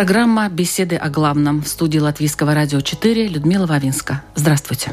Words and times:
Программа 0.00 0.48
«Беседы 0.48 0.96
о 0.96 1.10
главном» 1.10 1.60
в 1.60 1.68
студии 1.68 1.98
Латвийского 1.98 2.54
радио 2.54 2.80
4 2.80 3.28
Людмила 3.28 3.66
Вавинска. 3.66 4.22
Здравствуйте. 4.34 4.92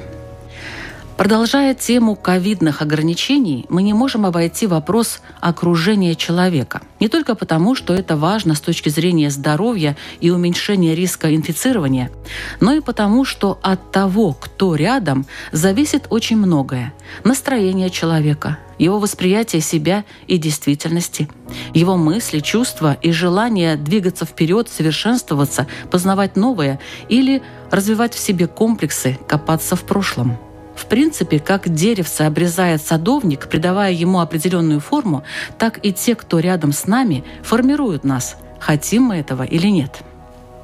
Продолжая 1.17 1.73
тему 1.73 2.16
ковидных 2.16 2.84
ограничений, 2.84 3.66
мы 3.70 3.81
не 3.81 3.94
можем 3.94 4.27
обойти 4.27 4.67
вопрос 4.67 5.21
окружения 5.41 6.13
человека. 6.13 6.84
Не 6.99 7.09
только 7.09 7.34
потому, 7.34 7.73
что 7.73 7.95
это 7.95 8.16
важно 8.16 8.53
с 8.53 8.62
точки 8.62 8.89
зрения 8.89 9.31
здоровья 9.31 9.98
и 10.20 10.30
уменьшения 10.30 10.94
риска 10.94 11.35
инфицирования, 11.35 12.11
но 12.59 12.73
и 12.73 12.81
потому, 12.81 13.25
что 13.25 13.58
от 13.63 13.91
того, 13.91 14.34
кто 14.34 14.75
рядом, 14.75 15.25
зависит 15.52 16.05
очень 16.11 16.38
многое. 16.38 16.94
Настроение 17.23 17.89
человека, 17.89 18.59
его 18.77 18.99
восприятие 18.99 19.63
себя 19.63 20.05
и 20.27 20.38
действительности, 20.38 21.27
его 21.73 21.97
мысли, 21.97 22.41
чувства 22.41 22.95
и 23.02 23.11
желание 23.11 23.75
двигаться 23.75 24.25
вперед, 24.25 24.69
совершенствоваться, 24.69 25.66
познавать 25.89 26.36
новое 26.36 26.80
или 27.09 27.41
развивать 27.72 28.13
в 28.13 28.19
себе 28.19 28.45
комплексы, 28.45 29.17
копаться 29.28 29.75
в 29.75 29.81
прошлом– 29.81 30.38
в 30.78 30.86
принципе, 30.86 31.39
как 31.39 31.67
деревце 31.73 32.22
обрезает 32.22 32.81
садовник, 32.81 33.50
придавая 33.50 33.92
ему 33.92 34.20
определенную 34.20 34.80
форму, 34.80 35.23
так 35.58 35.84
и 35.84 35.92
те, 35.92 36.16
кто 36.16 36.39
рядом 36.39 36.72
с 36.72 36.86
нами, 36.86 37.23
формируют 37.42 38.03
нас, 38.03 38.38
хотим 38.59 39.03
мы 39.03 39.16
этого 39.17 39.44
или 39.44 39.67
нет. 39.67 40.03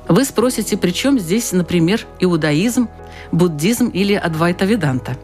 Вы 0.07 0.23
спросите, 0.23 0.77
при 0.77 0.91
чем 0.91 1.17
здесь, 1.17 1.51
например, 1.51 2.05
иудаизм, 2.19 2.89
буддизм 3.31 3.87
или 3.87 4.13
адвайта 4.13 4.65
веданта? 4.65 5.17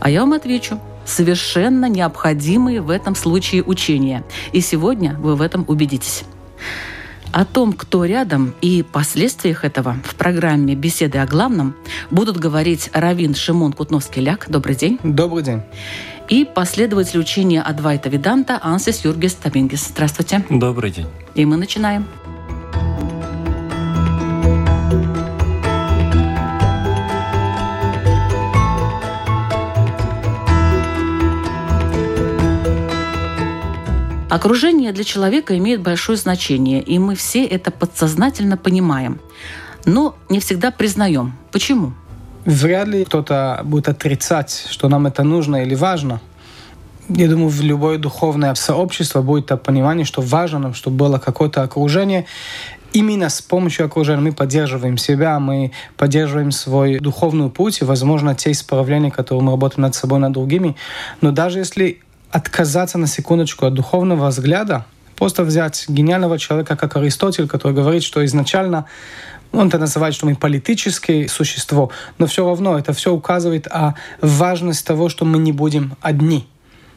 А 0.00 0.08
я 0.08 0.20
вам 0.20 0.32
отвечу, 0.32 0.80
совершенно 1.04 1.86
необходимые 1.86 2.80
в 2.80 2.90
этом 2.90 3.14
случае 3.14 3.62
учения. 3.62 4.24
И 4.52 4.60
сегодня 4.60 5.16
вы 5.18 5.36
в 5.36 5.42
этом 5.42 5.64
убедитесь. 5.68 6.22
О 7.32 7.44
том, 7.44 7.72
кто 7.72 8.04
рядом 8.04 8.54
и 8.60 8.82
последствиях 8.82 9.64
этого 9.64 9.96
в 10.04 10.16
программе 10.16 10.74
«Беседы 10.74 11.18
о 11.18 11.26
главном» 11.26 11.76
будут 12.10 12.36
говорить 12.38 12.90
Равин 12.92 13.36
Шимон 13.36 13.72
Кутновский-Ляк. 13.72 14.46
Добрый 14.48 14.74
день. 14.74 14.98
Добрый 15.04 15.44
день. 15.44 15.62
И 16.28 16.44
последователь 16.44 17.20
учения 17.20 17.62
Адвайта 17.62 18.08
Веданта 18.08 18.58
Ансис 18.60 19.04
Юргис 19.04 19.34
Табингис. 19.34 19.88
Здравствуйте. 19.88 20.44
Добрый 20.50 20.90
день. 20.90 21.06
И 21.36 21.44
мы 21.44 21.56
начинаем. 21.56 22.06
Окружение 34.30 34.92
для 34.92 35.02
человека 35.02 35.58
имеет 35.58 35.82
большое 35.82 36.16
значение, 36.16 36.80
и 36.80 37.00
мы 37.00 37.16
все 37.16 37.44
это 37.44 37.72
подсознательно 37.72 38.56
понимаем, 38.56 39.18
но 39.84 40.14
не 40.28 40.38
всегда 40.38 40.70
признаем. 40.70 41.36
Почему? 41.50 41.94
Вряд 42.44 42.86
ли 42.86 43.04
кто-то 43.04 43.60
будет 43.64 43.88
отрицать, 43.88 44.66
что 44.70 44.88
нам 44.88 45.08
это 45.08 45.24
нужно 45.24 45.64
или 45.64 45.74
важно. 45.74 46.20
Я 47.08 47.26
думаю, 47.26 47.48
в 47.48 47.60
любое 47.60 47.98
духовное 47.98 48.54
сообщество 48.54 49.20
будет 49.20 49.46
это 49.46 49.56
понимание, 49.56 50.04
что 50.04 50.22
важно 50.22 50.60
нам, 50.60 50.74
чтобы 50.74 50.96
было 50.96 51.18
какое-то 51.18 51.64
окружение. 51.64 52.24
Именно 52.92 53.30
с 53.30 53.42
помощью 53.42 53.86
окружения 53.86 54.20
мы 54.20 54.32
поддерживаем 54.32 54.96
себя, 54.96 55.40
мы 55.40 55.72
поддерживаем 55.96 56.52
свой 56.52 57.00
духовный 57.00 57.50
путь 57.50 57.80
и, 57.80 57.84
возможно, 57.84 58.36
те 58.36 58.52
исправления, 58.52 59.10
которые 59.10 59.42
мы 59.42 59.50
работаем 59.50 59.82
над 59.82 59.96
собой, 59.96 60.20
над 60.20 60.32
другими. 60.32 60.76
Но 61.20 61.32
даже 61.32 61.58
если 61.58 62.00
отказаться 62.30 62.98
на 62.98 63.06
секундочку 63.06 63.66
от 63.66 63.74
духовного 63.74 64.28
взгляда, 64.28 64.86
просто 65.16 65.42
взять 65.44 65.84
гениального 65.88 66.38
человека, 66.38 66.76
как 66.76 66.96
Аристотель, 66.96 67.48
который 67.48 67.72
говорит, 67.72 68.02
что 68.02 68.24
изначально 68.24 68.86
он 69.52 69.68
это 69.68 69.78
называет, 69.78 70.14
что 70.14 70.26
мы 70.26 70.36
политическое 70.36 71.28
существо, 71.28 71.90
но 72.18 72.26
все 72.26 72.46
равно 72.46 72.78
это 72.78 72.92
все 72.92 73.12
указывает 73.12 73.66
о 73.66 73.94
важности 74.20 74.86
того, 74.86 75.08
что 75.08 75.24
мы 75.24 75.38
не 75.38 75.52
будем 75.52 75.96
одни. 76.00 76.46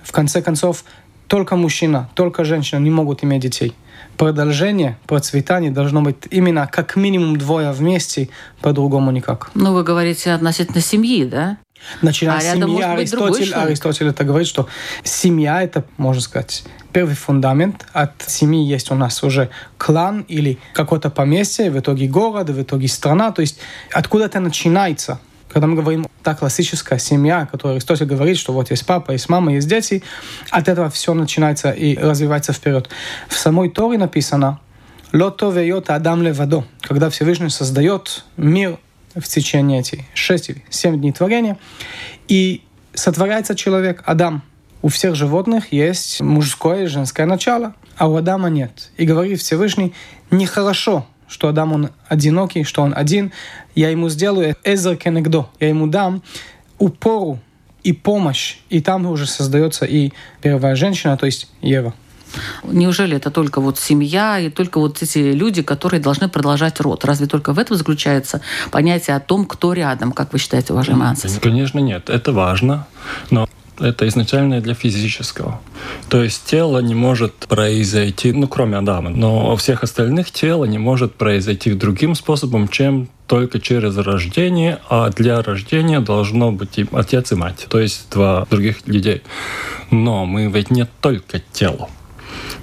В 0.04 0.12
конце 0.12 0.42
концов, 0.42 0.84
только 1.28 1.56
мужчина, 1.56 2.10
только 2.14 2.44
женщина 2.44 2.80
не 2.80 2.92
могут 2.92 3.24
иметь 3.24 3.42
детей. 3.42 3.74
Продолжение, 4.18 5.00
процветание 5.08 5.72
должно 5.72 6.02
быть 6.02 6.18
именно 6.30 6.68
как 6.72 6.96
минимум 6.96 7.38
двое 7.38 7.72
вместе, 7.72 8.30
по-другому 8.62 9.10
никак. 9.10 9.50
Ну, 9.56 9.74
вы 9.74 9.84
говорите 9.84 10.32
относительно 10.32 10.82
семьи, 10.82 11.26
да? 11.26 11.58
Начиная 12.02 12.38
а 12.38 12.42
с 12.42 12.54
семьи, 12.54 12.82
Аристотель, 12.82 13.54
Аристотель 13.54 14.08
это 14.08 14.24
говорит, 14.24 14.48
что 14.48 14.68
семья 15.04 15.64
это, 15.64 15.84
можно 15.98 16.22
сказать, 16.22 16.64
первый 16.92 17.16
фундамент. 17.16 17.86
От 17.94 18.12
семьи 18.26 18.64
есть 18.64 18.92
у 18.92 18.96
нас 18.96 19.24
уже 19.24 19.50
клан 19.78 20.22
или 20.28 20.60
какое-то 20.74 21.10
поместье, 21.10 21.72
в 21.72 21.80
итоге 21.80 22.08
город, 22.08 22.50
в 22.50 22.62
итоге 22.62 22.88
страна. 22.88 23.32
То 23.32 23.42
есть 23.42 23.60
откуда 23.92 24.26
это 24.26 24.40
начинается. 24.40 25.20
Когда 25.50 25.68
мы 25.68 25.76
говорим 25.76 26.08
та 26.24 26.34
классическая 26.34 26.98
семья, 26.98 27.46
которую 27.46 27.76
Аристотель 27.76 28.08
говорит, 28.08 28.38
что 28.38 28.54
вот 28.54 28.72
есть 28.72 28.86
папа, 28.88 29.12
есть 29.12 29.30
мама, 29.30 29.54
есть 29.54 29.68
дети, 29.68 30.04
от 30.50 30.68
этого 30.68 30.90
все 30.90 31.14
начинается 31.14 31.70
и 31.72 31.96
развивается 31.96 32.54
вперед. 32.54 32.90
В 33.28 33.38
самой 33.38 33.70
Торе 33.70 34.00
написано 34.00 34.60
«Лото 35.12 35.52
вейот 35.52 35.92
адам 35.92 36.24
левадо», 36.24 36.64
когда 36.82 37.12
Всевышний 37.12 37.50
создает 37.50 38.24
мир 38.36 38.80
в 39.16 39.28
течение 39.28 39.80
этих 39.80 40.00
6-7 40.16 40.98
дней 40.98 41.12
творения. 41.12 41.58
И 42.28 42.62
сотворяется 42.94 43.56
человек, 43.56 44.04
Адам. 44.06 44.44
У 44.82 44.90
всех 44.90 45.16
животных 45.16 45.72
есть 45.72 46.20
мужское 46.22 46.84
и 46.84 46.88
женское 46.88 47.26
начало, 47.26 47.74
а 47.98 48.10
у 48.10 48.16
Адама 48.16 48.50
нет. 48.50 48.92
И 48.98 49.06
говорит 49.06 49.40
Всевышний, 49.40 49.94
нехорошо, 50.30 51.08
что 51.28 51.48
Адам 51.48 51.74
он 51.74 51.90
одинокий, 52.10 52.64
что 52.64 52.82
он 52.82 52.94
один. 52.96 53.32
Я 53.76 53.90
ему 53.90 54.10
сделаю 54.10 54.58
эзер 54.64 54.98
кенегдо, 54.98 55.50
я 55.60 55.70
ему 55.70 55.88
дам 55.88 56.22
упору 56.80 57.40
и 57.84 57.94
помощь. 57.94 58.58
И 58.70 58.82
там 58.82 59.06
уже 59.06 59.26
создается 59.26 59.86
и 59.86 60.12
первая 60.42 60.76
женщина, 60.76 61.18
то 61.18 61.26
есть 61.26 61.50
Ева. 61.62 61.94
Неужели 62.64 63.18
это 63.18 63.32
только 63.32 63.62
вот 63.62 63.80
семья 63.80 64.40
и 64.40 64.50
только 64.50 64.80
вот 64.80 65.02
эти 65.02 65.20
люди, 65.34 65.62
которые 65.62 66.00
должны 66.00 66.30
продолжать 66.30 66.80
род? 66.80 67.06
Разве 67.06 67.28
только 67.28 67.54
в 67.54 67.60
этом 67.60 67.78
заключается 67.78 68.42
понятие 68.72 69.16
о 69.16 69.20
том, 69.20 69.46
кто 69.46 69.74
рядом, 69.74 70.12
как 70.12 70.34
вы 70.34 70.40
считаете, 70.40 70.74
уважаемый 70.74 71.08
Ансис? 71.08 71.40
Конечно, 71.42 71.80
нет. 71.80 72.10
Это 72.10 72.32
важно, 72.32 72.88
но 73.30 73.48
это 73.80 74.08
изначально 74.08 74.62
для 74.62 74.74
физического. 74.74 75.60
То 76.10 76.24
есть 76.24 76.46
тело 76.46 76.80
не 76.80 76.96
может 76.96 77.34
произойти, 77.48 78.32
ну, 78.32 78.48
кроме 78.48 78.78
Адама, 78.78 79.10
но 79.10 79.54
у 79.54 79.56
всех 79.56 79.84
остальных 79.84 80.32
тело 80.32 80.66
не 80.66 80.78
может 80.78 81.16
произойти 81.16 81.74
другим 81.74 82.16
способом, 82.16 82.68
чем 82.68 83.10
только 83.28 83.60
через 83.60 83.98
рождение, 83.98 84.80
а 84.90 85.10
для 85.10 85.42
рождения 85.42 86.00
должно 86.00 86.52
быть 86.52 86.78
и 86.78 86.86
отец 86.92 87.32
и 87.32 87.36
мать, 87.36 87.66
то 87.70 87.80
есть 87.80 88.10
два 88.12 88.46
других 88.50 88.86
людей. 88.86 89.24
Но 89.92 90.26
мы 90.26 90.48
ведь 90.48 90.70
не 90.70 90.86
только 91.02 91.42
тело. 91.52 91.90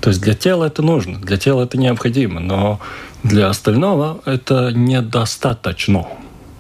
То 0.01 0.11
есть 0.11 0.23
для 0.23 0.35
тела 0.35 0.65
это 0.65 0.83
нужно, 0.83 1.19
для 1.19 1.37
тела 1.37 1.65
это 1.65 1.79
необходимо, 1.79 2.41
но 2.41 2.81
для 3.23 3.49
остального 3.49 4.21
это 4.25 4.73
недостаточно. 4.73 6.07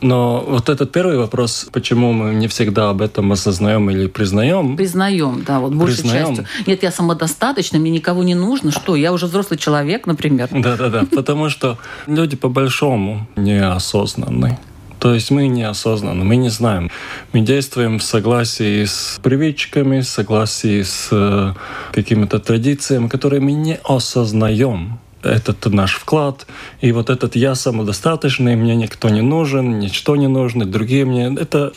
Но 0.02 0.42
вот 0.46 0.68
этот 0.70 0.92
первый 0.92 1.18
вопрос, 1.18 1.68
почему 1.72 2.12
мы 2.12 2.34
не 2.34 2.48
всегда 2.48 2.88
об 2.90 3.02
этом 3.02 3.32
осознаем 3.32 3.90
или 3.90 4.06
признаем? 4.06 4.76
Признаем, 4.76 5.44
да, 5.46 5.60
вот 5.60 5.74
большей 5.74 6.02
признаем. 6.02 6.28
частью. 6.28 6.46
Нет, 6.66 6.82
я 6.82 6.90
самодостаточна, 6.90 7.78
мне 7.78 7.90
никого 7.90 8.22
не 8.22 8.34
нужно. 8.34 8.72
Что, 8.72 8.96
я 8.96 9.12
уже 9.12 9.26
взрослый 9.26 9.58
человек, 9.58 10.06
например? 10.06 10.48
Да-да-да, 10.50 11.04
потому 11.14 11.50
что 11.50 11.78
люди 12.06 12.36
по-большому 12.36 13.26
неосознанны. 13.36 14.58
То 15.00 15.14
есть 15.14 15.30
мы 15.30 15.48
неосознанно, 15.48 16.24
мы 16.24 16.36
не 16.36 16.50
знаем. 16.50 16.90
Мы 17.32 17.40
действуем 17.40 17.98
в 17.98 18.02
согласии 18.02 18.84
с 18.84 19.18
привычками, 19.22 20.00
в 20.00 20.06
согласии 20.08 20.82
с 20.82 21.08
э, 21.10 21.54
какими-то 21.92 22.38
традициями, 22.38 23.08
которые 23.08 23.40
мы 23.40 23.52
не 23.52 23.78
осознаем 23.82 25.00
этот 25.22 25.66
наш 25.66 25.94
вклад, 25.94 26.46
и 26.80 26.92
вот 26.92 27.10
этот 27.10 27.36
я 27.36 27.54
самодостаточный, 27.54 28.56
мне 28.56 28.74
никто 28.74 29.08
не 29.10 29.20
нужен, 29.20 29.78
ничто 29.78 30.16
не 30.16 30.28
нужно, 30.28 30.64
другие 30.64 31.04
мне... 31.04 31.34
Это 31.38 31.72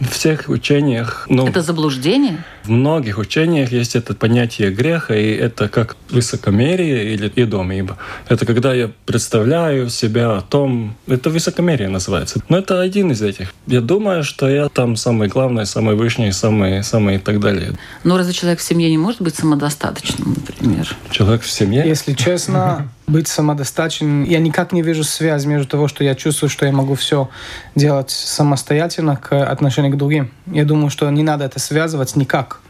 в 0.00 0.10
всех 0.10 0.48
учениях... 0.48 1.26
Ну, 1.28 1.46
это 1.46 1.60
заблуждение? 1.60 2.44
В 2.68 2.70
многих 2.70 3.16
учениях 3.16 3.72
есть 3.72 3.96
это 3.96 4.14
понятие 4.14 4.70
греха, 4.70 5.16
и 5.16 5.30
это 5.30 5.70
как 5.70 5.96
высокомерие 6.10 7.14
или 7.14 7.32
идом, 7.36 7.72
ибо 7.72 7.96
это 8.28 8.44
когда 8.44 8.74
я 8.74 8.90
представляю 9.06 9.88
себя 9.88 10.36
о 10.36 10.42
том, 10.42 10.94
это 11.06 11.30
высокомерие 11.30 11.88
называется. 11.88 12.40
Но 12.50 12.58
это 12.58 12.82
один 12.82 13.10
из 13.10 13.22
этих. 13.22 13.54
Я 13.66 13.80
думаю, 13.80 14.22
что 14.22 14.50
я 14.50 14.68
там 14.68 14.96
самый 14.96 15.28
главный, 15.28 15.64
самый 15.64 15.94
высший, 15.94 16.30
самый, 16.34 16.84
самый 16.84 17.16
и 17.16 17.18
так 17.18 17.40
далее. 17.40 17.72
Но 18.04 18.18
разве 18.18 18.34
человек 18.34 18.60
в 18.60 18.62
семье 18.62 18.90
не 18.90 18.98
может 18.98 19.22
быть 19.22 19.34
самодостаточным, 19.34 20.34
например? 20.36 20.94
Человек 21.10 21.40
в 21.40 21.50
семье? 21.50 21.88
Если 21.88 22.12
честно, 22.12 22.90
быть 23.08 23.28
самодостаточным, 23.28 24.24
я 24.24 24.38
никак 24.38 24.72
не 24.72 24.82
вижу 24.82 25.02
связь 25.04 25.44
между 25.44 25.66
того, 25.66 25.88
что 25.88 26.04
я 26.04 26.14
чувствую, 26.14 26.50
что 26.50 26.66
я 26.66 26.72
могу 26.72 26.94
все 26.94 27.28
делать 27.74 28.10
самостоятельно 28.10 29.16
к 29.16 29.44
отношению 29.44 29.92
к 29.92 29.96
другим. 29.96 30.30
Я 30.46 30.64
думаю, 30.64 30.90
что 30.90 31.08
не 31.10 31.22
надо 31.22 31.44
это 31.44 31.58
связывать 31.58 32.16
никак. 32.16 32.60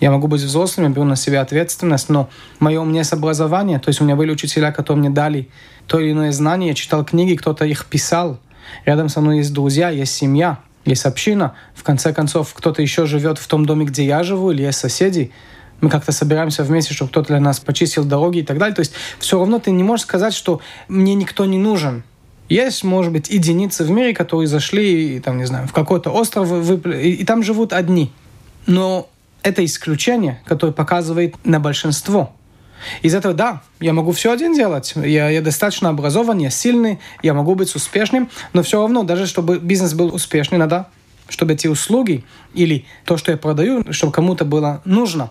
Я 0.00 0.10
могу 0.10 0.26
быть 0.26 0.42
взрослым, 0.42 0.88
я 0.88 0.92
беру 0.92 1.04
на 1.04 1.16
себя 1.16 1.40
ответственность, 1.40 2.08
но 2.08 2.28
мое 2.58 2.80
у 2.80 2.84
меня 2.84 3.00
есть 3.00 3.12
образование, 3.12 3.78
то 3.78 3.88
есть 3.90 4.00
у 4.00 4.04
меня 4.04 4.16
были 4.16 4.32
учителя, 4.32 4.72
которые 4.72 5.00
мне 5.00 5.10
дали 5.10 5.48
то 5.86 6.00
или 6.00 6.12
иное 6.12 6.32
знание, 6.32 6.70
я 6.70 6.74
читал 6.74 7.04
книги, 7.04 7.36
кто-то 7.36 7.64
их 7.64 7.86
писал. 7.86 8.40
Рядом 8.86 9.08
со 9.08 9.20
мной 9.20 9.38
есть 9.38 9.52
друзья, 9.52 9.90
есть 9.90 10.14
семья, 10.14 10.58
есть 10.84 11.04
община. 11.04 11.54
В 11.74 11.82
конце 11.82 12.12
концов, 12.12 12.52
кто-то 12.54 12.82
еще 12.82 13.06
живет 13.06 13.38
в 13.38 13.46
том 13.46 13.66
доме, 13.66 13.84
где 13.84 14.04
я 14.04 14.22
живу, 14.22 14.50
или 14.50 14.62
есть 14.62 14.78
соседи. 14.78 15.30
Мы 15.84 15.90
как-то 15.90 16.12
собираемся 16.12 16.64
вместе, 16.64 16.94
чтобы 16.94 17.10
кто-то 17.10 17.28
для 17.28 17.40
нас 17.40 17.60
почистил 17.60 18.06
дороги 18.06 18.38
и 18.38 18.42
так 18.42 18.56
далее. 18.56 18.74
То 18.74 18.80
есть 18.80 18.94
все 19.18 19.38
равно 19.38 19.58
ты 19.58 19.70
не 19.70 19.82
можешь 19.82 20.06
сказать, 20.06 20.32
что 20.32 20.62
мне 20.88 21.14
никто 21.14 21.44
не 21.44 21.58
нужен. 21.58 22.04
Есть, 22.48 22.84
может 22.84 23.12
быть, 23.12 23.28
единицы 23.28 23.84
в 23.84 23.90
мире, 23.90 24.14
которые 24.14 24.46
зашли, 24.46 25.20
там, 25.20 25.36
не 25.36 25.44
знаю, 25.44 25.68
в 25.68 25.74
какой-то 25.74 26.08
остров, 26.08 26.50
и, 26.86 27.10
и 27.10 27.24
там 27.26 27.42
живут 27.42 27.74
одни. 27.74 28.10
Но 28.64 29.10
это 29.42 29.62
исключение, 29.62 30.40
которое 30.46 30.72
показывает 30.72 31.34
на 31.44 31.60
большинство. 31.60 32.34
Из 33.02 33.14
этого, 33.14 33.34
да, 33.34 33.60
я 33.78 33.92
могу 33.92 34.12
все 34.12 34.32
один 34.32 34.54
делать. 34.54 34.94
Я, 34.96 35.28
я 35.28 35.42
достаточно 35.42 35.90
образован, 35.90 36.38
я 36.38 36.48
сильный, 36.48 36.98
я 37.22 37.34
могу 37.34 37.54
быть 37.56 37.74
успешным, 37.74 38.30
но 38.54 38.62
все 38.62 38.80
равно, 38.80 39.02
даже 39.02 39.26
чтобы 39.26 39.58
бизнес 39.58 39.92
был 39.92 40.14
успешный, 40.14 40.56
надо, 40.56 40.88
чтобы 41.28 41.52
эти 41.52 41.66
услуги 41.66 42.24
или 42.54 42.86
то, 43.04 43.18
что 43.18 43.32
я 43.32 43.36
продаю, 43.36 43.92
чтобы 43.92 44.14
кому-то 44.14 44.46
было 44.46 44.80
нужно. 44.86 45.30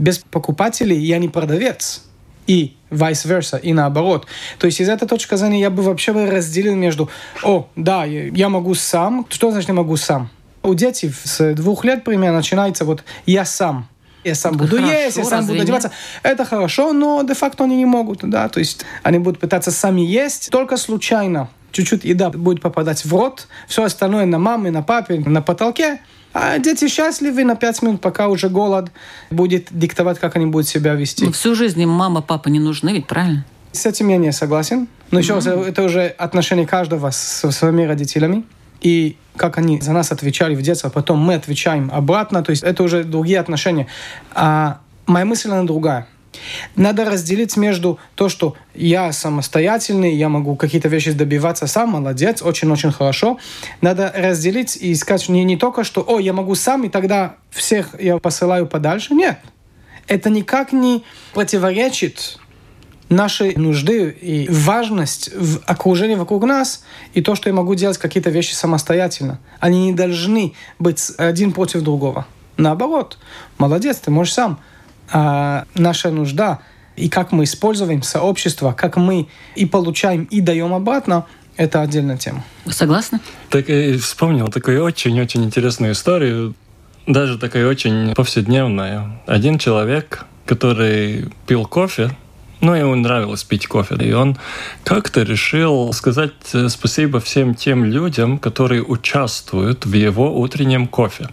Без 0.00 0.18
покупателей 0.18 0.98
я 0.98 1.18
не 1.18 1.28
продавец. 1.28 2.04
И 2.46 2.74
vice 2.90 3.26
versa, 3.26 3.60
и 3.60 3.72
наоборот. 3.72 4.26
То 4.58 4.66
есть 4.66 4.80
из 4.80 4.88
этой 4.88 5.06
точки 5.06 5.36
зрения 5.36 5.60
я 5.60 5.70
бы 5.70 5.82
вообще 5.82 6.12
разделил 6.12 6.74
между, 6.74 7.10
о, 7.44 7.68
да, 7.76 8.04
я 8.04 8.48
могу 8.48 8.74
сам. 8.74 9.26
Что 9.28 9.50
значит 9.50 9.68
я 9.68 9.74
могу 9.74 9.96
сам? 9.96 10.30
У 10.62 10.74
детей 10.74 11.12
с 11.12 11.54
двух 11.54 11.84
лет 11.84 12.02
примерно 12.02 12.38
начинается 12.38 12.84
вот 12.84 13.04
«я 13.26 13.44
сам» 13.44 13.88
я 14.24 14.34
сам 14.34 14.56
буду 14.56 14.76
хорошо, 14.76 14.92
есть, 14.92 15.16
я 15.16 15.24
сам 15.24 15.46
буду 15.46 15.60
одеваться. 15.62 15.88
Нет? 15.88 15.96
Это 16.22 16.44
хорошо, 16.44 16.92
но 16.92 17.22
де-факто 17.22 17.64
они 17.64 17.76
не 17.76 17.86
могут, 17.86 18.20
да, 18.28 18.48
то 18.50 18.58
есть 18.58 18.84
они 19.02 19.18
будут 19.18 19.40
пытаться 19.40 19.70
сами 19.70 20.02
есть, 20.02 20.50
только 20.50 20.76
случайно. 20.76 21.48
Чуть-чуть 21.72 22.04
еда 22.04 22.30
будет 22.30 22.60
попадать 22.60 23.04
в 23.04 23.14
рот, 23.14 23.48
все 23.66 23.84
остальное 23.84 24.26
на 24.26 24.38
маме, 24.38 24.70
на 24.70 24.82
папе, 24.82 25.20
на 25.20 25.40
потолке. 25.40 26.00
А 26.32 26.58
дети 26.58 26.88
счастливы 26.88 27.44
на 27.44 27.56
пять 27.56 27.82
минут, 27.82 28.00
пока 28.00 28.28
уже 28.28 28.48
голод 28.48 28.90
будет 29.30 29.68
диктовать, 29.70 30.18
как 30.18 30.36
они 30.36 30.46
будут 30.46 30.68
себя 30.68 30.94
вести. 30.94 31.24
Но 31.24 31.32
всю 31.32 31.54
жизнь 31.54 31.80
им 31.80 31.90
мама, 31.90 32.22
папа 32.22 32.48
не 32.48 32.60
нужны, 32.60 32.90
ведь 32.90 33.06
правильно? 33.06 33.44
С 33.72 33.86
этим 33.86 34.08
я 34.08 34.16
не 34.16 34.32
согласен. 34.32 34.88
Но 35.10 35.18
еще 35.18 35.32
mm-hmm. 35.32 35.56
раз, 35.56 35.68
это 35.68 35.82
уже 35.82 36.06
отношение 36.06 36.66
каждого 36.66 37.10
с 37.10 37.50
своими 37.50 37.84
родителями 37.84 38.44
и 38.80 39.16
как 39.36 39.58
они 39.58 39.80
за 39.80 39.92
нас 39.92 40.12
отвечали 40.12 40.54
в 40.54 40.62
детстве, 40.62 40.88
а 40.88 40.90
потом 40.90 41.18
мы 41.18 41.34
отвечаем 41.34 41.90
обратно, 41.92 42.42
то 42.42 42.50
есть 42.50 42.62
это 42.62 42.82
уже 42.82 43.04
другие 43.04 43.38
отношения. 43.38 43.86
А 44.34 44.80
моя 45.06 45.24
мысль, 45.24 45.50
она 45.50 45.64
другая. 45.64 46.06
Надо 46.76 47.04
разделить 47.04 47.56
между 47.56 47.98
то, 48.14 48.28
что 48.28 48.54
я 48.74 49.12
самостоятельный, 49.12 50.14
я 50.14 50.28
могу 50.28 50.56
какие-то 50.56 50.88
вещи 50.88 51.12
добиваться 51.12 51.66
сам, 51.66 51.90
молодец, 51.90 52.42
очень-очень 52.42 52.92
хорошо. 52.92 53.38
Надо 53.80 54.12
разделить 54.14 54.76
и 54.76 54.94
сказать 54.94 55.28
не, 55.28 55.44
не 55.44 55.56
только, 55.56 55.84
что 55.84 56.04
«О, 56.06 56.18
я 56.18 56.32
могу 56.32 56.54
сам, 56.54 56.84
и 56.84 56.88
тогда 56.88 57.36
всех 57.50 58.00
я 58.00 58.18
посылаю 58.18 58.66
подальше». 58.66 59.14
Нет. 59.14 59.40
Это 60.06 60.30
никак 60.30 60.72
не 60.72 61.04
противоречит 61.34 62.38
наши 63.10 63.58
нужды 63.58 64.08
и 64.08 64.48
важность 64.48 65.30
в 65.34 65.60
окружении 65.66 66.14
вокруг 66.14 66.44
нас 66.44 66.84
и 67.12 67.20
то, 67.20 67.34
что 67.34 67.48
я 67.48 67.54
могу 67.54 67.74
делать 67.74 67.98
какие-то 67.98 68.30
вещи 68.30 68.54
самостоятельно. 68.54 69.40
Они 69.58 69.86
не 69.86 69.92
должны 69.92 70.54
быть 70.78 71.12
один 71.18 71.52
против 71.52 71.82
другого. 71.82 72.26
Наоборот, 72.56 73.18
молодец, 73.58 73.98
ты 73.98 74.10
можешь 74.10 74.34
сам. 74.34 74.60
А 75.12 75.64
наша 75.74 76.10
нужда 76.10 76.60
и 76.96 77.08
как 77.08 77.32
мы 77.32 77.44
используем 77.44 78.02
сообщество, 78.02 78.72
как 78.72 78.96
мы 78.96 79.28
и 79.56 79.66
получаем, 79.66 80.24
и 80.24 80.40
даем 80.40 80.74
обратно, 80.74 81.26
это 81.56 81.80
отдельная 81.80 82.16
тема. 82.16 82.44
Вы 82.64 82.72
согласны? 82.72 83.20
Так 83.48 83.68
и 83.68 83.96
вспомнил 83.96 84.48
такую 84.48 84.82
очень-очень 84.82 85.44
интересную 85.44 85.92
историю, 85.92 86.54
даже 87.06 87.38
такая 87.38 87.66
очень 87.66 88.14
повседневная. 88.14 89.20
Один 89.26 89.58
человек, 89.58 90.26
который 90.46 91.32
пил 91.46 91.66
кофе, 91.66 92.10
ну, 92.60 92.74
ему 92.74 92.94
нравилось 92.94 93.44
пить 93.44 93.66
кофе. 93.66 93.96
И 94.00 94.12
он 94.12 94.36
как-то 94.84 95.22
решил 95.22 95.92
сказать 95.92 96.32
э, 96.52 96.68
спасибо 96.68 97.20
всем 97.20 97.54
тем 97.54 97.84
людям, 97.84 98.38
которые 98.38 98.82
участвуют 98.82 99.86
в 99.86 99.92
его 99.94 100.38
утреннем 100.38 100.86
кофе. 100.86 101.28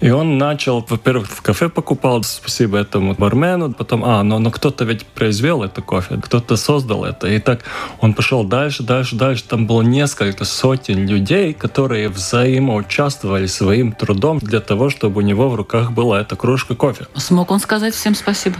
И 0.00 0.10
он 0.10 0.36
начал, 0.36 0.84
во-первых, 0.88 1.28
в 1.28 1.42
кафе 1.42 1.68
покупал, 1.68 2.22
спасибо 2.24 2.78
этому 2.78 3.14
бармену, 3.14 3.72
потом, 3.72 4.04
а, 4.04 4.22
но, 4.22 4.38
но 4.38 4.50
кто-то 4.50 4.84
ведь 4.84 5.06
произвел 5.06 5.62
это 5.62 5.80
кофе, 5.80 6.20
кто-то 6.22 6.56
создал 6.56 7.04
это. 7.04 7.28
И 7.28 7.38
так 7.38 7.60
он 8.00 8.12
пошел 8.12 8.44
дальше, 8.44 8.82
дальше, 8.82 9.16
дальше. 9.16 9.44
Там 9.44 9.66
было 9.66 9.82
несколько 9.82 10.44
сотен 10.44 11.06
людей, 11.06 11.52
которые 11.54 12.08
взаимоучаствовали 12.08 13.46
своим 13.46 13.92
трудом 13.92 14.38
для 14.38 14.60
того, 14.60 14.90
чтобы 14.90 15.18
у 15.18 15.24
него 15.24 15.48
в 15.48 15.54
руках 15.54 15.92
была 15.92 16.20
эта 16.20 16.36
кружка 16.36 16.74
кофе. 16.74 17.06
Смог 17.14 17.50
он 17.50 17.60
сказать 17.60 17.94
всем 17.94 18.14
спасибо? 18.14 18.56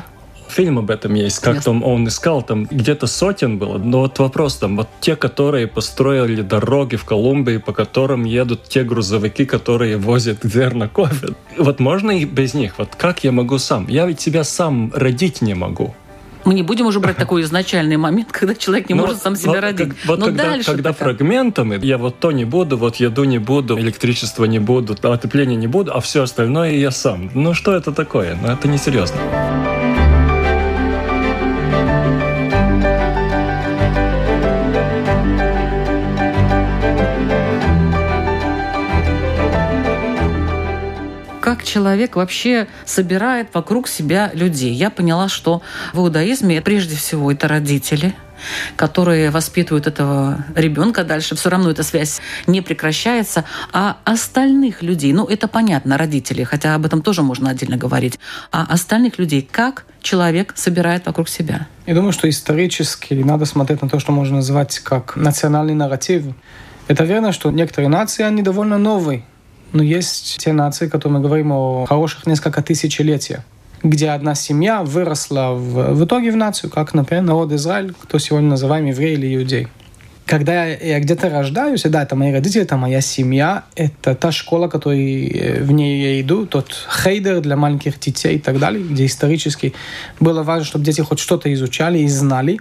Фильм 0.53 0.79
об 0.79 0.91
этом 0.91 1.15
есть, 1.15 1.39
как 1.41 1.57
Ясно. 1.57 1.73
там 1.73 1.83
он 1.83 2.07
искал, 2.09 2.43
там 2.43 2.67
где-то 2.71 3.07
сотен 3.07 3.59
было. 3.59 3.79
Но 3.79 4.01
вот 4.01 4.19
вопрос 4.19 4.57
там, 4.57 4.77
вот 4.77 4.89
те, 5.01 5.17
которые 5.17 5.67
построили 5.67 6.43
дороги 6.43 6.97
в 6.97 7.05
Колумбии, 7.05 7.57
по 7.57 7.73
которым 7.73 8.25
едут 8.25 8.65
те 8.65 8.85
грузовики, 8.85 9.45
которые 9.45 9.97
возят 9.97 10.39
зерна 10.43 10.89
кофе. 10.89 11.29
Вот 11.59 11.81
можно 11.81 12.11
и 12.11 12.25
без 12.25 12.55
них? 12.55 12.75
Вот 12.79 12.95
как 12.97 13.25
я 13.25 13.33
могу 13.33 13.59
сам? 13.59 13.87
Я 13.89 14.07
ведь 14.07 14.21
себя 14.21 14.45
сам 14.45 14.93
родить 14.95 15.43
не 15.43 15.55
могу. 15.55 15.95
Мы 16.45 16.55
не 16.55 16.63
будем 16.63 16.87
уже 16.87 17.01
брать 17.01 17.17
такой 17.25 17.43
изначальный 17.43 17.97
момент, 17.97 18.33
когда 18.33 18.55
человек 18.55 18.89
не 18.89 18.95
но, 18.95 19.03
может 19.03 19.23
сам 19.23 19.37
себя 19.37 19.55
но, 19.55 19.61
родить. 19.61 19.89
Как, 19.89 20.07
вот 20.07 20.19
но 20.19 20.27
когда, 20.27 20.45
дальше 20.45 20.71
когда 20.71 20.93
фрагментами, 20.93 21.85
я 21.85 21.99
вот 21.99 22.19
то 22.19 22.33
не 22.33 22.45
буду, 22.45 22.77
вот 22.77 22.97
еду 22.97 23.25
не 23.25 23.39
буду, 23.39 23.79
электричество 23.79 24.45
не 24.45 24.59
буду, 24.59 24.97
отопление 25.03 25.57
не 25.57 25.67
буду, 25.67 25.93
а 25.95 26.01
все 26.01 26.23
остальное 26.23 26.73
я 26.73 26.91
сам. 26.91 27.31
Ну 27.35 27.55
что 27.55 27.75
это 27.75 27.93
такое? 27.93 28.37
Ну 28.41 28.49
это 28.49 28.69
несерьезно. 28.69 29.17
серьезно. 29.17 29.72
Как 41.63 41.69
человек 41.69 42.17
вообще 42.17 42.67
собирает 42.85 43.55
вокруг 43.55 43.87
себя 43.87 44.33
людей. 44.35 44.73
Я 44.73 44.91
поняла, 44.91 45.29
что 45.29 45.63
в 45.93 46.01
иудаизме 46.01 46.61
прежде 46.61 46.97
всего 46.97 47.31
это 47.31 47.47
родители, 47.47 48.15
которые 48.75 49.31
воспитывают 49.31 49.87
этого 49.87 50.45
ребенка 50.57 51.05
дальше, 51.05 51.37
все 51.37 51.51
равно 51.51 51.71
эта 51.71 51.85
связь 51.85 52.21
не 52.49 52.63
прекращается. 52.63 53.45
А 53.73 53.99
остальных 54.05 54.83
людей, 54.83 55.13
ну 55.13 55.25
это 55.27 55.47
понятно, 55.47 55.97
родители, 55.97 56.43
хотя 56.43 56.75
об 56.75 56.85
этом 56.85 57.01
тоже 57.01 57.23
можно 57.23 57.51
отдельно 57.51 57.77
говорить, 57.77 58.19
а 58.51 58.67
остальных 58.69 59.19
людей, 59.19 59.49
как 59.49 59.85
человек 60.01 60.55
собирает 60.57 61.07
вокруг 61.07 61.29
себя? 61.29 61.69
Я 61.87 61.95
думаю, 61.95 62.11
что 62.11 62.29
исторически 62.29 63.15
надо 63.15 63.45
смотреть 63.45 63.83
на 63.83 63.89
то, 63.89 64.01
что 64.01 64.11
можно 64.11 64.37
назвать 64.39 64.81
как 64.81 65.15
национальный 65.15 65.75
нарратив. 65.75 66.25
Это 66.89 67.05
верно, 67.05 67.31
что 67.31 67.53
некоторые 67.53 67.89
нации, 67.89 68.25
они 68.25 68.43
довольно 68.43 68.79
новые. 68.79 69.25
Но 69.73 69.83
есть 69.83 70.39
те 70.39 70.53
нации, 70.53 70.89
которые 70.89 71.19
мы 71.19 71.25
говорим 71.25 71.53
о 71.53 71.87
хороших 71.87 72.27
несколько 72.27 72.63
тысячелетия 72.63 73.45
где 73.83 74.11
одна 74.11 74.35
семья 74.35 74.83
выросла 74.83 75.55
в, 75.55 75.95
в 75.95 76.05
итоге 76.05 76.31
в 76.31 76.37
нацию, 76.37 76.71
как, 76.71 76.95
например, 76.95 77.25
народ 77.25 77.53
Израиль, 77.53 77.93
кто 78.01 78.19
сегодня 78.19 78.49
называем 78.49 78.87
еврей 78.87 79.15
или 79.15 79.35
иудей. 79.35 79.69
Когда 80.25 80.67
я, 80.67 80.77
я 80.77 81.01
где-то 81.01 81.29
рождаюсь, 81.29 81.83
да, 81.83 82.05
это 82.05 82.15
мои 82.15 82.33
родители, 82.33 82.63
это 82.63 82.77
моя 82.77 83.01
семья, 83.01 83.65
это 83.75 84.15
та 84.15 84.31
школа, 84.31 84.69
которой 84.69 85.27
э, 85.27 85.63
в 85.63 85.73
ней 85.73 86.01
я 86.01 86.21
иду, 86.21 86.47
тот 86.47 86.75
хейдер 87.03 87.41
для 87.41 87.57
маленьких 87.57 87.99
детей 87.99 88.37
и 88.37 88.39
так 88.39 88.59
далее, 88.61 88.83
где 88.83 89.05
исторически 89.05 89.75
было 90.21 90.45
важно, 90.45 90.65
чтобы 90.65 90.85
дети 90.85 91.01
хоть 91.01 91.19
что-то 91.19 91.53
изучали 91.53 91.99
и 91.99 92.09
знали. 92.09 92.61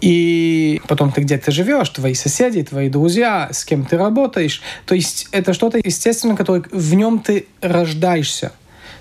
И 0.00 0.80
потом 0.88 1.12
ты 1.12 1.20
где-то 1.20 1.50
живешь, 1.50 1.90
твои 1.90 2.14
соседи, 2.14 2.62
твои 2.62 2.88
друзья, 2.88 3.48
с 3.52 3.64
кем 3.64 3.84
ты 3.84 3.98
работаешь. 3.98 4.62
То 4.86 4.94
есть 4.94 5.28
это 5.30 5.52
что-то 5.52 5.78
естественное, 5.78 6.36
которое 6.36 6.64
в 6.70 6.94
нем 6.94 7.18
ты 7.18 7.46
рождаешься. 7.60 8.52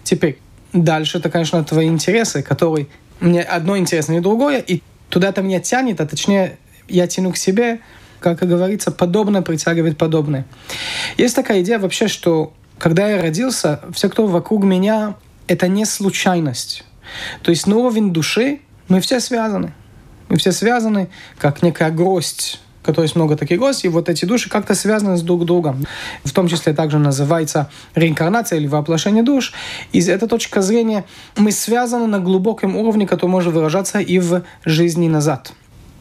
Теперь, 0.03 0.39
дальше 0.73 1.19
это, 1.19 1.29
конечно, 1.29 1.63
твои 1.63 1.87
интересы, 1.87 2.41
которые 2.41 2.87
мне 3.19 3.41
одно 3.41 3.77
интересно, 3.77 4.13
не 4.13 4.19
другое, 4.19 4.59
и 4.59 4.81
туда-то 5.09 5.41
меня 5.41 5.59
тянет, 5.59 6.01
а 6.01 6.05
точнее 6.05 6.57
я 6.87 7.07
тяну 7.07 7.31
к 7.31 7.37
себе, 7.37 7.79
как 8.19 8.43
и 8.43 8.45
говорится, 8.45 8.91
подобное 8.91 9.41
притягивает 9.41 9.97
подобное. 9.97 10.45
Есть 11.17 11.35
такая 11.35 11.61
идея 11.61 11.79
вообще, 11.79 12.07
что 12.07 12.53
когда 12.77 13.09
я 13.09 13.21
родился, 13.21 13.81
все, 13.93 14.09
кто 14.09 14.27
вокруг 14.27 14.63
меня, 14.63 15.15
это 15.47 15.67
не 15.67 15.85
случайность. 15.85 16.83
То 17.41 17.51
есть 17.51 17.67
на 17.67 17.75
уровень 17.75 18.13
души 18.13 18.59
мы 18.87 19.01
все 19.01 19.19
связаны. 19.19 19.73
Мы 20.29 20.37
все 20.37 20.51
связаны, 20.51 21.09
как 21.37 21.61
некая 21.61 21.91
гроздь 21.91 22.59
то 22.93 23.01
есть 23.03 23.15
много 23.15 23.35
таких 23.35 23.59
гостей, 23.59 23.87
и 23.87 23.91
вот 23.91 24.09
эти 24.09 24.25
души 24.25 24.49
как-то 24.49 24.75
связаны 24.75 25.17
с 25.17 25.21
друг 25.21 25.45
другом. 25.45 25.85
В 26.23 26.31
том 26.31 26.47
числе 26.47 26.73
также 26.73 26.97
называется 26.97 27.69
реинкарнация 27.95 28.57
или 28.57 28.67
воплощение 28.67 29.23
душ. 29.23 29.53
Из 29.91 30.09
этой 30.09 30.27
точки 30.27 30.59
зрения 30.59 31.05
мы 31.37 31.51
связаны 31.51 32.07
на 32.07 32.19
глубоком 32.19 32.75
уровне, 32.75 33.07
который 33.07 33.29
может 33.29 33.53
выражаться 33.53 33.99
и 33.99 34.19
в 34.19 34.43
жизни 34.65 35.07
назад. 35.07 35.53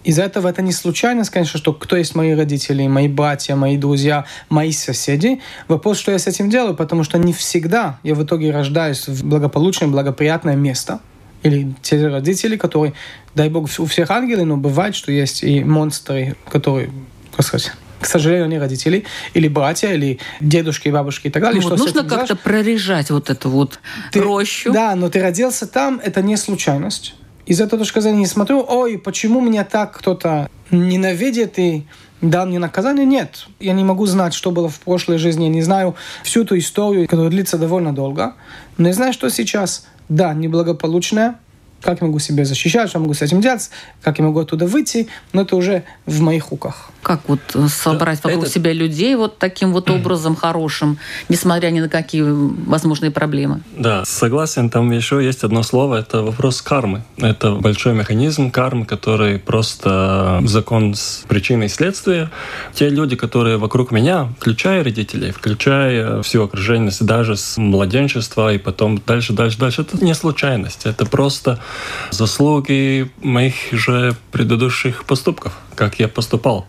Из-за 0.05 0.23
этого 0.23 0.49
это 0.49 0.63
не 0.63 0.73
случайность, 0.73 1.31
конечно, 1.31 1.59
что 1.59 1.73
кто 1.73 1.97
есть 1.97 2.15
мои 2.15 2.33
родители, 2.33 2.87
мои 2.87 3.09
братья, 3.09 3.57
мои 3.57 3.77
друзья, 3.77 4.25
мои 4.49 4.73
соседи. 4.73 5.41
Вопрос, 5.67 5.99
что 5.99 6.13
я 6.13 6.19
с 6.19 6.27
этим 6.27 6.49
делаю, 6.49 6.75
потому 6.75 7.05
что 7.05 7.19
не 7.19 7.33
всегда 7.33 7.99
я 8.03 8.15
в 8.15 8.25
итоге 8.25 8.51
рождаюсь 8.51 9.07
в 9.07 9.27
благополучное, 9.27 9.89
благоприятное 9.89 10.57
место. 10.57 11.01
Или 11.43 11.73
те 11.83 12.07
родители, 12.09 12.57
которые, 12.57 12.95
дай 13.39 13.49
бог, 13.49 13.71
у 13.79 13.87
всех 13.87 14.11
ангелы, 14.11 14.45
но 14.45 14.57
бывает, 14.57 14.95
что 14.97 15.13
есть 15.13 15.45
и 15.45 15.63
монстры, 15.63 16.37
которые, 16.51 16.91
как 17.37 17.47
сказать, 17.47 17.73
к 18.01 18.07
сожалению, 18.07 18.47
они 18.47 18.59
родители, 18.59 19.05
или 19.35 19.49
братья, 19.49 19.93
или 19.93 20.19
дедушки, 20.41 20.89
бабушки 20.89 21.29
и 21.29 21.31
так 21.31 21.43
далее. 21.43 21.63
Ну, 21.63 21.69
вот 21.69 21.79
нужно 21.79 22.05
как-то 22.05 22.37
прорежать 22.37 23.11
вот 23.11 23.31
эту 23.31 23.49
вот 23.49 23.81
ты, 24.13 24.21
рощу. 24.21 24.73
Да, 24.73 24.95
но 24.97 25.09
ты 25.09 25.21
родился 25.21 25.67
там, 25.67 26.01
это 26.05 26.21
не 26.21 26.37
случайность 26.37 27.15
из 27.47 27.63
этой 27.63 27.79
точки 27.79 28.01
зрения 28.01 28.19
не 28.19 28.27
смотрю, 28.27 28.63
ой, 28.69 28.99
почему 28.99 29.41
меня 29.41 29.65
так 29.65 29.97
кто-то 29.97 30.51
ненавидит 30.71 31.59
и 31.59 31.87
дал 32.21 32.45
мне 32.45 32.59
наказание. 32.59 33.07
Нет, 33.07 33.47
я 33.59 33.73
не 33.73 33.85
могу 33.85 34.05
знать, 34.05 34.35
что 34.35 34.51
было 34.51 34.69
в 34.69 34.79
прошлой 34.81 35.17
жизни, 35.17 35.45
я 35.45 35.49
не 35.49 35.63
знаю 35.63 35.97
всю 36.25 36.43
эту 36.43 36.59
историю, 36.59 37.09
которая 37.09 37.31
длится 37.31 37.57
довольно 37.57 37.95
долго, 37.95 38.35
но 38.77 38.89
я 38.89 38.95
знаю, 38.95 39.15
что 39.15 39.31
сейчас, 39.31 39.87
да, 40.11 40.35
неблагополучная, 40.35 41.37
как 41.81 42.01
я 42.01 42.07
могу 42.07 42.19
себя 42.19 42.45
защищать, 42.45 42.89
что 42.89 42.99
я 42.99 43.03
могу 43.03 43.15
с 43.15 43.23
этим 43.23 43.41
делать, 43.41 43.71
как 44.03 44.19
я 44.19 44.25
могу 44.25 44.41
оттуда 44.41 44.67
выйти, 44.67 45.09
но 45.33 45.43
это 45.43 45.57
уже 45.57 45.85
в 46.07 46.21
моих 46.21 46.51
руках. 46.51 46.91
Как 47.03 47.21
вот 47.29 47.41
э, 47.55 47.69
собрать 47.69 48.23
вокруг 48.25 48.45
это... 48.45 48.53
себя 48.53 48.73
людей 48.73 49.15
вот 49.15 49.39
таким 49.39 49.73
вот 49.73 49.89
образом 49.89 50.35
хорошим, 50.35 50.99
несмотря 51.29 51.71
ни 51.71 51.81
на 51.81 51.89
какие 51.89 52.23
возможные 52.23 53.11
проблемы? 53.11 53.61
Да, 53.77 54.05
согласен. 54.05 54.71
Там 54.71 54.91
еще 54.91 55.25
есть 55.25 55.45
одно 55.45 55.63
слово, 55.63 55.97
это 55.97 56.23
вопрос 56.23 56.61
кармы. 56.63 57.03
Это 57.17 57.53
большой 57.53 57.95
механизм 57.95 58.51
кармы, 58.51 58.85
который 58.85 59.39
просто 59.39 60.41
закон 60.45 60.95
с 60.95 61.25
причиной 61.29 61.67
и 61.67 61.69
следствия. 61.69 62.31
Те 62.75 62.89
люди, 62.89 63.15
которые 63.17 63.57
вокруг 63.57 63.93
меня, 63.93 64.29
включая 64.39 64.83
родителей, 64.83 65.31
включая 65.31 66.23
всю 66.23 66.43
окруженность, 66.43 67.05
даже 67.05 67.37
с 67.37 67.57
младенчества 67.57 68.53
и 68.53 68.59
потом 68.59 69.01
дальше, 69.07 69.33
дальше, 69.33 69.59
дальше, 69.59 69.83
это 69.83 70.05
не 70.05 70.15
случайность. 70.15 70.85
Это 70.85 71.07
просто 71.07 71.61
заслуги 72.11 73.11
моих 73.23 73.55
же 73.73 74.15
предыдущих 74.33 75.05
поступков, 75.05 75.53
как 75.75 75.99
я 76.01 76.09
поступал. 76.09 76.67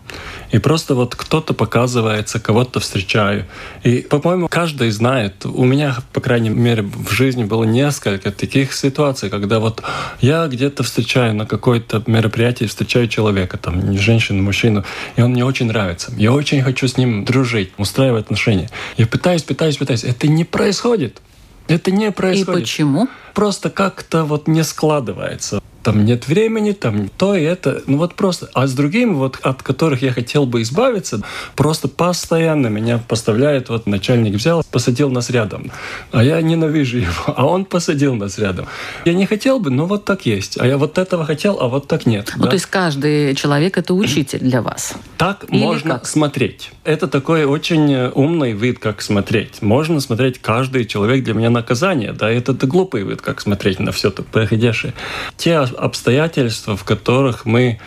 И 0.52 0.58
просто 0.58 0.94
вот 0.94 1.14
кто-то 1.14 1.54
показывается, 1.54 2.40
кого-то 2.40 2.80
встречаю. 2.80 3.46
И, 3.84 3.98
по-моему, 3.98 4.48
каждый 4.48 4.90
знает. 4.90 5.46
У 5.46 5.64
меня, 5.64 5.96
по 6.12 6.20
крайней 6.20 6.50
мере, 6.50 6.82
в 6.82 7.12
жизни 7.12 7.44
было 7.44 7.64
несколько 7.64 8.32
таких 8.32 8.72
ситуаций, 8.72 9.30
когда 9.30 9.60
вот 9.60 9.82
я 10.20 10.46
где-то 10.48 10.82
встречаю 10.82 11.34
на 11.34 11.46
какое-то 11.46 12.02
мероприятие, 12.06 12.68
встречаю 12.68 13.08
человека, 13.08 13.58
там, 13.58 13.96
женщину, 13.96 14.42
мужчину, 14.42 14.84
и 15.16 15.22
он 15.22 15.32
мне 15.32 15.44
очень 15.44 15.66
нравится. 15.66 16.12
Я 16.16 16.32
очень 16.32 16.62
хочу 16.62 16.88
с 16.88 16.96
ним 16.96 17.24
дружить, 17.24 17.72
устраивать 17.78 18.24
отношения. 18.24 18.68
Я 18.96 19.06
пытаюсь, 19.06 19.42
пытаюсь, 19.42 19.76
пытаюсь. 19.76 20.04
Это 20.04 20.26
не 20.28 20.44
происходит. 20.44 21.20
Это 21.70 21.90
не 21.90 22.10
происходит. 22.10 22.48
И 22.48 22.60
почему? 22.62 23.08
Просто 23.34 23.70
как-то 23.70 24.24
вот 24.24 24.48
не 24.48 24.64
складывается 24.64 25.62
там 25.82 26.04
нет 26.04 26.28
времени, 26.28 26.72
там 26.72 27.08
то 27.08 27.34
и 27.34 27.42
это. 27.42 27.82
Ну 27.86 27.98
вот 27.98 28.14
просто. 28.14 28.48
А 28.54 28.66
с 28.66 28.74
другими, 28.74 29.12
вот 29.12 29.38
от 29.42 29.62
которых 29.62 30.02
я 30.02 30.12
хотел 30.12 30.46
бы 30.46 30.62
избавиться, 30.62 31.22
просто 31.56 31.88
постоянно 31.88 32.68
меня 32.68 32.98
поставляет, 32.98 33.68
вот 33.68 33.86
начальник 33.86 34.34
взял, 34.34 34.62
посадил 34.70 35.10
нас 35.10 35.30
рядом. 35.30 35.70
А 36.12 36.22
я 36.22 36.40
ненавижу 36.42 36.98
его, 36.98 37.12
а 37.36 37.46
он 37.46 37.64
посадил 37.64 38.14
нас 38.14 38.38
рядом. 38.38 38.66
Я 39.04 39.14
не 39.14 39.26
хотел 39.26 39.60
бы, 39.60 39.70
но 39.70 39.86
вот 39.86 40.04
так 40.04 40.26
есть. 40.26 40.60
А 40.60 40.66
я 40.66 40.76
вот 40.78 40.98
этого 40.98 41.24
хотел, 41.24 41.58
а 41.60 41.68
вот 41.68 41.88
так 41.88 42.06
нет. 42.06 42.32
Ну, 42.36 42.44
да? 42.44 42.50
то 42.50 42.54
есть 42.54 42.66
каждый 42.66 43.34
человек 43.34 43.78
это 43.78 43.94
учитель 43.94 44.40
для 44.40 44.62
вас? 44.62 44.94
Так 45.16 45.44
Или 45.48 45.60
можно 45.60 45.94
как? 45.94 46.06
смотреть. 46.06 46.70
Это 46.84 47.08
такой 47.08 47.44
очень 47.44 47.94
умный 48.14 48.52
вид, 48.52 48.78
как 48.78 49.02
смотреть. 49.02 49.62
Можно 49.62 50.00
смотреть 50.00 50.38
каждый 50.38 50.84
человек 50.84 51.24
для 51.24 51.34
меня 51.34 51.50
наказание. 51.50 52.12
Да, 52.12 52.30
это, 52.30 52.52
это 52.52 52.66
глупый 52.66 53.02
вид, 53.02 53.20
как 53.22 53.40
смотреть 53.40 53.78
на 53.78 53.92
все 53.92 54.08
это 54.08 54.22
происходящее. 54.22 54.94
Те 55.36 55.69
обстоятельства, 55.76 56.76
в 56.76 56.84
которых 56.84 57.44
мы 57.46 57.78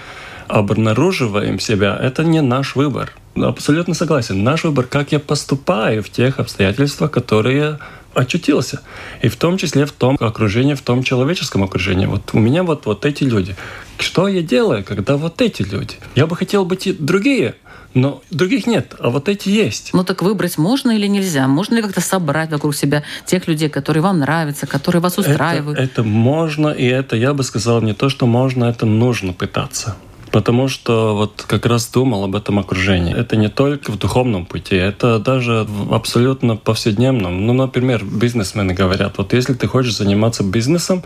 обнаруживаем 0.47 1.59
себя, 1.59 1.97
это 1.99 2.23
не 2.23 2.41
наш 2.41 2.75
выбор. 2.75 3.13
Абсолютно 3.35 3.93
согласен. 3.93 4.43
Наш 4.43 4.63
выбор, 4.63 4.85
как 4.85 5.11
я 5.11 5.19
поступаю 5.19 6.03
в 6.03 6.09
тех 6.09 6.39
обстоятельствах, 6.39 7.11
которые 7.11 7.79
очутился. 8.13 8.81
И 9.21 9.27
в 9.27 9.35
том 9.35 9.57
числе 9.57 9.85
в 9.85 9.91
том 9.91 10.17
окружении, 10.19 10.75
в 10.75 10.81
том 10.81 11.03
человеческом 11.03 11.63
окружении. 11.63 12.05
Вот 12.05 12.29
у 12.33 12.39
меня 12.39 12.63
вот, 12.63 12.85
вот 12.85 13.05
эти 13.05 13.23
люди. 13.23 13.55
Что 13.97 14.27
я 14.27 14.41
делаю, 14.41 14.83
когда 14.83 15.17
вот 15.17 15.41
эти 15.41 15.63
люди? 15.63 15.95
Я 16.15 16.27
бы 16.27 16.35
хотел 16.35 16.65
быть 16.65 16.87
и 16.87 16.93
другие, 16.93 17.55
но 17.93 18.21
других 18.31 18.67
нет, 18.67 18.95
а 18.99 19.09
вот 19.09 19.29
эти 19.29 19.49
есть. 19.49 19.91
Ну 19.93 20.03
так 20.03 20.21
выбрать 20.21 20.57
можно 20.57 20.91
или 20.91 21.07
нельзя? 21.07 21.47
Можно 21.47 21.75
ли 21.75 21.81
как-то 21.81 22.01
собрать 22.01 22.51
вокруг 22.51 22.75
себя 22.75 23.03
тех 23.25 23.47
людей, 23.47 23.69
которые 23.69 24.01
вам 24.01 24.19
нравятся, 24.19 24.67
которые 24.67 25.01
вас 25.01 25.17
устраивают? 25.17 25.79
Это, 25.79 25.91
это 25.91 26.03
можно, 26.03 26.69
и 26.69 26.85
это, 26.85 27.15
я 27.15 27.33
бы 27.33 27.43
сказал, 27.43 27.81
не 27.81 27.93
то, 27.93 28.09
что 28.09 28.25
можно, 28.25 28.65
это 28.65 28.85
нужно 28.85 29.33
пытаться. 29.33 29.95
Потому 30.33 30.67
что 30.67 31.15
вот 31.15 31.45
как 31.47 31.67
раз 31.67 31.87
думал 31.91 32.23
об 32.23 32.35
этом 32.35 32.57
окружении. 32.57 33.15
Это 33.15 33.35
не 33.35 33.49
только 33.49 33.91
в 33.91 33.99
духовном 33.99 34.47
пути, 34.47 34.75
это 34.75 35.19
даже 35.19 35.63
в 35.69 35.93
абсолютно 35.93 36.55
повседневном. 36.55 37.45
Ну, 37.45 37.53
например, 37.53 38.03
бизнесмены 38.03 38.73
говорят, 38.73 39.19
вот 39.19 39.31
если 39.33 39.53
ты 39.53 39.67
хочешь 39.67 39.95
заниматься 39.95 40.43
бизнесом, 40.43 41.03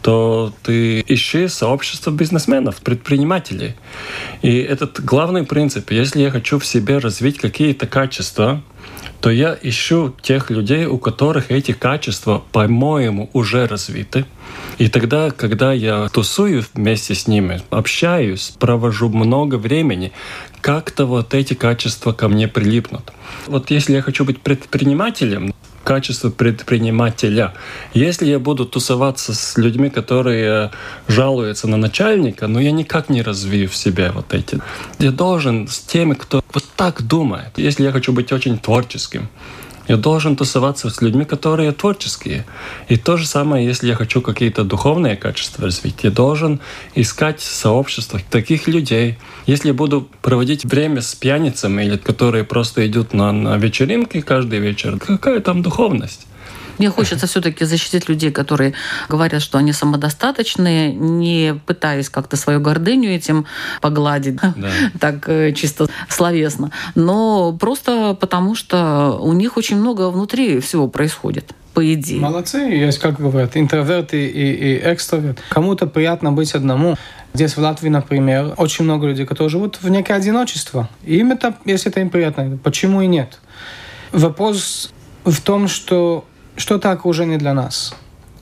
то 0.00 0.52
ты 0.62 1.04
ищи 1.08 1.48
сообщество 1.48 2.12
бизнесменов, 2.12 2.76
предпринимателей. 2.76 3.74
И 4.42 4.58
этот 4.58 5.04
главный 5.04 5.42
принцип. 5.42 5.90
Если 5.90 6.20
я 6.20 6.30
хочу 6.30 6.60
в 6.60 6.64
себе 6.64 6.98
развить 6.98 7.38
какие-то 7.38 7.88
качества, 7.88 8.62
то 9.20 9.30
я 9.30 9.58
ищу 9.60 10.14
тех 10.22 10.50
людей, 10.50 10.86
у 10.86 10.98
которых 10.98 11.50
эти 11.50 11.72
качества, 11.72 12.42
по-моему, 12.52 13.30
уже 13.32 13.66
развиты. 13.66 14.24
И 14.78 14.88
тогда, 14.88 15.30
когда 15.30 15.72
я 15.72 16.08
тусую 16.08 16.64
вместе 16.74 17.14
с 17.14 17.26
ними, 17.26 17.60
общаюсь, 17.70 18.54
провожу 18.58 19.08
много 19.08 19.56
времени, 19.56 20.12
как-то 20.60 21.06
вот 21.06 21.34
эти 21.34 21.54
качества 21.54 22.12
ко 22.12 22.28
мне 22.28 22.48
прилипнут. 22.48 23.12
Вот 23.46 23.70
если 23.70 23.94
я 23.94 24.02
хочу 24.02 24.24
быть 24.24 24.40
предпринимателем, 24.40 25.52
качество 25.88 26.28
предпринимателя. 26.28 27.54
Если 27.94 28.26
я 28.26 28.38
буду 28.38 28.66
тусоваться 28.66 29.32
с 29.32 29.56
людьми, 29.56 29.88
которые 29.88 30.70
жалуются 31.08 31.66
на 31.66 31.78
начальника, 31.78 32.46
но 32.46 32.60
я 32.60 32.72
никак 32.72 33.08
не 33.08 33.22
развию 33.22 33.68
в 33.70 33.74
себе 33.74 34.10
вот 34.14 34.34
эти. 34.34 34.60
Я 34.98 35.12
должен 35.12 35.66
с 35.66 35.78
теми, 35.78 36.12
кто 36.12 36.42
вот 36.52 36.64
так 36.76 37.00
думает. 37.02 37.52
Если 37.56 37.84
я 37.84 37.92
хочу 37.92 38.12
быть 38.12 38.32
очень 38.32 38.58
творческим, 38.58 39.28
я 39.88 39.96
должен 39.96 40.36
тусоваться 40.36 40.90
с 40.90 41.02
людьми, 41.02 41.24
которые 41.24 41.72
творческие. 41.72 42.44
И 42.88 42.96
то 42.96 43.16
же 43.16 43.26
самое, 43.26 43.66
если 43.66 43.88
я 43.88 43.94
хочу 43.94 44.20
какие-то 44.20 44.62
духовные 44.62 45.16
качества 45.16 45.64
развить, 45.64 46.04
я 46.04 46.10
должен 46.10 46.60
искать 46.94 47.40
сообщество 47.40 48.20
таких 48.30 48.68
людей. 48.68 49.18
Если 49.46 49.68
я 49.68 49.74
буду 49.74 50.06
проводить 50.22 50.64
время 50.64 51.00
с 51.00 51.14
пьяницами, 51.14 51.82
или 51.84 51.96
которые 51.96 52.44
просто 52.44 52.86
идут 52.86 53.14
на, 53.14 53.32
на 53.32 53.56
вечеринки 53.56 54.20
каждый 54.20 54.60
вечер, 54.60 54.98
какая 54.98 55.40
там 55.40 55.62
духовность? 55.62 56.27
Мне 56.78 56.90
хочется 56.90 57.26
все-таки 57.28 57.64
защитить 57.64 58.08
людей, 58.08 58.30
которые 58.30 58.74
говорят, 59.08 59.42
что 59.42 59.58
они 59.58 59.72
самодостаточные, 59.72 60.92
не 60.92 61.60
пытаясь 61.66 62.08
как-то 62.08 62.36
свою 62.36 62.60
гордыню 62.60 63.10
этим 63.10 63.46
погладить, 63.80 64.36
да. 64.42 64.54
так 65.00 65.28
э, 65.28 65.52
чисто 65.52 65.88
словесно, 66.08 66.70
но 66.94 67.52
просто 67.52 68.16
потому, 68.18 68.54
что 68.54 69.18
у 69.20 69.32
них 69.32 69.56
очень 69.56 69.76
много 69.76 70.10
внутри 70.10 70.60
всего 70.60 70.88
происходит 70.88 71.52
по 71.74 71.94
идее. 71.94 72.20
Молодцы, 72.20 72.58
есть, 72.58 72.98
как 72.98 73.20
говорят, 73.20 73.56
интроверты 73.56 74.26
и, 74.26 74.52
и 74.52 74.80
экстраверт. 74.82 75.38
Кому-то 75.48 75.86
приятно 75.86 76.32
быть 76.32 76.52
одному. 76.54 76.96
Здесь 77.34 77.56
в 77.56 77.58
Латвии, 77.58 77.88
например, 77.88 78.54
очень 78.56 78.84
много 78.84 79.06
людей, 79.06 79.26
которые 79.26 79.48
живут 79.48 79.78
в 79.80 79.88
некое 79.88 80.14
одиночество. 80.14 80.88
И 81.04 81.18
им 81.18 81.30
это, 81.30 81.54
если 81.64 81.90
это 81.90 82.00
им 82.00 82.10
приятно, 82.10 82.58
почему 82.64 83.02
и 83.02 83.06
нет? 83.06 83.38
Вопрос 84.10 84.92
в 85.24 85.40
том, 85.40 85.68
что 85.68 86.24
что-то 86.58 86.90
окружение 86.90 87.38
для 87.38 87.54
нас. 87.54 87.94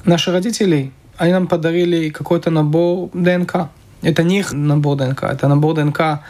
Наши 0.05 0.33
родители, 0.33 0.93
они 1.17 1.33
нам 1.33 1.47
подарили 1.47 2.11
какой-то 2.11 2.51
набор 2.51 3.11
ДНК. 3.13 3.69
Это 4.03 4.23
не 4.23 4.41
их 4.41 4.53
набор 4.53 4.97
ДНК, 4.97 5.25
это 5.25 5.49
набор 5.49 5.75
ДНК 5.75 6.21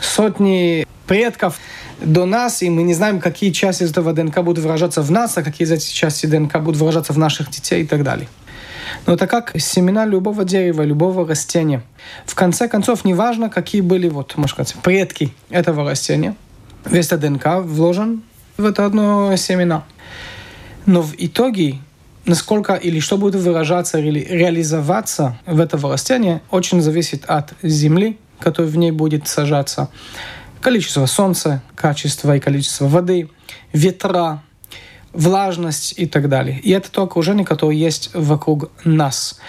сотни 0.00 0.86
предков 1.06 1.58
до 2.00 2.24
нас, 2.24 2.62
и 2.62 2.70
мы 2.70 2.82
не 2.82 2.94
знаем, 2.94 3.20
какие 3.20 3.50
части 3.50 3.84
этого 3.84 4.12
ДНК 4.12 4.40
будут 4.42 4.64
выражаться 4.64 5.02
в 5.02 5.10
нас, 5.10 5.36
а 5.36 5.42
какие 5.42 5.66
из 5.66 5.72
этих 5.72 5.92
частей 5.92 6.28
ДНК 6.28 6.60
будут 6.60 6.80
выражаться 6.80 7.12
в 7.12 7.18
наших 7.18 7.50
детей 7.50 7.82
и 7.82 7.86
так 7.86 8.02
далее. 8.02 8.28
Но 9.06 9.14
это 9.14 9.26
как 9.26 9.52
семена 9.58 10.06
любого 10.06 10.44
дерева, 10.44 10.82
любого 10.82 11.26
растения. 11.28 11.82
В 12.26 12.34
конце 12.34 12.68
концов, 12.68 13.04
неважно, 13.04 13.50
какие 13.50 13.82
были, 13.82 14.08
вот, 14.08 14.36
можно 14.36 14.54
сказать, 14.54 14.74
предки 14.82 15.32
этого 15.50 15.88
растения, 15.88 16.34
весь 16.86 17.06
этот 17.06 17.20
ДНК 17.20 17.60
вложен 17.62 18.22
в 18.56 18.64
это 18.64 18.86
одно 18.86 19.36
семена. 19.36 19.84
Но 20.86 21.02
в 21.02 21.14
итоге 21.18 21.78
насколько 22.24 22.74
или 22.74 23.00
что 23.00 23.16
будет 23.16 23.36
выражаться 23.36 23.98
или 23.98 24.20
реализоваться 24.20 25.38
в 25.46 25.60
этого 25.60 25.92
растения, 25.92 26.42
очень 26.50 26.80
зависит 26.80 27.24
от 27.26 27.54
земли, 27.62 28.18
которая 28.38 28.70
в 28.70 28.76
ней 28.76 28.90
будет 28.90 29.26
сажаться, 29.28 29.88
количество 30.60 31.06
солнца, 31.06 31.62
качество 31.74 32.36
и 32.36 32.40
количество 32.40 32.86
воды, 32.86 33.28
ветра, 33.72 34.42
влажность 35.12 35.94
и 35.96 36.06
так 36.06 36.28
далее. 36.28 36.60
И 36.60 36.70
это 36.70 36.90
то 36.90 37.02
окружение, 37.02 37.44
которое 37.44 37.76
есть 37.76 38.10
вокруг 38.14 38.70
нас. 38.84 39.40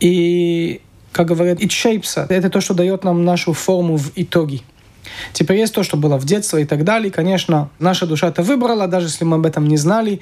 И, 0.00 0.80
как 1.12 1.28
говорят, 1.28 1.60
it 1.60 1.68
shapes 1.68 2.26
Это 2.28 2.50
то, 2.50 2.60
что 2.60 2.74
дает 2.74 3.04
нам 3.04 3.24
нашу 3.24 3.52
форму 3.52 3.96
в 3.96 4.12
итоге. 4.16 4.62
Теперь 5.32 5.58
есть 5.58 5.74
то, 5.74 5.82
что 5.82 5.96
было 5.96 6.18
в 6.18 6.24
детстве 6.24 6.62
и 6.62 6.64
так 6.64 6.84
далее. 6.84 7.10
Конечно, 7.10 7.70
наша 7.78 8.06
душа 8.06 8.28
это 8.28 8.42
выбрала, 8.42 8.86
даже 8.86 9.06
если 9.06 9.24
мы 9.24 9.36
об 9.36 9.46
этом 9.46 9.66
не 9.66 9.76
знали. 9.76 10.20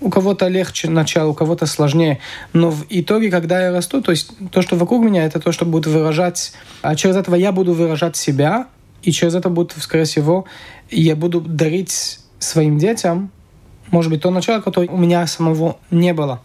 У 0.00 0.10
кого-то 0.10 0.48
легче 0.48 0.90
начало, 0.90 1.30
у 1.30 1.34
кого-то 1.34 1.66
сложнее. 1.66 2.18
Но 2.52 2.70
в 2.70 2.84
итоге, 2.90 3.30
когда 3.30 3.62
я 3.62 3.72
расту, 3.72 4.02
то 4.02 4.10
есть 4.10 4.32
то, 4.50 4.60
что 4.60 4.76
вокруг 4.76 5.02
меня, 5.04 5.24
это 5.24 5.40
то, 5.40 5.52
что 5.52 5.64
будет 5.64 5.86
выражать, 5.86 6.52
а 6.82 6.94
через 6.94 7.16
этого 7.16 7.36
я 7.36 7.52
буду 7.52 7.72
выражать 7.72 8.16
себя, 8.16 8.66
и 9.02 9.12
через 9.12 9.34
это 9.34 9.48
будет, 9.48 9.74
скорее 9.78 10.04
всего, 10.04 10.46
я 10.90 11.16
буду 11.16 11.40
дарить 11.40 12.18
своим 12.38 12.78
детям, 12.78 13.30
может 13.90 14.10
быть, 14.10 14.22
то 14.22 14.30
начало, 14.30 14.60
которое 14.60 14.88
у 14.88 14.96
меня 14.96 15.26
самого 15.26 15.78
не 15.90 16.12
было. 16.12 16.42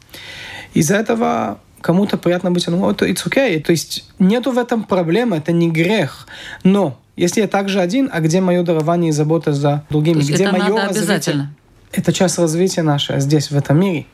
Из-за 0.74 0.98
этого 0.98 1.60
кому-то 1.82 2.18
приятно 2.18 2.52
быть, 2.52 2.68
ну, 2.68 2.90
это 2.90 3.08
it's 3.08 3.26
okay. 3.26 3.60
То 3.62 3.72
есть 3.72 4.06
нету 4.20 4.52
в 4.52 4.58
этом 4.58 4.84
проблемы, 4.84 5.38
это 5.38 5.52
не 5.52 5.70
грех. 5.70 6.28
Но 6.64 7.00
если 7.20 7.42
я 7.42 7.48
также 7.48 7.82
один, 7.82 8.10
а 8.12 8.22
где 8.22 8.40
мое 8.40 8.64
дарование 8.64 9.10
и 9.10 9.12
забота 9.12 9.52
за 9.52 9.84
другими? 9.90 10.22
где 10.22 10.46
это 10.46 10.54
мое 10.54 10.70
надо 10.70 10.88
обязательно. 10.88 11.54
Это 11.92 12.14
часть 12.14 12.38
развития 12.38 12.82
наше 12.82 13.20
здесь, 13.20 13.52
в 13.52 13.58
этом 13.58 13.80
мире. 13.80 14.06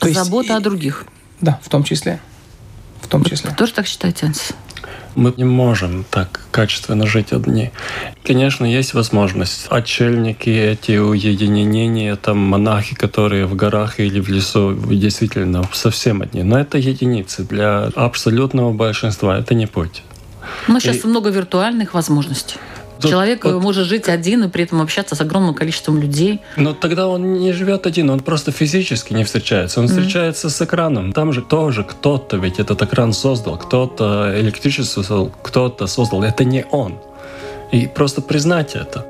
То 0.00 0.12
забота 0.12 0.48
есть, 0.48 0.58
о 0.58 0.60
других. 0.60 1.06
Да, 1.40 1.58
в 1.62 1.68
том 1.68 1.84
числе. 1.84 2.20
В 3.00 3.08
том 3.08 3.24
числе. 3.24 3.50
Вы 3.50 3.56
тоже 3.56 3.72
так 3.72 3.86
считаете, 3.86 4.26
Ансис? 4.26 4.52
Мы 5.14 5.32
не 5.36 5.44
можем 5.44 6.04
так 6.10 6.40
качественно 6.50 7.06
жить 7.06 7.32
одни. 7.32 7.70
Конечно, 8.24 8.64
есть 8.64 8.94
возможность. 8.94 9.66
Отшельники, 9.68 10.50
эти 10.50 10.98
уединения, 10.98 12.14
там 12.16 12.38
монахи, 12.38 12.94
которые 12.94 13.46
в 13.46 13.56
горах 13.56 13.98
или 13.98 14.20
в 14.20 14.28
лесу, 14.28 14.74
действительно 14.74 15.68
совсем 15.72 16.22
одни. 16.22 16.42
Но 16.42 16.60
это 16.60 16.78
единицы. 16.78 17.42
Для 17.42 17.90
абсолютного 17.96 18.72
большинства 18.72 19.38
это 19.38 19.54
не 19.54 19.66
путь. 19.66 20.02
Но 20.68 20.80
сейчас 20.80 21.04
и... 21.04 21.06
много 21.06 21.30
виртуальных 21.30 21.94
возможностей. 21.94 22.56
Тут, 23.00 23.10
Человек 23.10 23.44
вот, 23.44 23.62
может 23.62 23.86
жить 23.86 24.08
один 24.08 24.44
и 24.44 24.48
при 24.48 24.64
этом 24.64 24.82
общаться 24.82 25.14
с 25.14 25.20
огромным 25.20 25.54
количеством 25.54 25.98
людей. 26.00 26.42
Но 26.56 26.74
тогда 26.74 27.08
он 27.08 27.34
не 27.34 27.52
живет 27.52 27.86
один, 27.86 28.10
он 28.10 28.20
просто 28.20 28.52
физически 28.52 29.14
не 29.14 29.24
встречается. 29.24 29.80
Он 29.80 29.86
mm-hmm. 29.86 29.88
встречается 29.88 30.50
с 30.50 30.60
экраном. 30.60 31.12
Там 31.12 31.32
же 31.32 31.40
тоже 31.40 31.82
кто-то 31.82 32.36
ведь 32.36 32.58
этот 32.58 32.82
экран 32.82 33.14
создал, 33.14 33.56
кто-то 33.56 34.34
электричество 34.36 35.02
создал, 35.02 35.32
кто-то 35.42 35.86
создал. 35.86 36.22
Это 36.22 36.44
не 36.44 36.66
он. 36.70 36.98
И 37.72 37.86
просто 37.86 38.20
признать 38.20 38.74
это. 38.74 39.06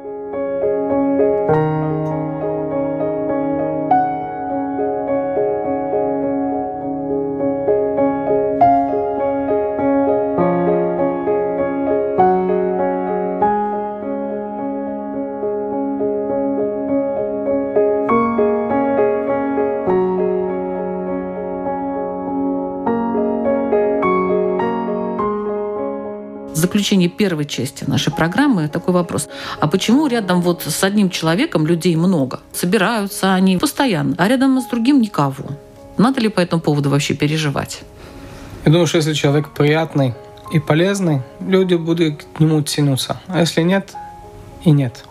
Заключение 26.80 27.10
первой 27.10 27.44
части 27.44 27.84
нашей 27.86 28.10
программы 28.10 28.66
такой 28.68 28.94
вопрос. 28.94 29.28
А 29.60 29.66
почему 29.66 30.06
рядом 30.06 30.40
вот 30.40 30.62
с 30.62 30.82
одним 30.82 31.10
человеком 31.10 31.66
людей 31.66 31.94
много? 31.94 32.40
Собираются 32.54 33.34
они 33.34 33.58
постоянно, 33.58 34.14
а 34.16 34.28
рядом 34.28 34.58
с 34.62 34.64
другим 34.64 35.02
никого. 35.02 35.44
Надо 35.98 36.22
ли 36.22 36.30
по 36.30 36.40
этому 36.40 36.62
поводу 36.62 36.88
вообще 36.88 37.12
переживать? 37.12 37.82
Я 38.64 38.72
думаю, 38.72 38.86
что 38.86 38.96
если 38.96 39.12
человек 39.12 39.50
приятный 39.50 40.14
и 40.54 40.58
полезный, 40.58 41.20
люди 41.46 41.74
будут 41.74 42.24
к 42.34 42.40
нему 42.40 42.62
тянуться. 42.62 43.20
А 43.26 43.40
если 43.40 43.60
нет, 43.60 43.92
и 44.64 44.70
нет. 44.70 45.04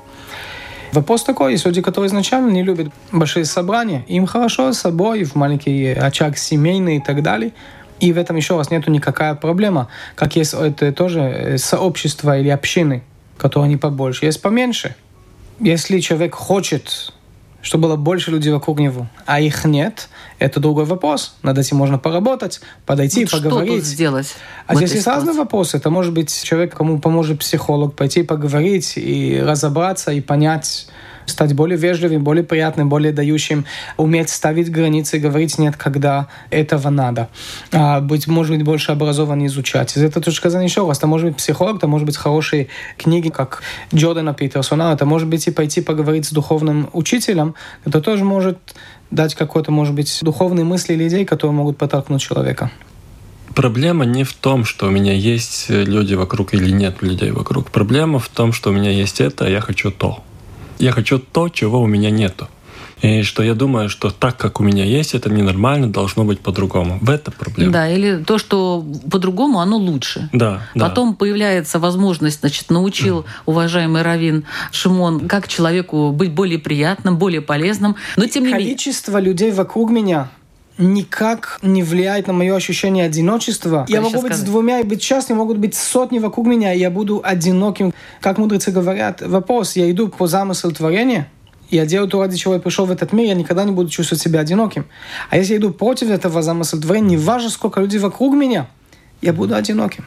Вопрос 0.92 1.24
такой, 1.24 1.52
есть 1.52 1.68
люди, 1.68 1.84
которые 1.84 2.08
изначально 2.08 2.50
не 2.50 2.64
любят 2.64 2.88
большие 3.12 3.46
собрания, 3.46 4.04
им 4.08 4.26
хорошо 4.26 4.74
с 4.74 4.80
собой, 4.80 5.24
в 5.24 5.36
маленький 5.36 5.90
очаг 5.90 6.36
семейный 6.36 6.98
и 6.98 7.00
так 7.00 7.22
далее– 7.22 7.52
и 8.00 8.14
в 8.14 8.18
этом 8.18 8.36
еще 8.36 8.58
раз 8.58 8.72
нету 8.72 8.92
никакая 8.92 9.36
проблема. 9.36 9.90
Как 10.16 10.36
есть 10.36 10.54
это 10.54 10.92
тоже 10.92 11.20
э, 11.20 11.58
сообщество 11.58 12.38
или 12.38 12.50
общины, 12.50 13.04
которые 13.38 13.68
они 13.68 13.78
побольше. 13.78 14.26
Есть 14.26 14.42
поменьше. 14.42 14.96
Если 15.60 16.00
человек 16.00 16.36
хочет, 16.36 17.14
чтобы 17.62 17.84
было 17.84 17.96
больше 17.98 18.32
людей 18.32 18.54
вокруг 18.54 18.80
него, 18.80 19.08
а 19.26 19.42
их 19.42 19.66
нет, 19.66 20.08
это 20.40 20.60
другой 20.60 20.86
вопрос. 20.86 21.36
Над 21.44 21.58
этим 21.58 21.78
можно 21.78 21.98
поработать, 21.98 22.62
подойти, 22.86 23.26
вот 23.26 23.32
поговорить. 23.32 23.72
Что 23.72 23.80
тут 23.82 23.86
сделать? 23.86 24.36
А 24.68 24.76
здесь 24.76 24.94
есть 24.94 25.08
разные 25.08 25.36
вопросы. 25.36 25.78
Это 25.78 25.90
может 25.90 26.14
быть 26.14 26.44
человек, 26.44 26.76
кому 26.76 27.00
поможет 27.00 27.40
психолог, 27.40 27.96
пойти 27.96 28.24
поговорить 28.24 28.94
и 28.96 29.42
разобраться 29.42 30.12
и 30.12 30.22
понять, 30.22 30.88
стать 31.30 31.54
более 31.54 31.78
вежливым, 31.78 32.24
более 32.24 32.44
приятным, 32.44 32.90
более 32.90 33.12
дающим, 33.12 33.66
уметь 33.98 34.30
ставить 34.30 34.72
границы, 34.72 35.20
говорить 35.20 35.58
нет, 35.58 35.78
когда 35.78 36.28
этого 36.50 36.90
надо, 36.90 37.30
а, 37.72 38.02
быть, 38.02 38.28
может 38.28 38.56
быть, 38.56 38.66
больше 38.66 38.92
образованным, 38.92 39.48
изучать. 39.48 39.96
Из 39.96 40.04
этой 40.04 40.22
точки 40.22 40.48
зрения 40.48 40.66
еще 40.66 40.88
раз, 40.88 40.98
это 40.98 41.08
может 41.08 41.28
быть 41.28 41.38
психолог, 41.38 41.78
это 41.78 41.88
может 41.88 42.06
быть 42.06 42.18
хорошие 42.18 42.68
книги, 42.98 43.30
как 43.30 43.62
Джордана 43.94 44.34
Питерсона, 44.34 44.94
это 44.94 45.06
может 45.06 45.28
быть 45.28 45.48
и 45.48 45.52
пойти 45.52 45.82
поговорить 45.82 46.26
с 46.26 46.32
духовным 46.32 46.90
учителем, 46.94 47.56
это 47.86 48.02
тоже 48.02 48.24
может 48.24 48.58
дать 49.12 49.36
какой-то, 49.36 49.72
может 49.72 49.96
быть, 49.96 50.20
духовные 50.22 50.66
мысли 50.66 50.94
или 50.94 51.08
идеи, 51.08 51.24
которые 51.24 51.54
могут 51.54 51.78
подтолкнуть 51.78 52.22
человека. 52.22 52.72
Проблема 53.56 54.06
не 54.06 54.24
в 54.24 54.34
том, 54.34 54.64
что 54.64 54.88
у 54.88 54.90
меня 54.92 55.14
есть 55.14 55.66
люди 55.70 56.14
вокруг 56.14 56.54
или 56.54 56.70
нет 56.70 57.02
людей 57.02 57.32
вокруг. 57.32 57.72
Проблема 57.72 58.20
в 58.20 58.30
том, 58.30 58.54
что 58.54 58.70
у 58.70 58.74
меня 58.74 58.92
есть 58.92 59.20
это, 59.22 59.46
а 59.46 59.50
я 59.50 59.60
хочу 59.60 59.92
то. 59.92 60.24
Я 60.80 60.92
хочу 60.92 61.20
то, 61.20 61.50
чего 61.50 61.82
у 61.82 61.88
меня 61.88 62.10
нету. 62.10 62.48
И 63.02 63.24
что 63.24 63.44
я 63.44 63.54
думаю, 63.54 63.90
что 63.90 64.10
так, 64.10 64.36
как 64.38 64.60
у 64.60 64.64
меня 64.64 64.84
есть, 64.84 65.14
это 65.14 65.30
ненормально, 65.30 65.88
должно 65.88 66.26
быть 66.26 66.42
по-другому. 66.42 67.00
В 67.02 67.10
этом 67.10 67.34
проблема. 67.38 67.72
Да, 67.72 67.90
или 67.90 68.24
то, 68.24 68.38
что 68.38 68.86
по-другому, 69.10 69.60
оно 69.60 69.78
лучше. 69.78 70.30
Да, 70.34 70.64
Потом 70.76 71.12
да. 71.12 71.16
появляется 71.16 71.80
возможность, 71.80 72.42
значит, 72.42 72.70
научил 72.70 73.26
уважаемый 73.46 74.02
Равин 74.02 74.44
Шимон, 74.72 75.28
как 75.28 75.48
человеку 75.48 76.12
быть 76.12 76.32
более 76.32 76.60
приятным, 76.60 77.18
более 77.18 77.42
полезным. 77.42 77.96
Но 78.18 78.26
тем 78.26 78.44
не 78.44 78.50
менее... 78.52 78.68
Количество 78.68 79.20
людей 79.20 79.52
вокруг 79.52 79.92
меня 79.92 80.30
никак 80.80 81.60
не 81.62 81.84
влияет 81.84 82.28
на 82.28 82.34
мое 82.34 82.56
ощущение 82.56 83.06
одиночества. 83.06 83.82
Как 83.82 83.90
я 83.90 84.02
могу 84.02 84.22
быть 84.22 84.32
сказать? 84.32 84.38
с 84.38 84.42
двумя 84.42 84.80
и 84.80 84.84
быть 84.84 85.04
счастлив, 85.04 85.36
могут 85.36 85.58
быть 85.58 85.76
сотни 85.76 86.20
вокруг 86.20 86.48
меня, 86.48 86.74
и 86.74 86.80
я 86.80 86.90
буду 86.90 87.22
одиноким. 87.24 87.94
Как 88.22 88.38
мудрецы 88.38 88.72
говорят, 88.72 89.22
вопрос, 89.22 89.76
я 89.76 89.92
иду 89.92 90.08
по 90.08 90.26
замыслу 90.26 90.72
творения, 90.72 91.28
я 91.70 91.86
делаю 91.86 92.10
то, 92.10 92.20
ради 92.22 92.38
чего 92.38 92.56
я 92.56 92.60
пришел 92.60 92.86
в 92.86 92.92
этот 92.92 93.14
мир, 93.14 93.28
я 93.28 93.36
никогда 93.36 93.64
не 93.64 93.72
буду 93.72 93.90
чувствовать 93.90 94.22
себя 94.22 94.40
одиноким. 94.40 94.86
А 95.30 95.38
если 95.38 95.54
я 95.54 95.60
иду 95.60 95.72
против 95.72 96.10
этого 96.10 96.42
замысла 96.42 96.82
творения, 96.82 97.10
не 97.10 97.18
важно, 97.18 97.50
сколько 97.50 97.82
людей 97.82 98.00
вокруг 98.00 98.34
меня, 98.34 98.68
я 99.22 99.34
буду 99.34 99.56
одиноким. 99.56 100.06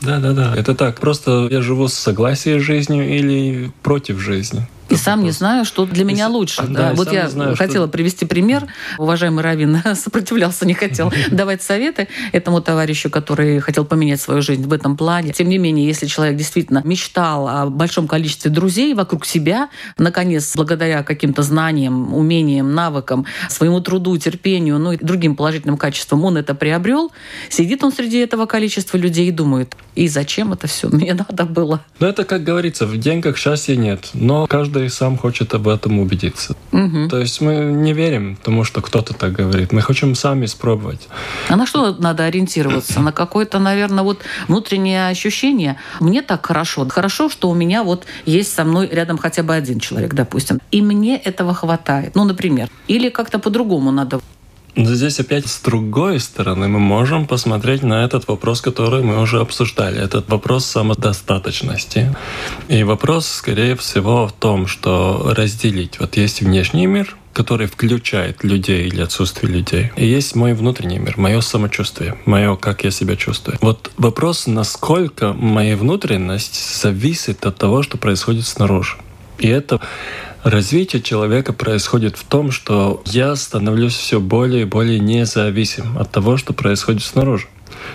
Да, 0.00 0.18
да, 0.18 0.32
да. 0.32 0.54
Это 0.56 0.74
так. 0.74 1.00
Просто 1.00 1.48
я 1.50 1.60
живу 1.60 1.88
с 1.88 1.94
согласием 1.94 2.60
с 2.60 2.62
жизнью 2.62 3.08
или 3.08 3.70
против 3.82 4.18
жизни. 4.18 4.66
И 4.88 4.96
сам 4.96 5.18
вопрос. 5.18 5.24
не 5.24 5.30
знаю, 5.38 5.64
что 5.64 5.86
для 5.86 6.04
меня 6.04 6.26
и, 6.26 6.30
лучше. 6.30 6.62
Да, 6.62 6.90
да. 6.90 6.92
Вот 6.94 7.12
я 7.12 7.28
знаю, 7.28 7.56
хотела 7.56 7.86
что... 7.86 7.92
привести 7.92 8.24
пример. 8.24 8.66
Уважаемый 8.98 9.42
Равин 9.42 9.80
сопротивлялся, 9.94 10.66
не 10.66 10.74
хотел 10.74 11.12
давать 11.30 11.62
советы 11.62 12.08
этому 12.32 12.60
товарищу, 12.60 13.10
который 13.10 13.60
хотел 13.60 13.84
поменять 13.84 14.20
свою 14.20 14.42
жизнь 14.42 14.66
в 14.66 14.72
этом 14.72 14.96
плане. 14.96 15.32
Тем 15.32 15.48
не 15.48 15.58
менее, 15.58 15.86
если 15.86 16.06
человек 16.06 16.36
действительно 16.36 16.82
мечтал 16.84 17.48
о 17.48 17.66
большом 17.66 18.08
количестве 18.08 18.50
друзей 18.50 18.94
вокруг 18.94 19.26
себя, 19.26 19.68
наконец, 19.98 20.54
благодаря 20.56 21.02
каким-то 21.02 21.42
знаниям, 21.42 22.14
умениям, 22.14 22.74
навыкам, 22.74 23.26
своему 23.48 23.80
труду, 23.80 24.16
терпению, 24.16 24.78
ну 24.78 24.92
и 24.92 24.96
другим 24.96 25.36
положительным 25.36 25.76
качествам 25.76 26.24
он 26.24 26.36
это 26.36 26.54
приобрел, 26.54 27.12
сидит 27.48 27.84
он 27.84 27.92
среди 27.92 28.18
этого 28.18 28.46
количества 28.46 28.96
людей 28.96 29.28
и 29.28 29.32
думает, 29.32 29.74
и 29.94 30.08
зачем 30.08 30.52
это 30.52 30.66
все 30.66 30.88
мне 30.92 31.14
надо 31.14 31.44
было? 31.44 31.82
Ну, 32.00 32.06
это, 32.06 32.24
как 32.24 32.44
говорится, 32.44 32.86
в 32.86 32.96
деньгах 32.96 33.36
счастья 33.36 33.76
нет, 33.76 34.10
но 34.14 34.46
каждый 34.46 34.77
сам 34.86 35.18
хочет 35.18 35.54
об 35.54 35.66
этом 35.68 35.98
убедиться. 35.98 36.56
Угу. 36.72 37.08
То 37.08 37.18
есть 37.18 37.40
мы 37.40 37.54
не 37.56 37.92
верим 37.92 38.36
тому, 38.42 38.64
что 38.64 38.80
кто-то 38.80 39.14
так 39.14 39.32
говорит. 39.32 39.72
Мы 39.72 39.82
хотим 39.82 40.14
сами 40.14 40.44
испробовать. 40.44 41.08
А 41.48 41.56
на 41.56 41.66
что 41.66 41.94
надо 41.94 42.24
ориентироваться? 42.24 43.00
На 43.00 43.12
какое-то, 43.12 43.58
наверное, 43.58 44.04
вот 44.04 44.20
внутреннее 44.46 45.08
ощущение? 45.08 45.76
Мне 46.00 46.22
так 46.22 46.46
хорошо. 46.46 46.86
Хорошо, 46.88 47.28
что 47.28 47.50
у 47.50 47.54
меня 47.54 47.82
вот 47.82 48.06
есть 48.26 48.54
со 48.54 48.64
мной 48.64 48.88
рядом 48.90 49.18
хотя 49.18 49.42
бы 49.42 49.54
один 49.54 49.80
человек, 49.80 50.14
допустим. 50.14 50.60
И 50.70 50.82
мне 50.82 51.16
этого 51.16 51.54
хватает. 51.54 52.14
Ну, 52.14 52.24
например. 52.24 52.68
Или 52.86 53.08
как-то 53.08 53.38
по-другому 53.38 53.90
надо 53.90 54.20
но 54.78 54.94
здесь 54.94 55.18
опять 55.18 55.46
с 55.46 55.60
другой 55.60 56.20
стороны 56.20 56.68
мы 56.68 56.78
можем 56.78 57.26
посмотреть 57.26 57.82
на 57.82 58.04
этот 58.04 58.28
вопрос, 58.28 58.60
который 58.60 59.02
мы 59.02 59.20
уже 59.20 59.40
обсуждали. 59.40 60.00
Этот 60.00 60.28
вопрос 60.28 60.66
самодостаточности. 60.66 62.14
И 62.68 62.84
вопрос, 62.84 63.26
скорее 63.26 63.74
всего, 63.74 64.28
в 64.28 64.32
том, 64.32 64.68
что 64.68 65.34
разделить. 65.36 65.98
Вот 65.98 66.16
есть 66.16 66.42
внешний 66.42 66.86
мир, 66.86 67.16
который 67.32 67.66
включает 67.66 68.44
людей 68.44 68.86
или 68.86 69.00
отсутствие 69.00 69.52
людей. 69.52 69.90
И 69.96 70.06
есть 70.06 70.36
мой 70.36 70.54
внутренний 70.54 70.98
мир, 70.98 71.14
мое 71.18 71.40
самочувствие, 71.40 72.16
мое, 72.24 72.54
как 72.54 72.84
я 72.84 72.92
себя 72.92 73.16
чувствую. 73.16 73.58
Вот 73.60 73.90
вопрос, 73.96 74.46
насколько 74.46 75.32
моя 75.32 75.76
внутренность 75.76 76.80
зависит 76.80 77.44
от 77.46 77.56
того, 77.56 77.82
что 77.82 77.98
происходит 77.98 78.46
снаружи. 78.46 78.96
И 79.38 79.48
это 79.48 79.80
Развитие 80.48 81.02
человека 81.02 81.52
происходит 81.52 82.16
в 82.16 82.24
том, 82.24 82.52
что 82.52 83.02
я 83.04 83.36
становлюсь 83.36 83.92
все 83.92 84.18
более 84.18 84.62
и 84.62 84.64
более 84.64 84.98
независим 84.98 85.98
от 85.98 86.10
того, 86.10 86.38
что 86.38 86.54
происходит 86.54 87.02
снаружи. 87.02 87.48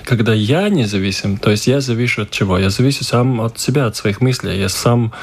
Когда 0.06 0.36
я 0.36 0.70
независим, 0.70 1.38
то 1.38 1.50
есть 1.50 1.66
я 1.66 1.82
завишу 1.82 2.22
от 2.22 2.30
чего? 2.30 2.60
Я 2.60 2.70
завишу 2.70 3.04
сам 3.06 3.42
от 3.42 3.60
себя, 3.60 3.88
от 3.88 3.96
своих 3.96 4.22
мыслей. 4.22 4.60
Я 4.60 4.70
сам 4.70 5.14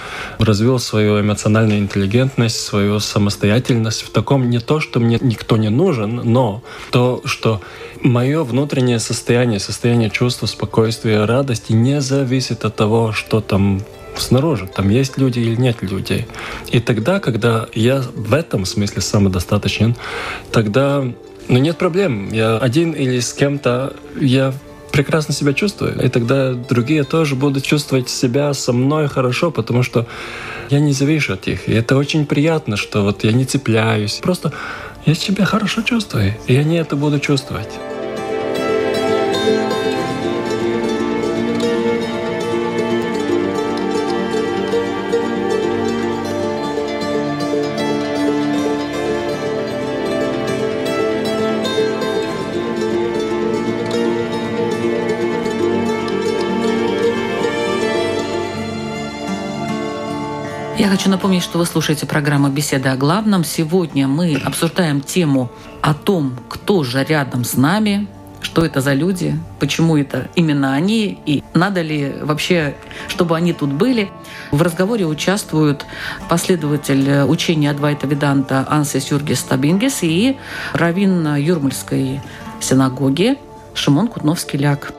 развил 0.41 0.81
свою 0.81 1.21
эмоциональную 1.21 1.79
интеллигентность, 1.79 2.57
свою 2.57 2.99
самостоятельность 2.99 4.03
в 4.03 4.11
таком 4.11 4.51
не 4.51 4.59
то, 4.59 4.81
что 4.81 4.99
мне 4.99 5.17
никто 5.21 5.57
не 5.57 5.69
нужен, 5.69 6.17
но 6.25 6.65
то, 6.91 7.23
что 7.27 7.61
мое 8.03 8.43
внутреннее 8.43 8.99
состояние, 8.99 9.61
состояние 9.61 10.11
чувства, 10.11 10.47
спокойствия, 10.47 11.27
радости 11.27 11.71
не 11.71 12.01
зависит 12.01 12.65
от 12.65 12.75
того, 12.75 13.13
что 13.13 13.41
там 13.41 13.83
снаружи, 14.21 14.67
там 14.67 14.89
есть 14.91 15.19
люди 15.19 15.41
или 15.41 15.57
нет 15.57 15.83
людей. 15.83 16.27
И 16.71 16.81
тогда, 16.81 17.21
когда 17.21 17.67
я 17.75 18.03
в 18.15 18.35
этом 18.35 18.65
смысле 18.65 19.03
самодостаточен, 19.03 19.97
тогда 20.53 21.05
ну, 21.49 21.59
нет 21.59 21.79
проблем. 21.79 22.31
Я 22.33 22.59
один 22.59 22.93
или 22.93 23.21
с 23.21 23.33
кем-то, 23.33 23.95
я 24.21 24.55
прекрасно 24.93 25.35
себя 25.35 25.53
чувствую. 25.53 26.01
И 26.03 26.09
тогда 26.09 26.53
другие 26.53 27.05
тоже 27.05 27.35
будут 27.35 27.65
чувствовать 27.65 28.09
себя 28.09 28.55
со 28.55 28.73
мной 28.73 29.09
хорошо, 29.09 29.51
потому 29.51 29.83
что 29.83 30.07
я 30.69 30.81
не 30.81 30.93
завишу 30.93 31.35
от 31.35 31.47
них. 31.47 31.69
И 31.69 31.73
это 31.73 31.97
очень 31.97 32.27
приятно, 32.27 32.77
что 32.77 33.03
вот 33.03 33.25
я 33.25 33.33
не 33.33 33.45
цепляюсь. 33.45 34.21
Просто 34.23 34.53
я 35.07 35.15
себя 35.15 35.45
хорошо 35.45 35.83
чувствую, 35.83 36.35
и 36.47 36.57
они 36.57 36.77
это 36.77 36.97
будут 36.97 37.23
чувствовать. 37.23 37.71
Я 60.81 60.89
хочу 60.89 61.11
напомнить, 61.11 61.43
что 61.43 61.59
вы 61.59 61.67
слушаете 61.67 62.07
программу 62.07 62.49
«Беседа 62.49 62.93
о 62.93 62.97
главном». 62.97 63.45
Сегодня 63.45 64.09
мы 64.09 64.41
обсуждаем 64.43 65.03
тему 65.03 65.51
о 65.83 65.93
том, 65.93 66.35
кто 66.49 66.85
же 66.85 67.05
рядом 67.05 67.45
с 67.45 67.53
нами, 67.53 68.09
что 68.41 68.65
это 68.65 68.81
за 68.81 68.95
люди, 68.95 69.39
почему 69.59 69.99
это 69.99 70.29
именно 70.37 70.73
они, 70.73 71.19
и 71.27 71.45
надо 71.53 71.83
ли 71.83 72.15
вообще, 72.23 72.77
чтобы 73.09 73.37
они 73.37 73.53
тут 73.53 73.71
были. 73.75 74.11
В 74.53 74.63
разговоре 74.63 75.05
участвуют 75.05 75.85
последователь 76.31 77.25
учения 77.25 77.71
Адвайта 77.71 78.07
Веданта 78.07 78.67
Ансис 78.67 79.11
Юргис 79.11 79.43
Табингес 79.43 79.99
и 80.01 80.39
раввин 80.73 81.37
Юрмальской 81.37 82.23
синагоги 82.59 83.37
Шимон 83.75 84.09
Кутновский-Ляк. 84.09 84.95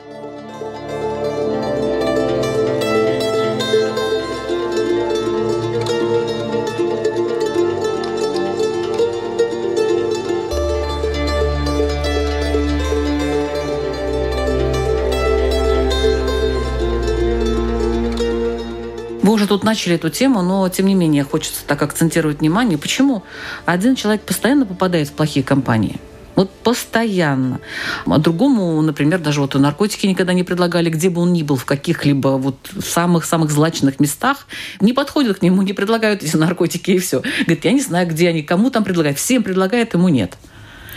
Тут 19.52 19.64
начали 19.64 19.96
эту 19.96 20.08
тему, 20.08 20.40
но 20.40 20.66
тем 20.70 20.86
не 20.86 20.94
менее 20.94 21.24
хочется 21.24 21.60
так 21.66 21.82
акцентировать 21.82 22.40
внимание. 22.40 22.78
Почему 22.78 23.22
один 23.66 23.96
человек 23.96 24.22
постоянно 24.22 24.64
попадает 24.64 25.08
в 25.08 25.12
плохие 25.12 25.44
компании? 25.44 25.96
Вот 26.34 26.50
постоянно. 26.50 27.60
А 28.06 28.16
другому, 28.16 28.80
например, 28.80 29.18
даже 29.18 29.42
вот 29.42 29.54
наркотики 29.54 30.06
никогда 30.06 30.32
не 30.32 30.42
предлагали, 30.42 30.88
где 30.88 31.10
бы 31.10 31.20
он 31.20 31.34
ни 31.34 31.42
был, 31.42 31.56
в 31.56 31.66
каких-либо 31.66 32.28
вот 32.38 32.56
самых-самых 32.82 33.50
злачных 33.50 34.00
местах. 34.00 34.46
Не 34.80 34.94
подходят 34.94 35.40
к 35.40 35.42
нему, 35.42 35.60
не 35.60 35.74
предлагают 35.74 36.22
эти 36.22 36.34
наркотики 36.34 36.92
и 36.92 36.98
все. 36.98 37.20
Говорит, 37.20 37.66
я 37.66 37.72
не 37.72 37.82
знаю, 37.82 38.08
где 38.08 38.30
они, 38.30 38.42
кому 38.42 38.70
там 38.70 38.84
предлагают. 38.84 39.18
Всем 39.18 39.42
предлагают, 39.42 39.92
ему 39.92 40.08
нет. 40.08 40.38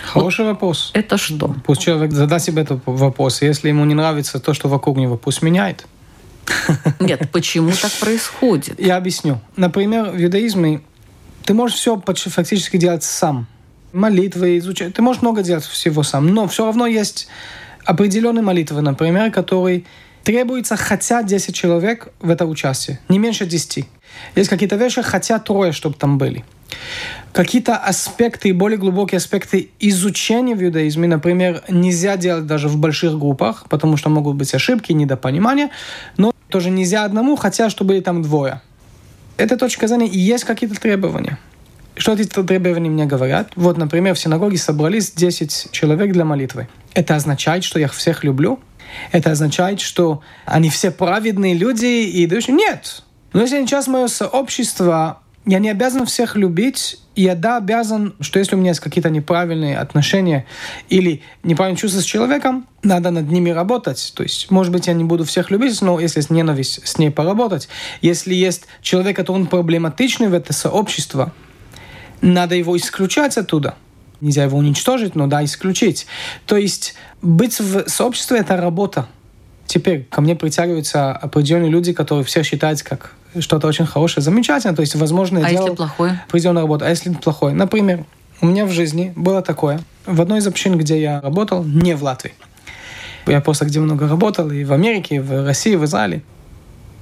Хороший 0.06 0.46
вот 0.46 0.52
вопрос. 0.52 0.92
Это 0.94 1.18
что? 1.18 1.54
Пусть 1.66 1.82
человек 1.82 2.14
задаст 2.14 2.46
себе 2.46 2.62
этот 2.62 2.80
вопрос. 2.86 3.42
Если 3.42 3.68
ему 3.68 3.84
не 3.84 3.96
нравится 3.96 4.40
то, 4.40 4.54
что 4.54 4.70
вокруг 4.70 4.96
него, 4.96 5.18
пусть 5.18 5.42
меняет. 5.42 5.86
Нет, 7.00 7.30
почему 7.32 7.72
так 7.72 7.92
происходит? 7.94 8.80
Я 8.80 8.98
объясню. 8.98 9.40
Например, 9.56 10.12
в 10.12 10.22
иудаизме 10.22 10.82
ты 11.44 11.54
можешь 11.54 11.78
все 11.78 12.02
фактически 12.06 12.78
делать 12.78 13.04
сам. 13.04 13.48
Молитвы, 13.94 14.58
изучать. 14.58 14.94
Ты 14.94 15.02
можешь 15.02 15.22
много 15.22 15.42
делать 15.42 15.64
всего 15.64 16.04
сам. 16.04 16.28
Но 16.28 16.48
все 16.48 16.66
равно 16.66 16.86
есть 16.86 17.28
определенные 17.86 18.44
молитвы, 18.44 18.82
например, 18.82 19.32
которые 19.32 19.84
требуется 20.24 20.76
хотя 20.76 21.24
10 21.24 21.56
человек 21.56 22.10
в 22.20 22.30
это 22.30 22.46
участие, 22.46 23.00
не 23.08 23.20
меньше 23.20 23.46
10. 23.46 23.86
Есть 24.36 24.50
какие-то 24.50 24.76
вещи, 24.76 25.02
хотя 25.02 25.40
трое, 25.40 25.72
чтобы 25.72 25.96
там 25.96 26.18
были. 26.18 26.44
Какие-то 27.32 27.76
аспекты, 27.78 28.54
более 28.54 28.78
глубокие 28.78 29.18
аспекты 29.18 29.70
изучения 29.80 30.56
в 30.56 30.64
иудаизме, 30.64 31.08
например, 31.08 31.64
нельзя 31.70 32.18
делать 32.18 32.48
даже 32.48 32.68
в 32.70 32.78
больших 32.78 33.20
группах, 33.20 33.66
потому 33.70 33.98
что 33.98 34.10
могут 34.10 34.36
быть 34.36 34.54
ошибки, 34.54 34.94
недопонимания, 34.94 35.70
но 36.18 36.34
тоже 36.56 36.70
нельзя 36.70 37.04
одному, 37.04 37.36
хотя 37.36 37.70
чтобы 37.70 37.90
были 37.90 38.00
там 38.00 38.22
двое. 38.22 38.62
Это 39.36 39.58
точка 39.58 39.90
зрения, 39.90 40.08
и 40.08 40.18
есть 40.18 40.46
какие-то 40.46 40.80
требования. 40.80 41.38
Что 41.98 42.14
эти 42.14 42.24
требования 42.24 42.90
мне 42.90 43.06
говорят? 43.06 43.52
Вот, 43.58 43.76
например, 43.76 44.16
в 44.16 44.20
синагоге 44.20 44.58
собрались 44.58 45.12
10 45.12 45.68
человек 45.72 46.14
для 46.14 46.24
молитвы. 46.24 46.70
Это 46.94 47.18
означает, 47.18 47.66
что 47.66 47.78
я 47.78 47.90
всех 47.90 48.24
люблю? 48.24 48.62
Это 49.12 49.32
означает, 49.32 49.82
что 49.82 50.22
они 50.46 50.70
все 50.70 50.92
праведные 50.92 51.56
люди 51.56 52.06
и 52.06 52.26
Нет. 52.48 53.04
Но 53.34 53.42
если 53.42 53.60
сейчас 53.66 53.88
мое 53.88 54.08
сообщество, 54.08 55.20
я 55.46 55.60
не 55.60 55.70
обязан 55.70 56.06
всех 56.06 56.36
любить, 56.36 57.00
я 57.16 57.36
да 57.36 57.58
обязан, 57.58 58.16
что 58.20 58.40
если 58.40 58.56
у 58.56 58.58
меня 58.58 58.72
есть 58.72 58.80
какие-то 58.80 59.10
неправильные 59.10 59.78
отношения 59.78 60.46
или 60.90 61.22
неправильные 61.44 61.80
чувства 61.80 62.02
с 62.02 62.04
человеком, 62.04 62.68
надо 62.84 63.12
над 63.12 63.30
ними 63.30 63.52
работать. 63.52 64.14
То 64.16 64.24
есть, 64.24 64.50
может 64.50 64.74
быть, 64.74 64.88
я 64.88 64.94
не 64.94 65.04
буду 65.04 65.24
всех 65.24 65.52
любить, 65.52 65.82
но 65.82 66.00
если 66.00 66.20
есть 66.20 66.30
ненависть, 66.32 66.86
с 66.86 66.98
ней 66.98 67.12
поработать. 67.12 67.70
Если 68.02 68.34
есть 68.34 68.66
человек, 68.82 69.16
который 69.16 69.38
он 69.38 69.48
проблематичный 69.48 70.28
в 70.28 70.34
это 70.34 70.52
сообщество, 70.52 71.32
надо 72.22 72.56
его 72.56 72.76
исключать 72.76 73.38
оттуда. 73.38 73.76
Нельзя 74.22 74.44
его 74.44 74.58
уничтожить, 74.58 75.16
но 75.16 75.28
да, 75.28 75.44
исключить. 75.44 76.08
То 76.48 76.58
есть 76.58 76.96
быть 77.22 77.60
в 77.60 77.88
сообществе— 77.88 78.38
это 78.40 78.58
работа. 78.58 79.08
Теперь 79.68 80.06
ко 80.10 80.22
мне 80.22 80.36
притягиваются 80.36 81.12
определенные 81.12 81.70
люди, 81.70 81.94
которые 81.94 82.26
все 82.26 82.44
считают 82.44 82.82
как 82.82 83.14
что-то 83.40 83.68
очень 83.68 83.86
хорошее, 83.86 84.24
замечательно. 84.24 84.76
То 84.76 84.82
есть, 84.82 84.96
возможно, 84.96 85.40
я 85.40 85.46
а 85.46 85.50
делал 85.50 85.64
если 85.66 85.76
плохое? 85.76 86.22
определенную 86.28 86.64
работу. 86.64 86.86
А 86.86 86.90
если 86.90 87.10
плохое? 87.10 87.56
Например, 87.56 88.06
у 88.42 88.48
меня 88.48 88.66
в 88.66 88.72
жизни 88.72 89.14
было 89.16 89.42
такое. 89.42 89.80
В 90.06 90.22
одной 90.22 90.40
из 90.40 90.48
общин, 90.48 90.78
где 90.78 91.02
я 91.02 91.22
работал, 91.22 91.64
не 91.64 91.96
в 91.96 92.04
Латвии. 92.04 92.34
Я 93.28 93.42
просто 93.42 93.66
где 93.66 93.80
много 93.80 94.08
работал, 94.08 94.52
и 94.52 94.64
в 94.64 94.74
Америке, 94.74 95.16
и 95.16 95.20
в 95.20 95.46
России, 95.46 95.74
и 95.74 95.76
в 95.76 95.86
Израиле. 95.86 96.22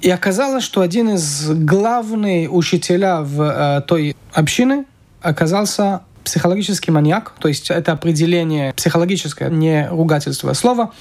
И 0.00 0.10
оказалось, 0.10 0.64
что 0.64 0.80
один 0.80 1.10
из 1.10 1.50
главных 1.50 2.52
учителя 2.52 3.22
в 3.22 3.42
э, 3.42 3.80
той 3.86 4.16
общины 4.32 4.84
оказался 5.20 6.02
психологический 6.24 6.90
маньяк, 6.90 7.34
то 7.38 7.48
есть 7.48 7.70
это 7.70 7.92
определение 7.92 8.72
психологическое, 8.72 9.50
не 9.50 9.88
ругательство 9.88 10.50
а 10.50 10.54
слова. 10.54 10.92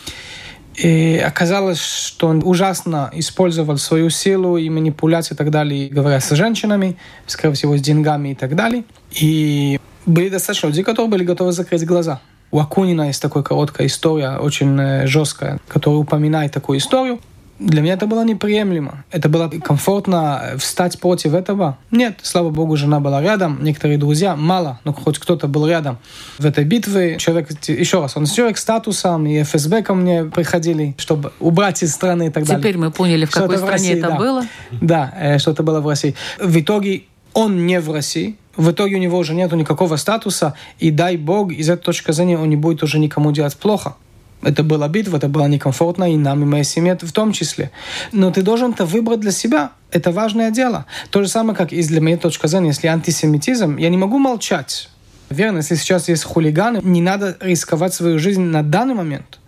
И 0.75 1.21
оказалось, 1.23 1.79
что 1.79 2.27
он 2.27 2.41
ужасно 2.43 3.11
использовал 3.13 3.77
свою 3.77 4.09
силу 4.09 4.57
и 4.57 4.69
манипуляции 4.69 5.35
и 5.35 5.37
так 5.37 5.51
далее, 5.51 5.89
говоря 5.89 6.19
с 6.19 6.29
женщинами, 6.35 6.97
скорее 7.27 7.53
всего, 7.53 7.77
с 7.77 7.81
деньгами 7.81 8.29
и 8.29 8.35
так 8.35 8.55
далее. 8.55 8.83
И 9.11 9.79
были 10.05 10.29
достаточно 10.29 10.67
людей, 10.67 10.83
которые 10.83 11.09
были 11.09 11.23
готовы 11.23 11.51
закрыть 11.51 11.85
глаза. 11.85 12.21
У 12.51 12.59
Акунина 12.59 13.07
есть 13.07 13.21
такая 13.21 13.43
короткая 13.43 13.87
история, 13.87 14.37
очень 14.37 14.79
э, 14.79 15.07
жесткая, 15.07 15.59
которая 15.67 15.99
упоминает 15.99 16.51
такую 16.51 16.79
историю. 16.79 17.19
Для 17.59 17.81
меня 17.81 17.93
это 17.93 18.07
было 18.07 18.23
неприемлемо. 18.25 19.05
Это 19.11 19.29
было 19.29 19.47
комфортно 19.47 20.55
встать 20.57 20.99
против 20.99 21.33
этого. 21.33 21.77
Нет, 21.91 22.19
слава 22.23 22.49
богу, 22.49 22.75
жена 22.75 22.99
была 22.99 23.21
рядом, 23.21 23.63
некоторые 23.63 23.97
друзья, 23.97 24.35
мало, 24.35 24.79
но 24.83 24.93
хоть 24.93 25.19
кто-то 25.19 25.47
был 25.47 25.67
рядом 25.67 25.99
в 26.39 26.45
этой 26.45 26.63
битве. 26.63 27.17
Человек, 27.17 27.49
еще 27.67 28.01
раз, 28.01 28.17
он 28.17 28.25
человек 28.25 28.57
статусом, 28.57 29.25
и 29.27 29.43
ФСБ 29.43 29.83
ко 29.83 29.93
мне 29.93 30.25
приходили, 30.25 30.95
чтобы 30.97 31.31
убрать 31.39 31.83
из 31.83 31.93
страны 31.93 32.27
и 32.27 32.29
так 32.29 32.43
Теперь 32.43 32.47
далее. 32.47 32.61
Теперь 32.61 32.77
мы 32.77 32.91
поняли, 32.91 33.25
в 33.25 33.31
какой 33.31 33.57
стране 33.57 33.71
России, 33.71 33.97
это 33.99 34.07
да. 34.09 34.17
было. 34.17 34.45
Да, 34.81 35.13
э, 35.17 35.37
что 35.37 35.51
это 35.51 35.63
было 35.63 35.79
в 35.79 35.87
России. 35.87 36.15
В 36.39 36.59
итоге 36.59 37.03
он 37.33 37.65
не 37.65 37.79
в 37.79 37.91
России, 37.91 38.35
в 38.55 38.71
итоге 38.71 38.95
у 38.95 38.99
него 38.99 39.17
уже 39.17 39.33
нет 39.33 39.51
никакого 39.51 39.95
статуса, 39.95 40.53
и 40.79 40.91
дай 40.91 41.17
бог, 41.17 41.51
из 41.51 41.69
этой 41.69 41.83
точки 41.83 42.11
зрения 42.11 42.37
он 42.37 42.49
не 42.49 42.55
будет 42.55 42.83
уже 42.83 42.99
никому 42.99 43.31
делать 43.31 43.55
плохо. 43.57 43.95
Это 44.43 44.63
была 44.63 44.87
битва, 44.87 45.17
это 45.17 45.27
было 45.27 45.47
некомфортно 45.47 46.11
и 46.11 46.17
нам, 46.17 46.41
и 46.43 46.45
моей 46.45 46.63
семье 46.63 46.97
в 47.01 47.11
том 47.11 47.31
числе. 47.31 47.71
Но 48.11 48.31
ты 48.31 48.41
должен 48.41 48.71
это 48.71 48.85
выбрать 48.85 49.19
для 49.19 49.31
себя. 49.31 49.71
Это 49.91 50.11
важное 50.11 50.51
дело. 50.51 50.85
То 51.11 51.21
же 51.21 51.27
самое, 51.27 51.55
как 51.55 51.71
и 51.71 51.81
для 51.83 52.01
моей 52.01 52.17
точки 52.17 52.47
зрения, 52.47 52.69
если 52.69 52.87
антисемитизм, 52.87 53.77
я 53.77 53.89
не 53.89 53.97
могу 53.97 54.17
молчать. 54.17 54.89
Верно, 55.29 55.57
если 55.57 55.75
сейчас 55.75 56.09
есть 56.09 56.23
хулиганы, 56.23 56.79
не 56.83 57.01
надо 57.01 57.37
рисковать 57.39 57.93
свою 57.93 58.19
жизнь 58.19 58.41
на 58.41 58.63
данный 58.63 58.93
момент. 58.93 59.39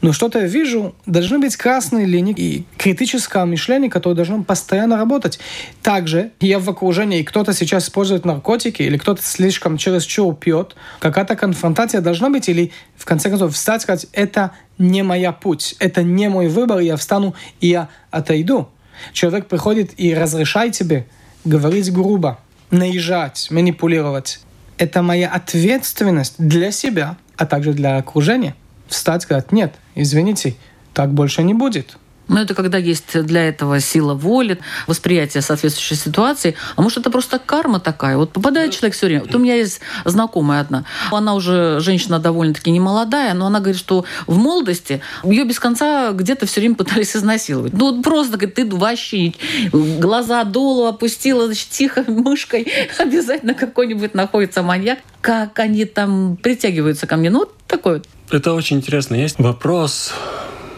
Но 0.00 0.12
что-то 0.12 0.40
я 0.40 0.46
вижу, 0.46 0.94
должны 1.04 1.38
быть 1.38 1.56
красные 1.56 2.06
линии 2.06 2.34
и 2.34 2.64
критическое 2.78 3.44
мышление, 3.44 3.90
которое 3.90 4.14
должно 4.14 4.42
постоянно 4.42 4.96
работать. 4.96 5.38
Также 5.82 6.30
я 6.40 6.58
в 6.58 6.68
окружении, 6.70 7.22
кто-то 7.22 7.52
сейчас 7.52 7.84
использует 7.84 8.24
наркотики, 8.24 8.82
или 8.82 8.96
кто-то 8.96 9.22
слишком 9.22 9.76
чересчур 9.76 10.34
пьет, 10.34 10.74
какая-то 11.00 11.36
конфронтация 11.36 12.00
должна 12.00 12.30
быть, 12.30 12.48
или 12.48 12.72
в 12.96 13.04
конце 13.04 13.28
концов 13.28 13.54
встать 13.54 13.82
сказать, 13.82 14.06
это 14.12 14.52
не 14.78 15.02
моя 15.02 15.32
путь, 15.32 15.76
это 15.78 16.02
не 16.02 16.28
мой 16.28 16.48
выбор, 16.48 16.78
я 16.78 16.96
встану 16.96 17.34
и 17.60 17.68
я 17.68 17.88
отойду. 18.10 18.68
Человек 19.12 19.48
приходит 19.48 19.92
и 19.98 20.14
разрешает 20.14 20.72
тебе 20.72 21.06
говорить 21.44 21.92
грубо, 21.92 22.38
наезжать, 22.70 23.48
манипулировать. 23.50 24.40
Это 24.78 25.02
моя 25.02 25.28
ответственность 25.28 26.36
для 26.38 26.70
себя, 26.70 27.18
а 27.36 27.44
также 27.44 27.74
для 27.74 27.98
окружения 27.98 28.54
встать 28.90 29.22
сказать, 29.22 29.52
нет, 29.52 29.74
извините, 30.02 30.54
так 30.92 31.12
больше 31.12 31.42
не 31.42 31.54
будет. 31.54 31.96
Но 32.30 32.40
это 32.40 32.54
когда 32.54 32.78
есть 32.78 33.20
для 33.24 33.48
этого 33.48 33.80
сила 33.80 34.14
воли, 34.14 34.58
восприятие 34.86 35.42
соответствующей 35.42 35.96
ситуации. 35.96 36.54
А 36.76 36.82
может, 36.82 36.98
это 36.98 37.10
просто 37.10 37.40
карма 37.40 37.80
такая? 37.80 38.16
Вот 38.16 38.32
попадает 38.32 38.72
человек 38.72 38.94
все 38.94 39.06
время. 39.06 39.22
Вот 39.22 39.34
у 39.34 39.38
меня 39.40 39.56
есть 39.56 39.80
знакомая 40.04 40.60
одна. 40.60 40.84
Она 41.10 41.34
уже 41.34 41.80
женщина 41.80 42.20
довольно-таки 42.20 42.70
не 42.70 42.78
молодая, 42.78 43.34
но 43.34 43.46
она 43.46 43.58
говорит, 43.58 43.78
что 43.78 44.04
в 44.28 44.38
молодости 44.38 45.02
ее 45.24 45.44
без 45.44 45.58
конца 45.58 46.12
где-то 46.12 46.46
все 46.46 46.60
время 46.60 46.76
пытались 46.76 47.16
изнасиловать. 47.16 47.72
Ну, 47.72 47.92
вот 47.92 48.04
просто, 48.04 48.36
говорит, 48.36 48.54
ты 48.54 48.64
вообще 48.64 49.34
глаза 49.72 50.44
долу 50.44 50.86
опустила, 50.86 51.46
значит, 51.46 51.70
тихо 51.70 52.04
мышкой. 52.06 52.72
Обязательно 52.98 53.54
какой-нибудь 53.54 54.14
находится 54.14 54.62
маньяк. 54.62 55.00
Как 55.20 55.58
они 55.58 55.84
там 55.84 56.36
притягиваются 56.36 57.08
ко 57.08 57.16
мне? 57.16 57.28
Ну, 57.28 57.40
вот 57.40 57.56
такой 57.66 57.94
вот. 57.94 58.06
Это 58.30 58.54
очень 58.54 58.76
интересно. 58.76 59.16
Есть 59.16 59.40
вопрос 59.40 60.12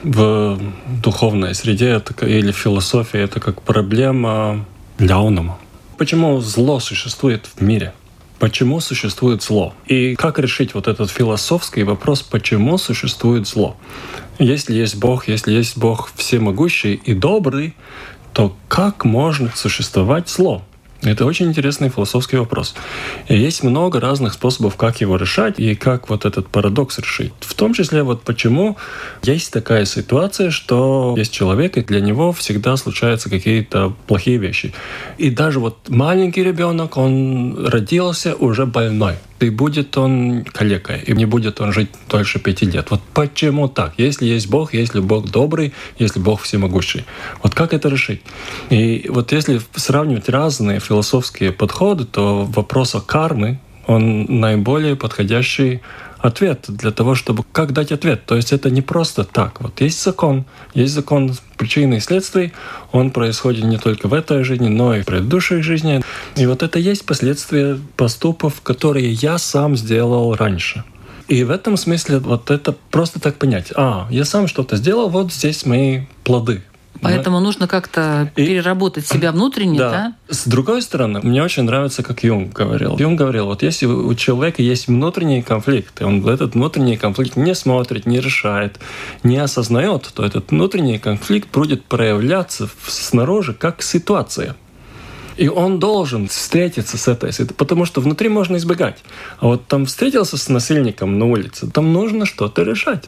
в 0.02 0.58
духовной 1.02 1.54
среде 1.54 1.90
это, 1.90 2.26
или 2.26 2.52
в 2.52 2.56
философии 2.56 3.20
это 3.20 3.40
как 3.40 3.62
проблема 3.62 4.64
для 4.98 5.18
ума. 5.18 5.58
Почему 5.98 6.40
зло 6.40 6.80
существует 6.80 7.46
в 7.46 7.60
мире? 7.62 7.92
Почему 8.38 8.80
существует 8.80 9.42
зло? 9.42 9.72
И 9.86 10.16
как 10.16 10.40
решить 10.40 10.74
вот 10.74 10.88
этот 10.88 11.10
философский 11.10 11.84
вопрос, 11.84 12.22
почему 12.22 12.76
существует 12.76 13.46
зло? 13.46 13.76
Если 14.40 14.74
есть 14.74 14.96
Бог, 14.96 15.28
если 15.28 15.52
есть 15.52 15.78
Бог 15.78 16.10
всемогущий 16.16 16.94
и 16.94 17.14
добрый, 17.14 17.74
то 18.32 18.56
как 18.66 19.04
можно 19.04 19.52
существовать 19.54 20.28
зло? 20.28 20.62
Это 21.02 21.26
очень 21.26 21.46
интересный 21.46 21.88
философский 21.88 22.36
вопрос. 22.36 22.74
И 23.28 23.36
есть 23.36 23.64
много 23.64 23.98
разных 23.98 24.34
способов, 24.34 24.76
как 24.76 25.00
его 25.00 25.16
решать 25.16 25.58
и 25.58 25.74
как 25.74 26.08
вот 26.08 26.24
этот 26.24 26.48
парадокс 26.48 27.00
решить. 27.00 27.32
В 27.40 27.54
том 27.54 27.74
числе 27.74 28.04
вот 28.04 28.22
почему 28.22 28.76
есть 29.24 29.52
такая 29.52 29.84
ситуация, 29.84 30.52
что 30.52 31.14
есть 31.16 31.32
человек, 31.32 31.76
и 31.76 31.82
для 31.82 32.00
него 32.00 32.32
всегда 32.32 32.76
случаются 32.76 33.28
какие-то 33.30 33.92
плохие 34.06 34.36
вещи. 34.36 34.72
И 35.18 35.30
даже 35.30 35.58
вот 35.58 35.88
маленький 35.88 36.44
ребенок, 36.44 36.96
он 36.96 37.66
родился 37.66 38.36
уже 38.36 38.64
больной 38.64 39.14
и 39.46 39.50
будет 39.50 39.96
он 39.96 40.44
калекой, 40.44 41.00
и 41.00 41.12
не 41.12 41.26
будет 41.26 41.60
он 41.60 41.72
жить 41.72 41.90
дольше 42.08 42.38
пяти 42.38 42.66
лет. 42.66 42.90
Вот 42.90 43.00
почему 43.14 43.68
так? 43.68 43.94
Если 43.98 44.26
есть 44.26 44.48
Бог, 44.48 44.74
если 44.74 45.00
Бог 45.00 45.30
добрый, 45.30 45.72
если 45.98 46.20
Бог 46.20 46.42
всемогущий. 46.42 47.04
Вот 47.42 47.54
как 47.54 47.72
это 47.72 47.88
решить? 47.88 48.22
И 48.70 49.06
вот 49.08 49.32
если 49.32 49.60
сравнивать 49.74 50.28
разные 50.28 50.80
философские 50.80 51.52
подходы, 51.52 52.04
то 52.04 52.44
вопрос 52.44 52.94
о 52.94 53.00
кармы, 53.00 53.58
он 53.86 54.40
наиболее 54.40 54.96
подходящий 54.96 55.80
ответ 56.22 56.64
для 56.68 56.92
того, 56.92 57.14
чтобы 57.14 57.44
как 57.52 57.72
дать 57.72 57.92
ответ. 57.92 58.24
То 58.24 58.36
есть 58.36 58.52
это 58.52 58.70
не 58.70 58.80
просто 58.80 59.24
так. 59.24 59.60
Вот 59.60 59.80
есть 59.80 60.02
закон, 60.02 60.44
есть 60.72 60.94
закон 60.94 61.34
причины 61.58 61.96
и 61.96 62.00
следствий, 62.00 62.52
он 62.92 63.10
происходит 63.10 63.64
не 63.64 63.76
только 63.76 64.08
в 64.08 64.14
этой 64.14 64.44
жизни, 64.44 64.68
но 64.68 64.94
и 64.94 65.02
в 65.02 65.06
предыдущей 65.06 65.60
жизни. 65.60 66.02
И 66.36 66.46
вот 66.46 66.62
это 66.62 66.78
есть 66.78 67.04
последствия 67.04 67.78
поступков, 67.96 68.62
которые 68.62 69.12
я 69.12 69.36
сам 69.38 69.76
сделал 69.76 70.34
раньше. 70.34 70.84
И 71.28 71.44
в 71.44 71.50
этом 71.50 71.76
смысле 71.76 72.18
вот 72.18 72.50
это 72.50 72.74
просто 72.90 73.20
так 73.20 73.36
понять. 73.36 73.72
А, 73.74 74.06
я 74.10 74.24
сам 74.24 74.46
что-то 74.46 74.76
сделал, 74.76 75.08
вот 75.08 75.32
здесь 75.32 75.66
мои 75.66 76.02
плоды. 76.24 76.62
Поэтому 77.02 77.38
да. 77.38 77.42
нужно 77.42 77.68
как-то 77.68 78.30
и, 78.36 78.46
переработать 78.46 79.06
себя 79.06 79.32
внутренне, 79.32 79.78
да. 79.78 79.90
да? 79.90 80.14
С 80.28 80.46
другой 80.46 80.82
стороны, 80.82 81.20
мне 81.22 81.42
очень 81.42 81.64
нравится, 81.64 82.02
как 82.02 82.22
Юнг 82.22 82.52
говорил. 82.52 82.96
Юнг 82.96 83.18
говорил, 83.18 83.46
вот 83.46 83.62
если 83.62 83.86
у 83.86 84.14
человека 84.14 84.62
есть 84.62 84.86
внутренний 84.86 85.42
конфликт, 85.42 86.00
и 86.00 86.04
он 86.04 86.26
этот 86.28 86.54
внутренний 86.54 86.96
конфликт 86.96 87.36
не 87.36 87.54
смотрит, 87.54 88.06
не 88.06 88.20
решает, 88.20 88.78
не 89.24 89.36
осознает, 89.36 90.10
то 90.14 90.24
этот 90.24 90.52
внутренний 90.52 90.98
конфликт 90.98 91.50
будет 91.52 91.84
проявляться 91.84 92.68
снаружи 92.86 93.52
как 93.52 93.82
ситуация. 93.82 94.54
И 95.36 95.48
он 95.48 95.78
должен 95.78 96.28
встретиться 96.28 96.98
с 96.98 97.08
этой 97.08 97.32
ситуацией, 97.32 97.56
потому 97.56 97.84
что 97.84 98.00
внутри 98.00 98.28
можно 98.28 98.56
избегать. 98.56 98.98
А 99.38 99.46
вот 99.46 99.66
там 99.66 99.86
встретился 99.86 100.36
с 100.36 100.48
насильником 100.48 101.18
на 101.18 101.26
улице, 101.26 101.70
там 101.70 101.92
нужно 101.92 102.26
что-то 102.26 102.62
решать. 102.62 103.04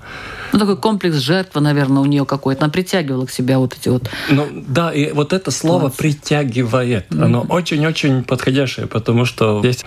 Ну, 0.52 0.58
такой 0.58 0.76
комплекс 0.76 1.16
жертвы, 1.16 1.60
наверное, 1.60 2.02
у 2.02 2.06
нее 2.06 2.24
какой-то. 2.24 2.64
Она 2.64 2.72
притягивала 2.72 3.26
к 3.26 3.30
себе 3.30 3.56
вот 3.56 3.74
эти 3.74 3.88
вот... 3.88 4.08
Ну, 4.30 4.46
да, 4.66 4.92
и 4.92 5.12
вот 5.12 5.32
это 5.32 5.50
слово 5.50 5.80
Класс. 5.80 5.94
«притягивает», 5.94 7.06
mm-hmm. 7.10 7.24
оно 7.24 7.42
очень-очень 7.42 8.24
подходящее, 8.24 8.86
потому 8.86 9.24
что 9.24 9.60
есть 9.62 9.84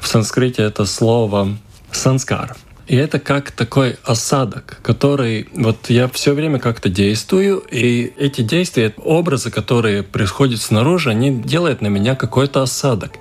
в 0.00 0.06
санскрите 0.06 0.62
это 0.62 0.84
слово 0.84 1.56
«санскар». 1.90 2.56
И 2.90 2.96
это 2.96 3.20
как 3.20 3.52
такой 3.52 3.98
осадок, 4.02 4.78
который 4.82 5.48
вот 5.54 5.90
я 5.90 6.08
все 6.08 6.34
время 6.34 6.58
как-то 6.58 6.88
действую, 6.88 7.62
и 7.70 8.12
эти 8.16 8.40
действия, 8.40 8.92
образы, 8.96 9.52
которые 9.52 10.02
происходят 10.02 10.60
снаружи, 10.60 11.08
они 11.08 11.30
делают 11.40 11.82
на 11.82 11.86
меня 11.86 12.16
какой-то 12.16 12.62
осадок 12.62 13.12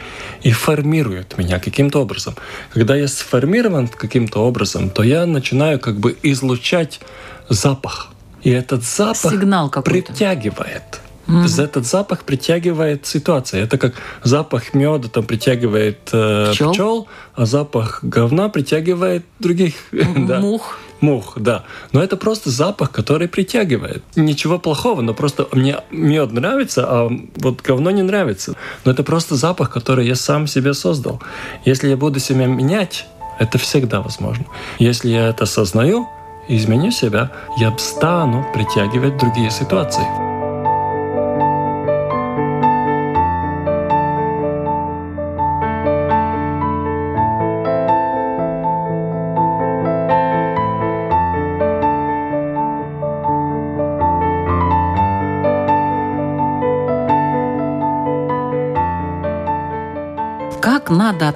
и 0.41 0.51
формируют 0.51 1.38
меня 1.38 1.60
каким-то 1.60 2.01
образом. 2.01 2.36
Когда 2.73 2.95
я 2.95 3.08
сформирован 3.08 3.88
каким-то 3.89 4.39
образом, 4.39 4.89
то 4.89 5.03
я 5.03 5.27
начинаю 5.27 5.79
как 5.79 5.99
бы 5.99 6.17
излучать 6.23 6.99
запах. 7.47 8.12
И 8.41 8.49
этот 8.49 8.84
запах 8.84 9.32
Сигнал 9.32 9.69
притягивает. 9.69 10.99
Mm-hmm. 11.30 11.63
Этот 11.63 11.86
запах 11.86 12.24
притягивает 12.24 13.06
ситуация. 13.06 13.63
Это 13.63 13.78
как 13.78 13.94
запах 14.24 14.74
меда 14.74 15.08
там 15.10 15.26
притягивает 15.26 16.10
э, 16.12 16.52
пчел. 16.54 16.72
пчел, 16.72 17.08
а 17.36 17.46
запах 17.46 18.00
говна 18.02 18.50
притягивает 18.50 19.26
других 19.39 19.76
да. 19.92 20.39
мух. 20.39 20.80
Мух, 21.02 21.34
да. 21.38 21.63
Но 21.94 22.04
это 22.04 22.18
просто 22.18 22.50
запах, 22.50 22.92
который 22.92 23.28
притягивает. 23.28 24.04
Ничего 24.15 24.60
плохого, 24.60 25.02
но 25.02 25.13
просто 25.13 25.48
мне 25.54 25.78
мед 25.92 26.32
нравится, 26.34 26.86
а 26.86 27.10
вот 27.38 27.62
говно 27.62 27.92
не 27.92 28.02
нравится. 28.02 28.56
Но 28.84 28.92
это 28.92 29.04
просто 29.04 29.36
запах, 29.36 29.70
который 29.70 30.06
я 30.08 30.15
сам 30.15 30.48
себе 30.48 30.74
создал. 30.74 31.22
Если 31.63 31.88
я 31.88 31.96
буду 31.96 32.20
себя 32.20 32.48
менять, 32.48 33.06
это 33.39 33.58
всегда 33.58 34.02
возможно. 34.02 34.46
Если 34.80 35.10
я 35.10 35.30
это 35.30 35.46
осознаю, 35.46 36.06
изменю 36.50 36.92
себя, 36.92 37.32
я 37.58 37.74
стану 37.78 38.46
притягивать 38.54 39.18
другие 39.18 39.52
ситуации. 39.52 40.29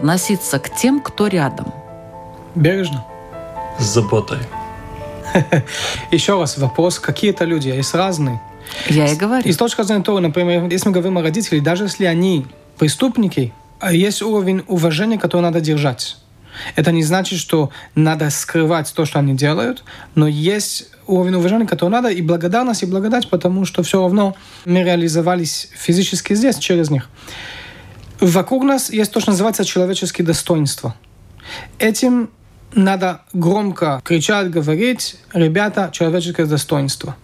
Относиться 0.04 0.60
к 0.60 0.70
тем, 0.76 1.00
кто 1.00 1.28
рядом? 1.28 1.74
Бережно. 2.56 3.06
С 3.80 3.86
заботой. 3.86 4.40
Еще 6.12 6.38
раз 6.38 6.58
вопрос. 6.58 7.00
Какие-то 7.00 7.46
люди, 7.46 7.70
есть 7.70 7.94
разные. 7.94 8.42
Я 8.90 9.08
и 9.08 9.16
говорю. 9.16 9.48
И 9.48 9.54
с 9.54 9.58
точки 9.58 9.82
зрения 9.84 10.04
того, 10.04 10.20
например, 10.20 10.68
если 10.70 10.90
мы 10.90 10.94
говорим 10.94 11.18
о 11.20 11.22
родителях, 11.22 11.64
даже 11.64 11.86
если 11.86 12.04
они 12.04 12.46
преступники, 12.78 13.54
а 13.80 13.94
есть 13.94 14.22
уровень 14.22 14.64
уважения, 14.68 15.18
который 15.18 15.42
надо 15.42 15.62
держать. 15.62 16.18
Это 16.76 16.92
не 16.92 17.04
значит, 17.04 17.40
что 17.40 17.70
надо 17.96 18.30
скрывать 18.30 18.94
то, 18.94 19.06
что 19.06 19.20
они 19.20 19.36
делают, 19.36 19.86
но 20.16 20.28
есть 20.28 20.90
уровень 21.08 21.36
уважения, 21.36 21.66
который 21.66 21.92
надо, 21.92 22.10
и 22.10 22.22
благодарность, 22.22 22.84
и 22.84 22.86
благодать, 22.86 23.30
потому 23.30 23.64
что 23.64 23.84
все 23.84 24.02
равно 24.02 24.36
мы 24.66 24.84
реализовались 24.84 25.70
физически 25.74 26.34
здесь 26.34 26.58
через 26.58 26.90
них. 26.90 27.10
Вокруг 28.24 28.64
нас 28.64 28.90
есть 28.90 29.12
то, 29.12 29.20
что 29.20 29.32
называется 29.32 29.66
человеческие 29.66 30.26
достоинства. 30.26 30.96
Этим 31.78 32.30
надо 32.74 33.24
громко 33.34 34.00
кричать, 34.06 34.50
говорить, 34.50 35.18
ребята, 35.34 35.90
человеческое 35.92 36.46
достоинство. 36.46 37.18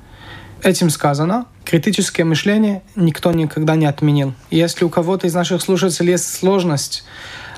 Этим 0.61 0.89
сказано, 0.89 1.45
критическое 1.63 2.25
мышление 2.25 2.83
никто 2.97 3.31
никогда 3.31 3.77
не 3.77 3.85
отменил. 3.85 4.33
Если 4.51 4.83
у 4.83 4.89
кого-то 4.89 5.25
из 5.25 5.33
наших 5.33 5.61
слушателей 5.61 6.11
есть 6.11 6.35
сложность 6.35 7.05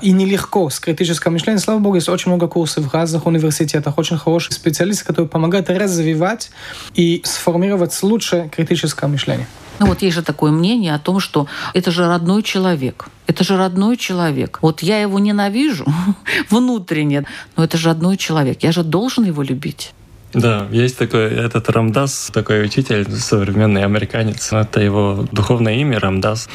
и 0.02 0.12
нелегко 0.12 0.70
с 0.70 0.78
критическим 0.78 1.32
мышлением, 1.32 1.58
слава 1.58 1.80
богу, 1.80 1.96
есть 1.96 2.08
очень 2.08 2.30
много 2.30 2.46
курсов 2.46 2.84
в 2.84 2.94
разных 2.94 3.26
университетах, 3.26 3.98
очень 3.98 4.18
хорошие 4.18 4.52
специалисты, 4.52 5.04
которые 5.04 5.28
помогают 5.28 5.68
развивать 5.68 6.52
и 6.94 7.22
сформировать 7.24 8.00
лучшее 8.04 8.48
критическое 8.50 9.08
мышление. 9.08 9.48
Ну 9.82 9.88
вот 9.88 10.02
есть 10.02 10.14
же 10.14 10.22
такое 10.22 10.52
мнение 10.52 10.94
о 10.94 11.00
том, 11.00 11.18
что 11.18 11.48
это 11.74 11.90
же 11.90 12.06
родной 12.06 12.44
человек. 12.44 13.06
Это 13.26 13.42
же 13.42 13.56
родной 13.56 13.96
человек. 13.96 14.60
Вот 14.62 14.80
я 14.80 15.00
его 15.00 15.18
ненавижу 15.18 15.84
внутренне, 16.50 17.24
но 17.56 17.64
это 17.64 17.76
же 17.78 17.88
родной 17.88 18.16
человек. 18.16 18.62
Я 18.62 18.70
же 18.70 18.84
должен 18.84 19.24
его 19.24 19.42
любить. 19.42 19.92
Да, 20.34 20.68
есть 20.70 20.96
такой 20.98 21.24
этот 21.24 21.68
Рамдас, 21.68 22.30
такой 22.32 22.64
учитель, 22.64 23.10
современный 23.10 23.84
американец. 23.84 24.52
Это 24.52 24.80
его 24.80 25.26
духовное 25.32 25.74
имя 25.74 25.98
Рамдас. 25.98 26.48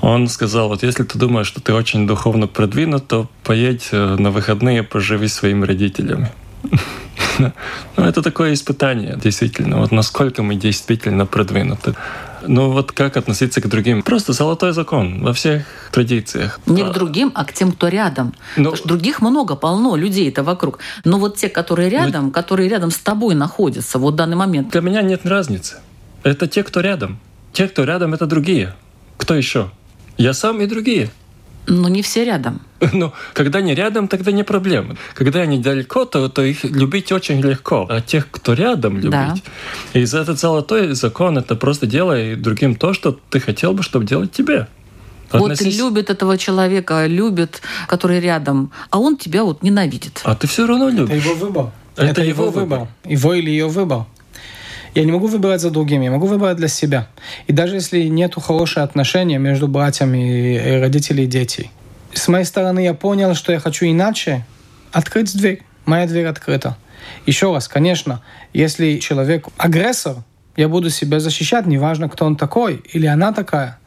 Он 0.00 0.26
сказал, 0.28 0.68
вот 0.68 0.82
если 0.82 1.04
ты 1.04 1.18
думаешь, 1.18 1.48
что 1.48 1.60
ты 1.60 1.74
очень 1.74 2.06
духовно 2.06 2.46
продвинут, 2.46 3.06
то 3.06 3.28
поедь 3.44 3.88
э, 3.92 4.16
на 4.18 4.30
выходные, 4.30 4.82
поживи 4.82 5.28
своими 5.28 5.66
родителями. 5.66 6.32
Ну, 7.38 8.04
это 8.04 8.22
такое 8.22 8.52
испытание, 8.52 9.16
действительно. 9.16 9.78
Вот 9.78 9.90
насколько 9.90 10.42
мы 10.42 10.54
действительно 10.54 11.24
продвинуты. 11.26 11.94
Ну 12.46 12.70
вот 12.70 12.92
как 12.92 13.16
относиться 13.16 13.60
к 13.60 13.68
другим? 13.68 14.02
Просто 14.02 14.32
золотой 14.32 14.72
закон 14.72 15.22
во 15.22 15.32
всех 15.32 15.64
традициях. 15.90 16.60
Не 16.66 16.84
к 16.84 16.92
другим, 16.92 17.32
а 17.34 17.44
к 17.44 17.52
тем, 17.52 17.72
кто 17.72 17.88
рядом. 17.88 18.34
Но... 18.56 18.64
Потому 18.64 18.76
что 18.76 18.88
других 18.88 19.20
много, 19.22 19.56
полно 19.56 19.96
людей-то 19.96 20.42
вокруг. 20.42 20.78
Но 21.04 21.18
вот 21.18 21.36
те, 21.36 21.48
которые 21.48 21.90
ну, 21.90 21.96
рядом, 21.96 22.24
Но... 22.26 22.30
которые 22.30 22.68
рядом 22.68 22.90
с 22.90 22.98
тобой 22.98 23.34
находятся 23.34 23.98
вот 23.98 24.14
в 24.14 24.16
данный 24.16 24.36
момент. 24.36 24.70
Для 24.70 24.80
меня 24.80 25.02
нет 25.02 25.26
разницы. 25.26 25.76
Это 26.22 26.46
те, 26.46 26.62
кто 26.62 26.80
рядом. 26.80 27.18
Те, 27.52 27.68
кто 27.68 27.84
рядом, 27.84 28.14
это 28.14 28.26
другие. 28.26 28.74
Кто 29.18 29.34
еще? 29.34 29.70
Я 30.16 30.32
сам 30.32 30.60
и 30.60 30.66
другие. 30.66 31.10
Но 31.66 31.88
не 31.88 32.02
все 32.02 32.24
рядом. 32.24 32.60
Ну, 32.92 33.12
когда 33.32 33.60
они 33.60 33.74
рядом, 33.74 34.08
тогда 34.08 34.32
не 34.32 34.42
проблема. 34.42 34.96
Когда 35.14 35.40
они 35.40 35.58
далеко, 35.58 36.04
то, 36.04 36.28
то 36.28 36.42
их 36.42 36.64
любить 36.64 37.12
очень 37.12 37.40
легко. 37.40 37.86
А 37.88 38.00
тех, 38.00 38.28
кто 38.30 38.54
рядом, 38.54 38.96
любить. 38.96 39.10
Да. 39.10 39.36
И 39.92 40.04
за 40.04 40.20
этот 40.20 40.40
золотой 40.40 40.94
закон 40.94 41.38
это 41.38 41.54
просто 41.54 41.86
делай 41.86 42.34
другим 42.34 42.74
то, 42.74 42.92
что 42.92 43.18
ты 43.30 43.40
хотел 43.40 43.72
бы, 43.72 43.82
чтобы 43.82 44.04
делать 44.04 44.32
тебе. 44.32 44.66
Относись... 45.30 45.80
Вот 45.80 45.90
любит 45.90 46.10
этого 46.10 46.36
человека, 46.36 47.06
любит, 47.06 47.62
который 47.88 48.20
рядом, 48.20 48.70
а 48.90 48.98
он 48.98 49.16
тебя 49.16 49.44
вот 49.44 49.62
ненавидит. 49.62 50.20
А 50.24 50.34
ты 50.34 50.46
все 50.46 50.66
равно 50.66 50.88
любишь. 50.88 51.14
Это 51.14 51.28
его 51.28 51.34
выбор. 51.34 51.66
Это, 51.96 52.06
это 52.06 52.22
его 52.22 52.50
выбор. 52.50 52.62
выбор. 52.62 52.88
Его 53.04 53.34
или 53.34 53.50
ее 53.50 53.68
выбор. 53.68 54.06
Я 54.94 55.04
не 55.04 55.12
могу 55.12 55.26
выбирать 55.26 55.60
за 55.60 55.70
другими, 55.70 56.04
я 56.04 56.10
могу 56.10 56.26
выбирать 56.26 56.56
для 56.56 56.68
себя. 56.68 57.08
И 57.46 57.52
даже 57.52 57.76
если 57.76 58.02
нет 58.02 58.34
хороших 58.34 58.82
отношений 58.82 59.38
между 59.38 59.66
братьями 59.66 60.56
и 60.56 60.80
родителей 60.80 61.24
и 61.24 61.26
детей. 61.26 61.70
С 62.12 62.28
моей 62.28 62.44
стороны 62.44 62.80
я 62.80 62.92
понял, 62.92 63.34
что 63.34 63.52
я 63.52 63.58
хочу 63.58 63.86
иначе, 63.86 64.44
открыть 64.92 65.34
дверь. 65.34 65.62
Моя 65.86 66.06
дверь 66.06 66.26
открыта. 66.26 66.76
Еще 67.26 67.52
раз, 67.52 67.68
конечно, 67.68 68.22
если 68.52 68.98
человек 68.98 69.46
агрессор, 69.56 70.16
я 70.56 70.68
буду 70.68 70.90
себя 70.90 71.18
защищать, 71.20 71.66
неважно, 71.66 72.08
кто 72.08 72.26
он 72.26 72.36
такой 72.36 72.82
или 72.92 73.06
она 73.06 73.32
такая. 73.32 73.78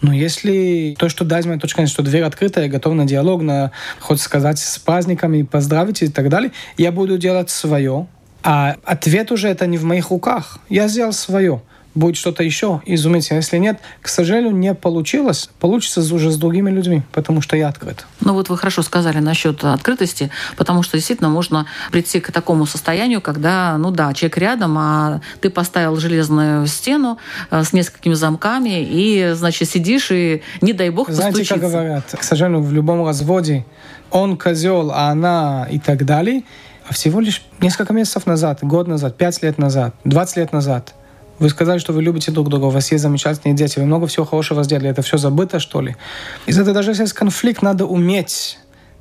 Но 0.00 0.12
если 0.12 0.94
то, 0.98 1.08
что 1.08 1.24
дать 1.24 1.46
моя 1.46 1.58
точка, 1.58 1.86
что 1.86 2.02
дверь 2.02 2.22
открыта, 2.22 2.60
я 2.60 2.68
готов 2.68 2.94
на 2.94 3.06
диалог, 3.06 3.42
на, 3.42 3.72
хоть 4.00 4.20
сказать 4.20 4.58
с 4.58 4.78
праздниками, 4.78 5.42
поздравить 5.42 6.02
и 6.02 6.08
так 6.08 6.28
далее, 6.28 6.52
я 6.76 6.92
буду 6.92 7.18
делать 7.18 7.50
свое, 7.50 8.06
а 8.44 8.76
ответ 8.84 9.32
уже 9.32 9.48
это 9.48 9.66
не 9.66 9.78
в 9.78 9.84
моих 9.84 10.10
руках. 10.10 10.58
Я 10.68 10.86
сделал 10.86 11.14
свое. 11.14 11.62
Будет 11.94 12.16
что-то 12.16 12.42
еще, 12.42 12.82
изумительно. 12.86 13.36
Если 13.36 13.56
нет, 13.56 13.78
к 14.02 14.08
сожалению, 14.08 14.52
не 14.52 14.74
получилось. 14.74 15.48
Получится 15.60 16.00
уже 16.00 16.30
с 16.30 16.36
другими 16.36 16.68
людьми, 16.68 17.02
потому 17.12 17.40
что 17.40 17.56
я 17.56 17.68
открыт. 17.68 18.04
Ну 18.20 18.34
вот 18.34 18.48
вы 18.48 18.58
хорошо 18.58 18.82
сказали 18.82 19.18
насчет 19.18 19.62
открытости, 19.64 20.30
потому 20.56 20.82
что 20.82 20.96
действительно 20.96 21.30
можно 21.30 21.66
прийти 21.92 22.18
к 22.18 22.32
такому 22.32 22.66
состоянию, 22.66 23.20
когда, 23.20 23.78
ну 23.78 23.92
да, 23.92 24.12
человек 24.12 24.38
рядом, 24.38 24.76
а 24.76 25.20
ты 25.40 25.50
поставил 25.50 25.96
железную 25.96 26.66
стену 26.66 27.18
э, 27.52 27.62
с 27.62 27.72
несколькими 27.72 28.14
замками, 28.14 28.82
и, 28.82 29.30
значит, 29.34 29.70
сидишь 29.70 30.10
и, 30.10 30.42
не 30.60 30.72
дай 30.72 30.90
бог, 30.90 31.08
Знаете, 31.08 31.38
постучиться. 31.38 31.54
как 31.60 31.70
говорят, 31.70 32.04
к 32.18 32.22
сожалению, 32.24 32.62
в 32.62 32.72
любом 32.72 33.06
разводе 33.06 33.64
он 34.10 34.36
козел, 34.36 34.90
а 34.92 35.10
она 35.10 35.68
и 35.70 35.78
так 35.78 36.04
далее– 36.04 36.42
а 36.88 36.92
всего 36.92 37.20
лишь 37.20 37.42
несколько 37.60 37.92
месяцев 37.92 38.26
назад, 38.26 38.58
год 38.62 38.86
назад, 38.88 39.16
пять 39.16 39.42
лет 39.42 39.58
назад, 39.58 39.94
20 40.04 40.36
лет 40.36 40.52
назад 40.52 40.94
вы 41.38 41.48
сказали, 41.48 41.78
что 41.78 41.92
вы 41.92 42.02
любите 42.02 42.30
друг 42.30 42.48
друга, 42.48 42.66
у 42.66 42.70
вас 42.70 42.90
есть 42.92 43.02
замечательные 43.02 43.56
дети, 43.56 43.78
вы 43.78 43.86
много 43.86 44.06
всего 44.06 44.24
хорошего 44.24 44.62
сделали. 44.62 44.88
Это 44.88 45.02
все 45.02 45.16
забыто, 45.16 45.58
что 45.58 45.80
ли? 45.80 45.96
Из-за 46.46 46.62
этого 46.62 46.74
даже 46.74 46.92
если 46.92 47.02
есть 47.02 47.12
конфликт, 47.12 47.62
надо 47.62 47.86
уметь 47.86 48.58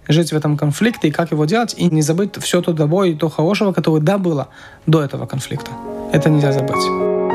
жить 0.07 0.31
в 0.31 0.35
этом 0.35 0.57
конфликте 0.57 1.09
и 1.09 1.11
как 1.11 1.31
его 1.31 1.45
делать, 1.45 1.75
и 1.77 1.85
не 1.85 2.01
забыть 2.01 2.35
все 2.41 2.61
то 2.61 2.73
добро 2.73 3.05
и 3.05 3.13
то 3.13 3.29
хорошего, 3.29 3.71
которое 3.71 4.01
да 4.01 4.17
было 4.17 4.49
до 4.85 5.01
этого 5.01 5.25
конфликта. 5.25 5.71
Это 6.11 6.29
нельзя 6.29 6.51
забыть. 6.51 7.32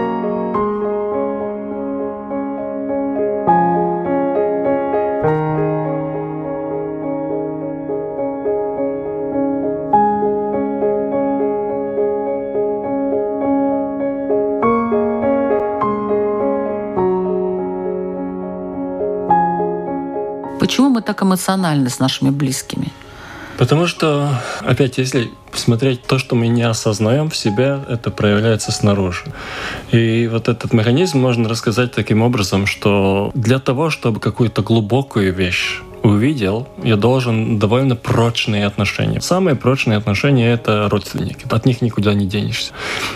Почему 20.69 20.91
мы 20.91 21.01
так 21.01 21.23
эмоциональны 21.23 21.89
с 21.89 21.99
нашими 21.99 22.29
близкими? 22.29 22.93
Потому 23.57 23.87
что, 23.87 24.39
опять, 24.61 24.99
если 24.99 25.31
смотреть 25.55 26.03
то, 26.03 26.19
что 26.19 26.37
мы 26.37 26.49
не 26.49 26.63
осознаем 26.63 27.31
в 27.31 27.37
себе, 27.37 27.81
это 27.89 28.11
проявляется 28.11 28.71
снаружи. 28.71 29.25
И 29.93 30.29
вот 30.31 30.47
этот 30.47 30.75
механизм 30.75 31.21
можно 31.21 31.49
рассказать 31.49 31.93
таким 31.93 32.21
образом, 32.21 32.67
что 32.67 33.31
для 33.33 33.61
того, 33.61 33.89
чтобы 33.89 34.21
какую-то 34.21 34.61
глубокую 34.61 35.33
вещь 35.35 35.81
увидел, 36.09 36.69
я 36.83 36.97
должен 36.97 37.59
довольно 37.59 37.97
прочные 37.97 38.67
отношения. 38.67 39.21
Самые 39.21 39.57
прочные 39.57 39.99
отношения— 39.99 40.53
это 40.53 40.89
родственники. 40.91 41.47
От 41.51 41.67
них 41.67 41.83
никуда 41.83 42.15
не 42.15 42.27
денешься. 42.27 42.73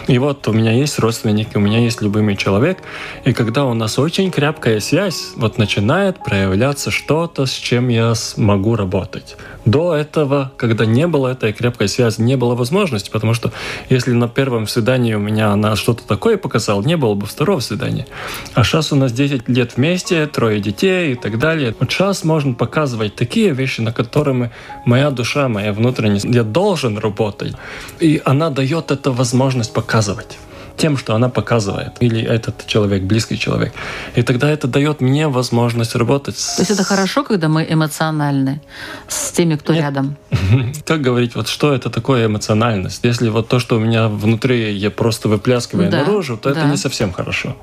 И 0.08 0.18
вот 0.18 0.46
у 0.48 0.52
меня 0.52 0.72
есть 0.72 0.98
родственники, 0.98 1.56
у 1.56 1.60
меня 1.60 1.78
есть 1.78 2.02
любимый 2.02 2.36
человек, 2.36 2.78
и 3.24 3.32
когда 3.32 3.64
у 3.64 3.74
нас 3.74 3.98
очень 3.98 4.30
крепкая 4.30 4.80
связь, 4.80 5.32
вот 5.36 5.58
начинает 5.58 6.22
проявляться 6.22 6.90
что-то, 6.90 7.46
с 7.46 7.52
чем 7.52 7.88
я 7.88 8.14
могу 8.36 8.76
работать. 8.76 9.36
До 9.64 9.94
этого, 9.94 10.52
когда 10.56 10.84
не 10.84 11.06
было 11.06 11.28
этой 11.28 11.52
крепкой 11.52 11.88
связи, 11.88 12.20
не 12.20 12.36
было 12.36 12.54
возможности, 12.54 13.10
потому 13.10 13.32
что 13.32 13.52
если 13.88 14.12
на 14.12 14.28
первом 14.28 14.66
свидании 14.66 15.14
у 15.14 15.20
меня 15.20 15.50
она 15.50 15.76
что-то 15.76 16.04
такое 16.04 16.36
показала, 16.36 16.82
не 16.82 16.96
было 16.96 17.14
бы 17.14 17.26
второго 17.26 17.60
свидания. 17.60 18.06
А 18.54 18.64
сейчас 18.64 18.92
у 18.92 18.96
нас 18.96 19.12
10 19.12 19.48
лет 19.48 19.76
вместе, 19.76 20.26
трое 20.26 20.60
детей 20.60 21.12
и 21.12 21.14
так 21.14 21.38
далее. 21.38 21.74
Вот 21.78 21.90
сейчас 21.90 22.24
можно 22.24 22.54
показывать 22.54 23.14
такие 23.14 23.50
вещи, 23.50 23.80
на 23.80 23.92
которыми 23.92 24.50
моя 24.84 25.10
душа, 25.10 25.48
моя 25.48 25.72
внутренняя, 25.72 26.20
я 26.24 26.42
должен 26.42 26.98
работать. 26.98 27.54
И 28.00 28.20
она 28.24 28.50
дает 28.50 28.90
эту 28.90 29.12
возможность 29.12 29.72
показывать 29.72 30.38
тем, 30.76 30.96
что 30.96 31.14
она 31.14 31.28
показывает, 31.28 31.92
или 32.00 32.20
этот 32.22 32.66
человек, 32.66 33.02
близкий 33.02 33.38
человек. 33.38 33.72
И 34.16 34.22
тогда 34.22 34.50
это 34.50 34.68
дает 34.68 35.00
мне 35.00 35.28
возможность 35.28 35.94
работать. 35.94 36.36
То 36.56 36.62
есть 36.62 36.70
это 36.70 36.84
хорошо, 36.84 37.24
когда 37.24 37.48
мы 37.48 37.66
эмоциональны 37.68 38.60
с 39.08 39.30
теми, 39.32 39.56
кто 39.56 39.72
Нет. 39.72 39.82
рядом? 39.82 40.16
Как 40.86 41.00
говорить, 41.00 41.34
вот 41.34 41.48
что 41.48 41.72
это 41.72 41.90
такое 41.90 42.26
эмоциональность? 42.26 43.00
Если 43.04 43.28
вот 43.28 43.48
то, 43.48 43.58
что 43.58 43.76
у 43.76 43.80
меня 43.80 44.08
внутри, 44.08 44.72
я 44.72 44.90
просто 44.90 45.28
выпляскиваю 45.28 45.90
да, 45.90 45.98
наружу, 45.98 46.36
то 46.36 46.52
да. 46.52 46.60
это 46.60 46.68
не 46.68 46.76
совсем 46.76 47.12
хорошо. 47.12 47.56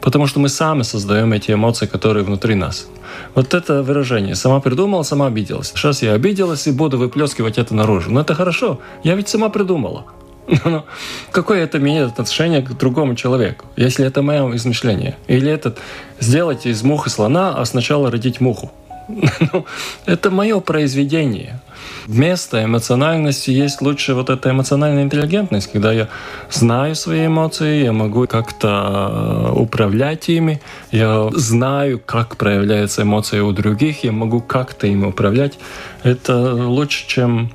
Потому 0.00 0.26
что 0.26 0.40
мы 0.40 0.48
сами 0.48 0.82
создаем 0.82 1.32
эти 1.32 1.52
эмоции, 1.52 1.86
которые 1.86 2.24
внутри 2.24 2.54
нас. 2.54 2.86
Вот 3.34 3.54
это 3.54 3.82
выражение. 3.82 4.34
Сама 4.34 4.60
придумала, 4.60 5.02
сама 5.02 5.26
обиделась. 5.26 5.72
Сейчас 5.74 6.02
я 6.02 6.14
обиделась 6.14 6.66
и 6.66 6.72
буду 6.72 6.98
выплескивать 6.98 7.58
это 7.58 7.74
наружу. 7.74 8.10
Но 8.10 8.20
это 8.20 8.34
хорошо. 8.34 8.80
Я 9.04 9.14
ведь 9.14 9.28
сама 9.28 9.50
придумала. 9.50 10.04
Но 10.64 10.84
какое 11.30 11.64
это 11.64 11.78
имеет 11.78 12.08
отношение 12.08 12.62
к 12.62 12.76
другому 12.76 13.14
человеку, 13.14 13.66
если 13.76 14.06
это 14.06 14.22
мое 14.22 14.54
измышление? 14.56 15.16
Или 15.28 15.50
это 15.50 15.74
сделать 16.18 16.66
из 16.66 16.82
мухи 16.82 17.08
слона, 17.08 17.54
а 17.56 17.64
сначала 17.64 18.10
родить 18.10 18.40
муху? 18.40 18.70
Ну, 19.52 19.64
это 20.06 20.30
мое 20.30 20.60
произведение. 20.60 21.60
Вместо 22.06 22.64
эмоциональности 22.64 23.50
есть 23.50 23.80
лучше 23.80 24.14
вот 24.14 24.30
эта 24.30 24.50
эмоциональная 24.50 25.02
интеллигентность, 25.02 25.72
когда 25.72 25.92
я 25.92 26.08
знаю 26.50 26.94
свои 26.94 27.26
эмоции, 27.26 27.84
я 27.84 27.92
могу 27.92 28.26
как-то 28.26 29.48
э, 29.48 29.52
управлять 29.58 30.28
ими, 30.28 30.60
я 30.90 31.28
знаю, 31.34 32.00
как 32.04 32.36
проявляются 32.36 33.02
эмоции 33.02 33.40
у 33.40 33.52
других, 33.52 34.04
я 34.04 34.12
могу 34.12 34.40
как-то 34.40 34.86
ими 34.86 35.06
управлять. 35.06 35.58
Это 36.02 36.54
лучше, 36.54 37.06
чем 37.06 37.52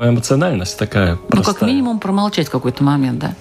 эмоциональность 0.00 0.78
такая 0.78 1.16
простая. 1.16 1.54
Ну, 1.54 1.60
как 1.60 1.62
минимум 1.68 2.00
промолчать 2.00 2.48
в 2.48 2.50
какой-то 2.50 2.82
момент, 2.84 3.18
да. 3.18 3.34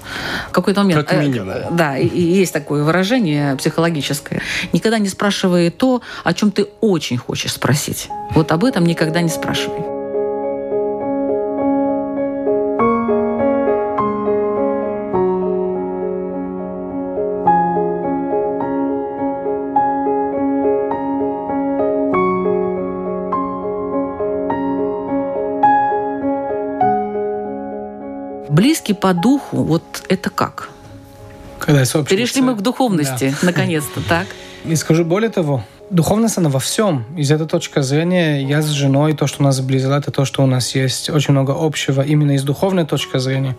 Какой-то 0.51 0.81
момент. 0.81 1.07
Как 1.07 1.19
минимум. 1.19 1.49
Э, 1.49 1.67
да, 1.71 1.97
и 1.97 2.21
есть 2.21 2.53
такое 2.53 2.83
выражение 2.83 3.55
психологическое. 3.55 4.41
Никогда 4.71 4.99
не 4.99 5.09
спрашивай 5.09 5.69
то, 5.69 6.01
о 6.23 6.33
чем 6.33 6.51
ты 6.51 6.67
очень 6.81 7.17
хочешь 7.17 7.53
спросить. 7.53 8.09
Вот 8.31 8.51
об 8.51 8.63
этом 8.65 8.85
никогда 8.85 9.21
не 9.21 9.29
спрашивай. 9.29 9.92
По 29.03 29.13
духу, 29.13 29.63
вот 29.63 29.83
это 30.07 30.29
как? 30.29 30.69
Когда 31.59 31.83
Перешли 32.03 32.41
мы 32.41 32.55
к 32.55 32.61
духовности, 32.61 33.35
да. 33.41 33.47
наконец-то, 33.47 33.99
так? 34.07 34.27
И 34.63 34.73
скажу 34.77 35.03
более 35.03 35.29
того, 35.29 35.65
духовность, 35.89 36.37
она 36.37 36.47
во 36.47 36.59
всем. 36.59 37.03
Из 37.17 37.29
этой 37.29 37.45
точки 37.45 37.81
зрения 37.81 38.41
я 38.47 38.61
с 38.61 38.67
женой, 38.67 39.11
то, 39.11 39.27
что 39.27 39.43
нас 39.43 39.57
сблизило, 39.57 39.95
это 39.95 40.09
то, 40.11 40.23
что 40.23 40.41
у 40.41 40.45
нас 40.45 40.73
есть 40.73 41.09
очень 41.09 41.33
много 41.33 41.53
общего 41.53 42.01
именно 42.01 42.31
из 42.31 42.43
духовной 42.43 42.85
точки 42.85 43.17
зрения. 43.17 43.57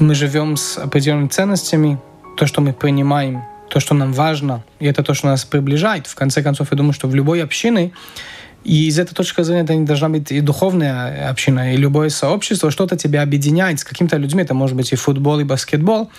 Мы 0.00 0.14
живем 0.14 0.58
с 0.58 0.76
определенными 0.76 1.28
ценностями, 1.28 1.98
то, 2.36 2.44
что 2.46 2.60
мы 2.60 2.74
принимаем, 2.74 3.42
то, 3.70 3.80
что 3.80 3.94
нам 3.94 4.12
важно, 4.12 4.64
и 4.80 4.86
это 4.86 5.02
то, 5.02 5.14
что 5.14 5.28
нас 5.28 5.46
приближает. 5.46 6.06
В 6.06 6.14
конце 6.14 6.42
концов, 6.42 6.72
я 6.72 6.76
думаю, 6.76 6.92
что 6.92 7.08
в 7.08 7.14
любой 7.14 7.42
общине 7.42 7.92
и 8.64 8.88
из 8.88 8.98
этой 8.98 9.14
точки 9.14 9.42
зрения 9.42 9.62
это 9.62 9.74
не 9.74 9.84
должна 9.84 10.08
быть 10.08 10.32
и 10.32 10.40
духовная 10.40 11.28
община, 11.28 11.74
и 11.74 11.76
любое 11.76 12.08
сообщество, 12.08 12.70
что-то 12.70 12.96
тебя 12.96 13.22
объединяет 13.22 13.80
с 13.80 13.84
какими-то 13.84 14.16
людьми, 14.16 14.42
это 14.42 14.54
может 14.54 14.76
быть 14.76 14.92
и 14.92 14.96
футбол, 14.96 15.40
и 15.40 15.44
баскетбол. 15.44 16.10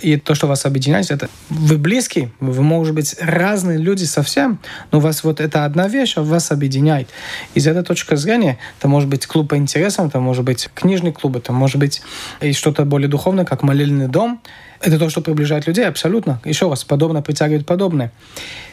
И 0.00 0.16
то, 0.16 0.34
что 0.34 0.48
вас 0.48 0.66
объединяет, 0.66 1.10
это 1.10 1.28
вы 1.48 1.78
близкие, 1.78 2.32
вы, 2.40 2.62
может 2.62 2.94
быть, 2.94 3.16
разные 3.20 3.78
люди 3.78 4.04
совсем, 4.04 4.58
но 4.90 4.98
у 4.98 5.00
вас 5.00 5.22
вот 5.22 5.40
эта 5.40 5.64
одна 5.64 5.86
вещь 5.86 6.14
а 6.16 6.22
вас 6.22 6.50
объединяет. 6.50 7.08
Из 7.54 7.66
этой 7.66 7.84
точки 7.84 8.16
зрения 8.16 8.58
это 8.78 8.88
может 8.88 9.08
быть 9.08 9.26
клуб 9.26 9.50
по 9.50 9.56
интересам, 9.56 10.08
это 10.08 10.18
может 10.18 10.44
быть 10.44 10.68
книжный 10.74 11.12
клуб, 11.12 11.36
это 11.36 11.52
может 11.52 11.76
быть 11.76 12.02
и 12.40 12.52
что-то 12.52 12.84
более 12.84 13.08
духовное, 13.08 13.44
как 13.44 13.62
молельный 13.62 14.08
дом. 14.08 14.42
Это 14.82 14.98
то, 14.98 15.08
что 15.08 15.20
приближает 15.20 15.66
людей, 15.66 15.86
абсолютно. 15.86 16.40
Еще 16.44 16.68
раз, 16.68 16.84
подобное 16.84 17.22
притягивает 17.22 17.64
подобное. 17.64 18.12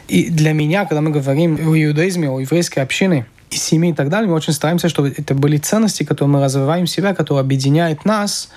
И 0.07 0.30
для 0.30 0.53
меня, 0.53 0.86
когда 0.86 1.01
мы 1.01 1.12
говорим 1.12 1.55
о 1.55 1.76
иудаизме, 1.78 2.30
о 2.30 2.39
еврейской 2.39 2.80
общине, 2.80 3.28
и 3.51 3.55
семьи 3.55 3.91
и 3.91 3.93
так 3.93 4.10
далее, 4.10 4.28
мы 4.28 4.36
очень 4.36 4.53
стараемся, 4.53 4.89
чтобы 4.89 5.14
это 5.16 5.34
были 5.36 5.57
ценности, 5.57 6.03
которые 6.03 6.34
мы 6.34 6.43
развиваем 6.43 6.86
в 6.86 6.89
себя, 6.89 7.14
которые 7.14 7.41
объединяют 7.41 8.05
нас, 8.05 8.49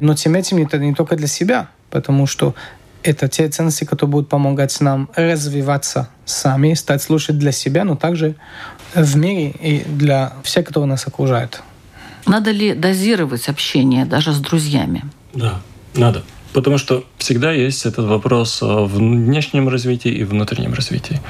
но 0.00 0.14
тем 0.14 0.34
этим 0.34 0.58
это 0.58 0.78
не 0.78 0.94
только 0.94 1.16
для 1.16 1.26
себя, 1.26 1.68
потому 1.90 2.26
что 2.26 2.54
это 3.02 3.28
те 3.28 3.48
ценности, 3.48 3.84
которые 3.84 4.12
будут 4.12 4.28
помогать 4.28 4.80
нам 4.80 5.08
развиваться 5.14 6.10
сами, 6.24 6.74
стать 6.74 7.08
лучше 7.08 7.32
для 7.32 7.52
себя, 7.52 7.84
но 7.84 7.96
также 7.96 8.36
в 8.94 9.16
мире 9.16 9.50
и 9.60 9.84
для 9.84 10.34
всех, 10.42 10.66
которые 10.66 10.88
нас 10.88 11.06
окружают. 11.06 11.62
Надо 12.26 12.50
ли 12.50 12.74
дозировать 12.74 13.48
общение 13.48 14.04
даже 14.04 14.32
с 14.32 14.38
друзьями? 14.38 15.02
Да, 15.32 15.60
надо. 15.94 16.22
Потому 16.52 16.78
что 16.78 17.04
всегда 17.18 17.52
есть 17.52 17.86
этот 17.86 18.06
вопрос 18.06 18.60
в 18.60 18.86
внешнем 18.86 19.68
развитии 19.68 20.10
и 20.10 20.24
внутреннем 20.24 20.74
развитии. 20.74 21.20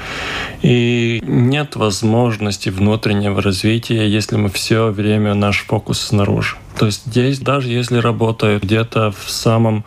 И 0.63 1.21
нет 1.23 1.75
возможности 1.75 2.69
внутреннего 2.69 3.41
развития, 3.41 4.07
если 4.07 4.37
мы 4.37 4.49
все 4.49 4.89
время 4.89 5.35
наш 5.35 5.65
фокус 5.65 5.99
снаружи. 5.99 6.55
То 6.77 6.87
есть 6.87 7.05
здесь, 7.05 7.39
даже 7.39 7.69
если 7.69 7.97
работаю 7.97 8.59
где-то 8.59 9.11
в 9.11 9.29
самом, 9.29 9.83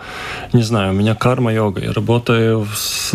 не 0.53 0.63
знаю, 0.63 0.93
у 0.93 0.95
меня 0.95 1.17
карма-йога, 1.17 1.81
я 1.81 1.93
работаю 1.93 2.67
с 2.73 3.11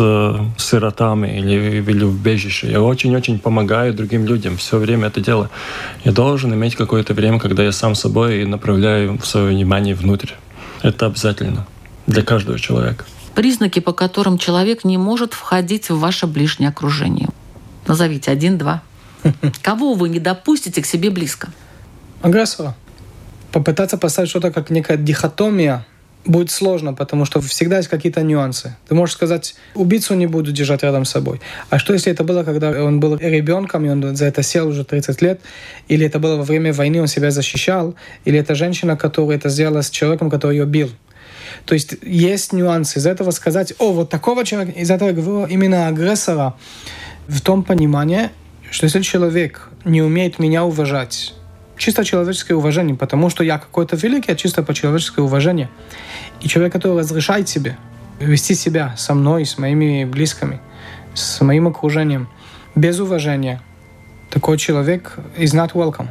сиротами 0.58 1.38
или, 1.38 1.80
или 1.80 2.04
в 2.04 2.20
бежище, 2.20 2.70
я 2.70 2.82
очень-очень 2.82 3.38
помогаю 3.38 3.94
другим 3.94 4.26
людям, 4.26 4.58
все 4.58 4.76
время 4.76 5.08
это 5.08 5.20
делаю. 5.20 5.48
Я 6.04 6.12
должен 6.12 6.52
иметь 6.52 6.74
какое-то 6.74 7.14
время, 7.14 7.38
когда 7.38 7.62
я 7.62 7.72
сам 7.72 7.94
собой 7.94 8.42
и 8.42 8.44
направляю 8.44 9.18
свое 9.22 9.54
внимание 9.54 9.94
внутрь. 9.94 10.32
Это 10.82 11.06
обязательно 11.06 11.66
для 12.10 12.22
каждого 12.22 12.58
человека. 12.58 13.04
Признаки, 13.34 13.78
по 13.78 13.92
которым 13.92 14.36
человек 14.36 14.84
не 14.84 14.98
может 14.98 15.32
входить 15.32 15.88
в 15.88 15.98
ваше 15.98 16.26
ближнее 16.26 16.68
окружение. 16.68 17.28
Назовите 17.86 18.30
один-два. 18.30 18.82
Кого 19.62 19.94
вы 19.94 20.08
не 20.08 20.18
допустите 20.18 20.82
к 20.82 20.86
себе 20.86 21.10
близко? 21.10 21.48
Агрессора. 22.22 22.74
Попытаться 23.52 23.96
поставить 23.96 24.30
что-то 24.30 24.50
как 24.52 24.70
некая 24.70 24.96
дихотомия 24.96 25.86
будет 26.26 26.50
сложно, 26.50 26.92
потому 26.92 27.24
что 27.24 27.40
всегда 27.40 27.78
есть 27.78 27.88
какие-то 27.88 28.22
нюансы. 28.22 28.76
Ты 28.88 28.94
можешь 28.94 29.14
сказать, 29.14 29.54
убийцу 29.74 30.14
не 30.14 30.26
буду 30.26 30.52
держать 30.52 30.82
рядом 30.82 31.04
с 31.04 31.10
собой. 31.10 31.40
А 31.70 31.78
что, 31.78 31.94
если 31.94 32.12
это 32.12 32.24
было, 32.24 32.42
когда 32.44 32.70
он 32.84 33.00
был 33.00 33.16
ребенком, 33.16 33.86
и 33.86 33.88
он 33.88 34.14
за 34.14 34.26
это 34.26 34.42
сел 34.42 34.68
уже 34.68 34.84
30 34.84 35.22
лет? 35.22 35.40
Или 35.88 36.06
это 36.06 36.18
было 36.18 36.36
во 36.36 36.42
время 36.42 36.72
войны, 36.72 37.00
он 37.00 37.06
себя 37.06 37.30
защищал? 37.30 37.94
Или 38.26 38.38
это 38.38 38.54
женщина, 38.54 38.96
которая 38.96 39.38
это 39.38 39.48
сделала 39.48 39.80
с 39.80 39.90
человеком, 39.90 40.28
который 40.28 40.58
ее 40.58 40.66
бил? 40.66 40.90
То 41.64 41.74
есть 41.74 41.94
есть 42.02 42.52
нюансы. 42.52 42.98
Из 42.98 43.06
этого 43.06 43.30
сказать, 43.30 43.74
о, 43.78 43.92
вот 43.92 44.10
такого 44.10 44.44
человека, 44.44 44.78
из 44.78 44.90
этого 44.90 45.12
говорю 45.12 45.46
именно 45.46 45.88
агрессора, 45.88 46.54
в 47.28 47.40
том 47.40 47.62
понимании, 47.62 48.30
что 48.70 48.84
если 48.84 49.02
человек 49.02 49.68
не 49.84 50.02
умеет 50.02 50.38
меня 50.38 50.64
уважать, 50.64 51.34
чисто 51.76 52.04
человеческое 52.04 52.54
уважение, 52.54 52.96
потому 52.96 53.30
что 53.30 53.44
я 53.44 53.58
какой-то 53.58 53.96
великий, 53.96 54.32
а 54.32 54.36
чисто 54.36 54.62
по-человеческое 54.62 55.22
уважение. 55.22 55.70
И 56.40 56.48
человек, 56.48 56.72
который 56.72 56.98
разрешает 56.98 57.48
себе 57.48 57.76
вести 58.20 58.54
себя 58.54 58.94
со 58.96 59.14
мной, 59.14 59.46
с 59.46 59.58
моими 59.58 60.04
близкими, 60.04 60.60
с 61.14 61.40
моим 61.40 61.68
окружением, 61.68 62.28
без 62.74 63.00
уважения, 63.00 63.60
такой 64.30 64.58
человек 64.58 65.18
is 65.36 65.54
not 65.54 65.72
welcome. 65.72 66.08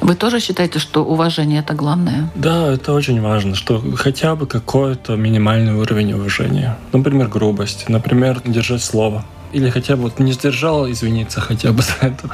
Вы 0.00 0.14
тоже 0.14 0.40
считаете, 0.40 0.78
что 0.78 1.04
уважение 1.04 1.60
это 1.60 1.74
главное? 1.74 2.30
Да, 2.34 2.72
это 2.72 2.92
очень 2.92 3.20
важно, 3.20 3.54
что 3.54 3.82
хотя 3.96 4.34
бы 4.34 4.46
какой-то 4.46 5.16
минимальный 5.16 5.74
уровень 5.74 6.12
уважения. 6.14 6.76
Например, 6.92 7.28
грубость, 7.28 7.88
например, 7.88 8.40
держать 8.44 8.82
слово. 8.82 9.24
Или 9.52 9.68
хотя 9.70 9.96
бы 9.96 10.02
вот 10.02 10.18
не 10.18 10.32
сдержал 10.32 10.90
извиниться 10.90 11.40
хотя 11.40 11.72
бы 11.72 11.82
за 11.82 12.06
это. 12.06 12.30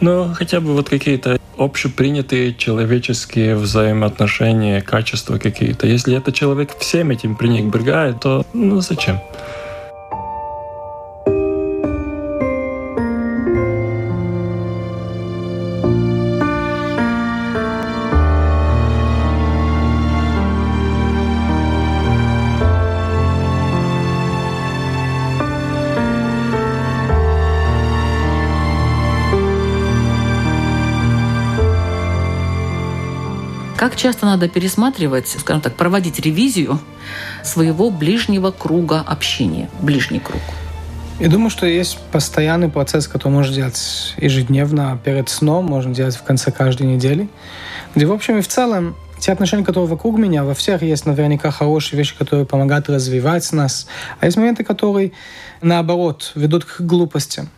Но 0.00 0.32
хотя 0.34 0.60
бы 0.60 0.74
вот 0.74 0.88
какие-то 0.88 1.38
общепринятые 1.58 2.54
человеческие 2.54 3.56
взаимоотношения, 3.56 4.80
качества 4.80 5.38
какие-то. 5.38 5.86
Если 5.86 6.16
этот 6.16 6.34
человек 6.34 6.78
всем 6.78 7.10
этим 7.10 7.34
пренебрегает, 7.34 8.20
то 8.20 8.46
ну 8.52 8.80
зачем? 8.80 9.20
Как 33.88 33.96
часто 33.96 34.26
надо 34.26 34.50
пересматривать, 34.50 35.28
скажем 35.28 35.62
так, 35.62 35.74
проводить 35.74 36.20
ревизию 36.20 36.78
своего 37.42 37.88
ближнего 37.88 38.50
круга 38.50 39.00
общения, 39.00 39.70
ближний 39.80 40.18
круг? 40.18 40.42
Я 41.18 41.30
думаю, 41.30 41.48
что 41.48 41.64
есть 41.64 41.98
постоянный 42.12 42.68
процесс, 42.68 43.08
который 43.08 43.32
можно 43.32 43.54
делать 43.54 44.14
ежедневно, 44.18 45.00
перед 45.02 45.30
сном, 45.30 45.64
можно 45.64 45.94
делать 45.94 46.16
в 46.16 46.22
конце 46.22 46.52
каждой 46.52 46.86
недели, 46.86 47.30
где, 47.94 48.04
в 48.04 48.12
общем 48.12 48.36
и 48.36 48.42
в 48.42 48.48
целом, 48.48 48.94
те 49.20 49.32
отношения, 49.32 49.64
которые 49.64 49.88
вокруг 49.88 50.18
меня, 50.18 50.44
во 50.44 50.52
всех 50.52 50.82
есть 50.82 51.06
наверняка 51.06 51.50
хорошие 51.50 51.96
вещи, 51.96 52.14
которые 52.14 52.44
помогают 52.44 52.90
развивать 52.90 53.50
нас, 53.54 53.86
а 54.20 54.26
есть 54.26 54.36
моменты, 54.36 54.64
которые, 54.64 55.12
наоборот, 55.62 56.32
ведут 56.34 56.66
к 56.66 56.82
глупостям. 56.82 57.48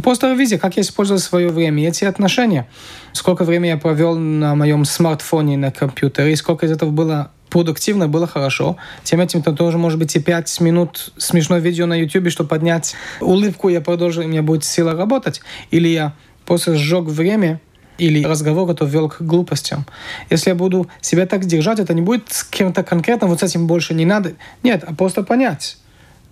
И 0.00 0.02
просто 0.02 0.32
ревизия, 0.32 0.56
как 0.56 0.78
я 0.78 0.82
использовал 0.82 1.20
свое 1.20 1.50
время, 1.50 1.86
эти 1.86 2.06
отношения. 2.06 2.66
Сколько 3.12 3.44
времени 3.44 3.68
я 3.68 3.76
провел 3.76 4.16
на 4.16 4.54
моем 4.54 4.86
смартфоне, 4.86 5.58
на 5.58 5.70
компьютере, 5.70 6.32
и 6.32 6.36
сколько 6.36 6.64
из 6.64 6.72
этого 6.72 6.90
было 6.90 7.32
продуктивно, 7.50 8.08
было 8.08 8.26
хорошо. 8.26 8.78
Тем 9.04 9.20
этим 9.20 9.42
то 9.42 9.52
тоже 9.52 9.76
может 9.76 9.98
быть 9.98 10.16
и 10.16 10.18
5 10.18 10.60
минут 10.62 11.12
смешное 11.18 11.58
видео 11.58 11.84
на 11.84 12.00
YouTube, 12.00 12.30
чтобы 12.30 12.48
поднять 12.48 12.94
улыбку, 13.20 13.68
я 13.68 13.82
продолжу, 13.82 14.24
у 14.24 14.26
меня 14.26 14.40
будет 14.40 14.64
сила 14.64 14.92
работать. 14.92 15.42
Или 15.70 15.88
я 15.88 16.14
просто 16.46 16.76
сжег 16.76 17.04
время, 17.04 17.60
или 17.98 18.24
разговор, 18.24 18.66
который 18.66 18.88
вел 18.88 19.10
к 19.10 19.20
глупостям. 19.20 19.84
Если 20.30 20.48
я 20.48 20.56
буду 20.56 20.88
себя 21.02 21.26
так 21.26 21.44
держать, 21.44 21.78
это 21.78 21.92
не 21.92 22.00
будет 22.00 22.32
с 22.32 22.42
кем-то 22.42 22.84
конкретно, 22.84 23.26
вот 23.26 23.40
с 23.40 23.42
этим 23.42 23.66
больше 23.66 23.92
не 23.92 24.06
надо. 24.06 24.32
Нет, 24.62 24.82
а 24.82 24.94
просто 24.94 25.22
понять 25.24 25.76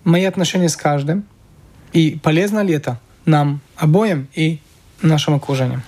мои 0.05 0.25
отношения 0.25 0.69
с 0.69 0.75
каждым, 0.75 1.23
и 1.93 2.17
полезно 2.23 2.61
ли 2.61 2.73
это 2.73 2.99
нам 3.29 3.61
обоим 3.77 4.27
и 4.35 4.59
нашим 5.01 5.35
окружением. 5.35 5.81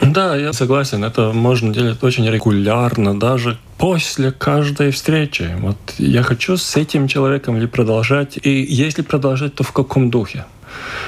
Да, 0.00 0.36
я 0.36 0.52
согласен. 0.52 1.04
Это 1.04 1.32
можно 1.32 1.72
делать 1.72 2.02
очень 2.02 2.28
регулярно, 2.30 3.18
даже 3.18 3.58
после 3.78 4.30
каждой 4.30 4.90
встречи. 4.90 5.56
Вот 5.60 5.76
я 5.98 6.22
хочу 6.22 6.56
с 6.56 6.76
этим 6.76 7.08
человеком 7.08 7.58
ли 7.58 7.66
продолжать, 7.66 8.38
и 8.42 8.50
если 8.68 9.02
продолжать, 9.02 9.54
то 9.54 9.64
в 9.64 9.72
каком 9.72 10.10
духе? 10.10 10.44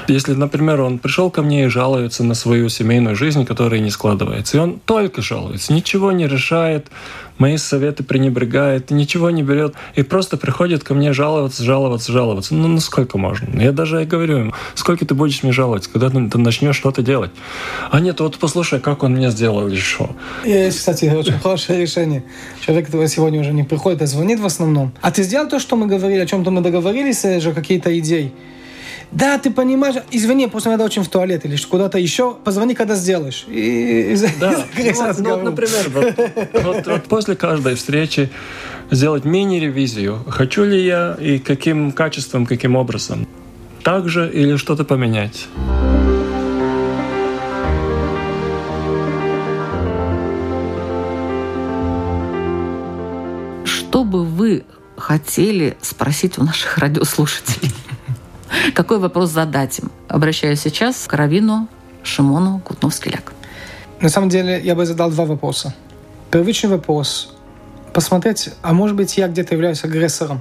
Если, 0.08 0.34
например, 0.34 0.80
он 0.80 0.98
пришел 0.98 1.30
ко 1.30 1.42
мне 1.42 1.64
и 1.64 1.68
жалуется 1.68 2.24
на 2.24 2.34
свою 2.34 2.68
семейную 2.68 3.16
жизнь, 3.16 3.44
которая 3.44 3.80
не 3.80 3.90
складывается, 3.90 4.56
и 4.56 4.60
он 4.60 4.80
только 4.84 5.22
жалуется, 5.22 5.72
ничего 5.72 6.12
не 6.12 6.26
решает, 6.26 6.86
мои 7.38 7.56
советы 7.56 8.02
пренебрегает, 8.02 8.90
ничего 8.90 9.30
не 9.30 9.42
берет, 9.42 9.74
и 9.94 10.02
просто 10.02 10.36
приходит 10.36 10.84
ко 10.84 10.94
мне 10.94 11.12
жаловаться, 11.12 11.64
жаловаться, 11.64 12.12
жаловаться. 12.12 12.54
Ну, 12.54 12.68
ну 12.68 12.80
сколько 12.80 13.18
можно? 13.18 13.60
Я 13.60 13.72
даже 13.72 14.02
и 14.02 14.06
говорю 14.06 14.38
ему, 14.38 14.52
сколько 14.74 15.06
ты 15.06 15.14
будешь 15.14 15.42
мне 15.42 15.52
жаловаться, 15.52 15.90
когда 15.90 16.10
ты, 16.10 16.28
ты 16.28 16.38
начнешь 16.38 16.76
что-то 16.76 17.02
делать? 17.02 17.30
А 17.90 18.00
нет, 18.00 18.20
вот 18.20 18.38
послушай, 18.38 18.80
как 18.80 19.02
он 19.02 19.12
мне 19.12 19.30
сделал 19.30 19.68
что. 19.76 20.10
Есть, 20.44 20.78
кстати, 20.78 21.04
очень 21.06 21.38
хорошее 21.38 21.80
решение. 21.80 22.24
Человек, 22.64 22.86
который 22.86 23.08
сегодня 23.08 23.40
уже 23.40 23.52
не 23.52 23.64
приходит, 23.64 24.02
а 24.02 24.06
звонит 24.06 24.40
в 24.40 24.46
основном. 24.46 24.92
А 25.00 25.10
ты 25.10 25.22
сделал 25.22 25.48
то, 25.48 25.58
что 25.58 25.76
мы 25.76 25.86
говорили, 25.86 26.20
о 26.20 26.26
чем-то 26.26 26.50
мы 26.50 26.60
договорились, 26.60 27.22
же 27.22 27.52
какие-то 27.52 27.96
идеи? 27.98 28.32
Да, 29.11 29.38
ты 29.38 29.50
понимаешь, 29.50 29.96
извини, 30.11 30.48
просто 30.48 30.70
надо 30.70 30.84
очень 30.84 31.02
в 31.02 31.09
туалет 31.09 31.44
или 31.44 31.56
куда-то 31.56 31.98
еще, 31.98 32.34
позвони, 32.44 32.74
когда 32.74 32.94
сделаешь. 32.94 33.46
И, 33.48 34.16
да, 34.38 34.52
и 34.76 34.92
ну, 34.92 35.06
вот, 35.06 35.18
ну, 35.18 35.30
вот, 35.30 35.42
например, 35.44 35.88
вот, 35.88 36.62
вот, 36.62 36.86
вот 36.86 37.04
после 37.04 37.34
каждой 37.34 37.74
встречи 37.74 38.30
сделать 38.90 39.24
мини-ревизию. 39.24 40.22
Хочу 40.28 40.64
ли 40.64 40.84
я 40.84 41.16
и 41.20 41.38
каким 41.38 41.92
качеством, 41.92 42.44
каким 42.44 42.76
образом. 42.76 43.26
Так 43.82 44.09
же 44.09 44.30
или 44.30 44.56
что-то 44.56 44.84
поменять. 44.84 45.46
Что 53.64 54.04
бы 54.04 54.24
вы 54.24 54.64
хотели 54.96 55.78
спросить 55.80 56.38
у 56.38 56.44
наших 56.44 56.76
радиослушателей? 56.76 57.72
Какой 58.74 58.99
вопрос 58.99 59.30
задать 59.30 59.78
им? 59.78 59.90
Обращаюсь 60.09 60.61
сейчас 60.61 61.07
к 61.07 61.12
Равину 61.14 61.68
Шимону 62.03 62.61
Кутновский-Ляк. 62.64 63.32
На 64.01 64.09
самом 64.09 64.28
деле, 64.28 64.61
я 64.61 64.74
бы 64.74 64.86
задал 64.86 65.11
два 65.11 65.24
вопроса. 65.24 65.74
Первичный 66.30 66.70
вопрос– 66.70 67.34
посмотреть, 67.92 68.51
а 68.62 68.72
может 68.72 68.96
быть, 68.96 69.16
я 69.16 69.28
где-то 69.28 69.55
являюсь 69.55 69.82
агрессором 69.84 70.40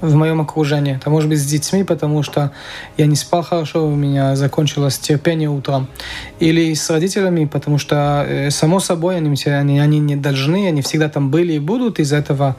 в 0.00 0.14
моем 0.14 0.40
окружении. 0.40 0.96
Это 0.96 1.10
может 1.10 1.28
быть 1.28 1.40
с 1.40 1.44
детьми, 1.44 1.84
потому 1.84 2.22
что 2.22 2.52
я 2.96 3.06
не 3.06 3.16
спал 3.16 3.42
хорошо, 3.42 3.86
у 3.86 3.94
меня 3.94 4.36
закончилось 4.36 4.98
терпение 4.98 5.48
утром. 5.48 5.88
Или 6.40 6.74
с 6.74 6.90
родителями, 6.90 7.44
потому 7.44 7.78
что, 7.78 8.26
э, 8.28 8.50
само 8.50 8.80
собой, 8.80 9.16
они, 9.16 9.34
они, 9.46 9.80
они 9.80 9.98
не 10.00 10.16
должны, 10.16 10.66
они 10.66 10.82
всегда 10.82 11.08
там 11.08 11.30
были 11.30 11.54
и 11.54 11.58
будут. 11.60 12.00
Из-за 12.00 12.16
этого 12.16 12.56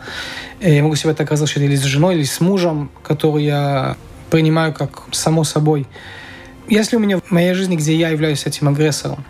э, 0.61 0.75
я 0.75 0.83
могу 0.83 0.95
себе 0.95 1.13
так 1.13 1.31
разрешить 1.31 1.63
или 1.63 1.75
с 1.75 1.83
женой, 1.83 2.15
или 2.15 2.23
с 2.23 2.39
мужем, 2.39 2.89
который 3.03 3.43
я 3.43 3.97
принимаю 4.33 4.73
как 4.73 5.03
само 5.11 5.43
собой. 5.43 5.85
Если 6.67 6.95
у 6.95 6.99
меня 6.99 7.19
в 7.19 7.29
моей 7.29 7.53
жизни, 7.53 7.75
где 7.75 7.95
я 7.95 8.09
являюсь 8.09 8.47
этим 8.47 8.67
агрессором. 8.67 9.23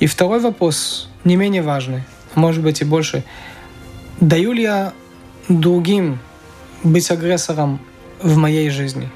И 0.00 0.06
второй 0.06 0.40
вопрос, 0.40 1.10
не 1.24 1.36
менее 1.36 1.60
важный, 1.60 2.04
может 2.34 2.62
быть 2.62 2.80
и 2.80 2.86
больше. 2.86 3.22
Даю 4.20 4.52
ли 4.52 4.62
я 4.62 4.94
другим 5.50 6.20
быть 6.82 7.10
агрессором 7.10 7.80
в 8.22 8.38
моей 8.38 8.70
жизни? 8.70 9.10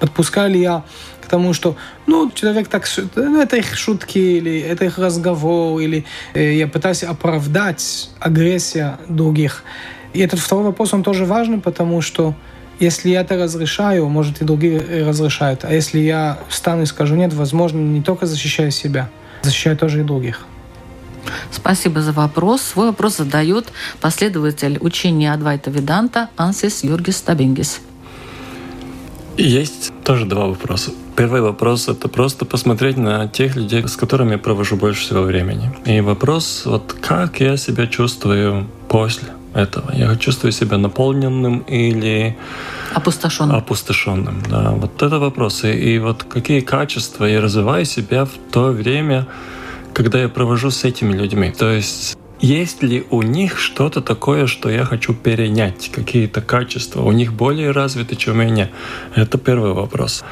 Подпускаю 0.00 0.50
ли 0.50 0.60
я 0.60 0.84
к 1.20 1.26
тому, 1.26 1.52
что, 1.52 1.76
ну, 2.06 2.30
человек 2.30 2.68
так, 2.68 2.88
ну, 3.14 3.42
это 3.42 3.56
их 3.56 3.76
шутки, 3.76 4.18
или 4.38 4.58
это 4.60 4.86
их 4.86 4.96
разговор, 4.96 5.78
или 5.80 6.06
э, 6.32 6.54
я 6.54 6.66
пытаюсь 6.66 7.02
оправдать 7.02 8.08
агрессию 8.20 8.96
других. 9.06 9.64
И 10.14 10.20
этот 10.20 10.40
второй 10.40 10.64
вопрос, 10.64 10.94
он 10.94 11.02
тоже 11.02 11.26
важный, 11.26 11.58
потому 11.58 12.00
что 12.00 12.34
если 12.78 13.10
я 13.10 13.22
это 13.22 13.36
разрешаю, 13.36 14.08
может 14.08 14.40
и 14.42 14.44
другие 14.44 15.06
разрешают. 15.06 15.64
А 15.64 15.72
если 15.72 15.98
я 16.00 16.38
встану 16.48 16.82
и 16.82 16.86
скажу 16.86 17.14
нет, 17.14 17.32
возможно, 17.32 17.78
не 17.78 18.02
только 18.02 18.26
защищаю 18.26 18.70
себя, 18.70 19.08
защищаю 19.42 19.76
тоже 19.76 20.00
и 20.00 20.04
других. 20.04 20.44
Спасибо 21.50 22.02
за 22.02 22.12
вопрос. 22.12 22.62
Свой 22.62 22.88
вопрос 22.88 23.16
задает 23.16 23.72
последователь 24.00 24.78
учения 24.80 25.32
Адвайта 25.32 25.70
Веданта 25.70 26.28
Ансис 26.36 26.84
Юргис 26.84 27.20
Табингис. 27.20 27.80
Есть 29.36 29.92
тоже 30.02 30.24
два 30.24 30.46
вопроса. 30.46 30.92
Первый 31.14 31.40
вопрос— 31.40 31.88
это 31.88 32.08
просто 32.08 32.44
посмотреть 32.44 32.96
на 32.96 33.26
тех 33.28 33.56
людей, 33.56 33.86
с 33.86 33.96
которыми 33.96 34.32
я 34.32 34.38
провожу 34.38 34.76
больше 34.76 35.02
всего 35.02 35.22
времени. 35.22 35.74
И 35.84 36.00
вопрос, 36.00 36.62
вот 36.64 36.94
как 37.00 37.40
я 37.40 37.56
себя 37.56 37.86
чувствую 37.86 38.66
после 38.88 39.28
этого. 39.56 39.92
Я 39.94 40.16
чувствую 40.16 40.52
себя 40.52 40.78
наполненным 40.78 41.60
или 41.60 42.36
опустошенным. 42.94 43.56
Опустошенным, 43.56 44.42
да. 44.50 44.72
Вот 44.72 45.02
это 45.02 45.18
вопрос. 45.18 45.64
И, 45.64 45.94
и 45.94 45.98
вот 45.98 46.24
какие 46.24 46.60
качества 46.60 47.24
я 47.24 47.40
развиваю 47.40 47.84
себя 47.84 48.24
в 48.24 48.32
то 48.50 48.70
время, 48.70 49.26
когда 49.92 50.20
я 50.20 50.28
провожу 50.28 50.70
с 50.70 50.84
этими 50.84 51.12
людьми. 51.12 51.50
То 51.50 51.70
есть 51.70 52.16
есть 52.40 52.82
ли 52.82 53.04
у 53.10 53.22
них 53.22 53.58
что-то 53.58 54.02
такое, 54.02 54.46
что 54.46 54.68
я 54.68 54.84
хочу 54.84 55.14
перенять, 55.14 55.90
какие-то 55.90 56.42
качества? 56.42 57.02
У 57.02 57.12
них 57.12 57.32
более 57.32 57.70
развиты, 57.70 58.14
чем 58.16 58.38
у 58.38 58.42
меня? 58.42 58.68
Это 59.14 59.38
первый 59.38 59.72
вопрос. 59.72 60.24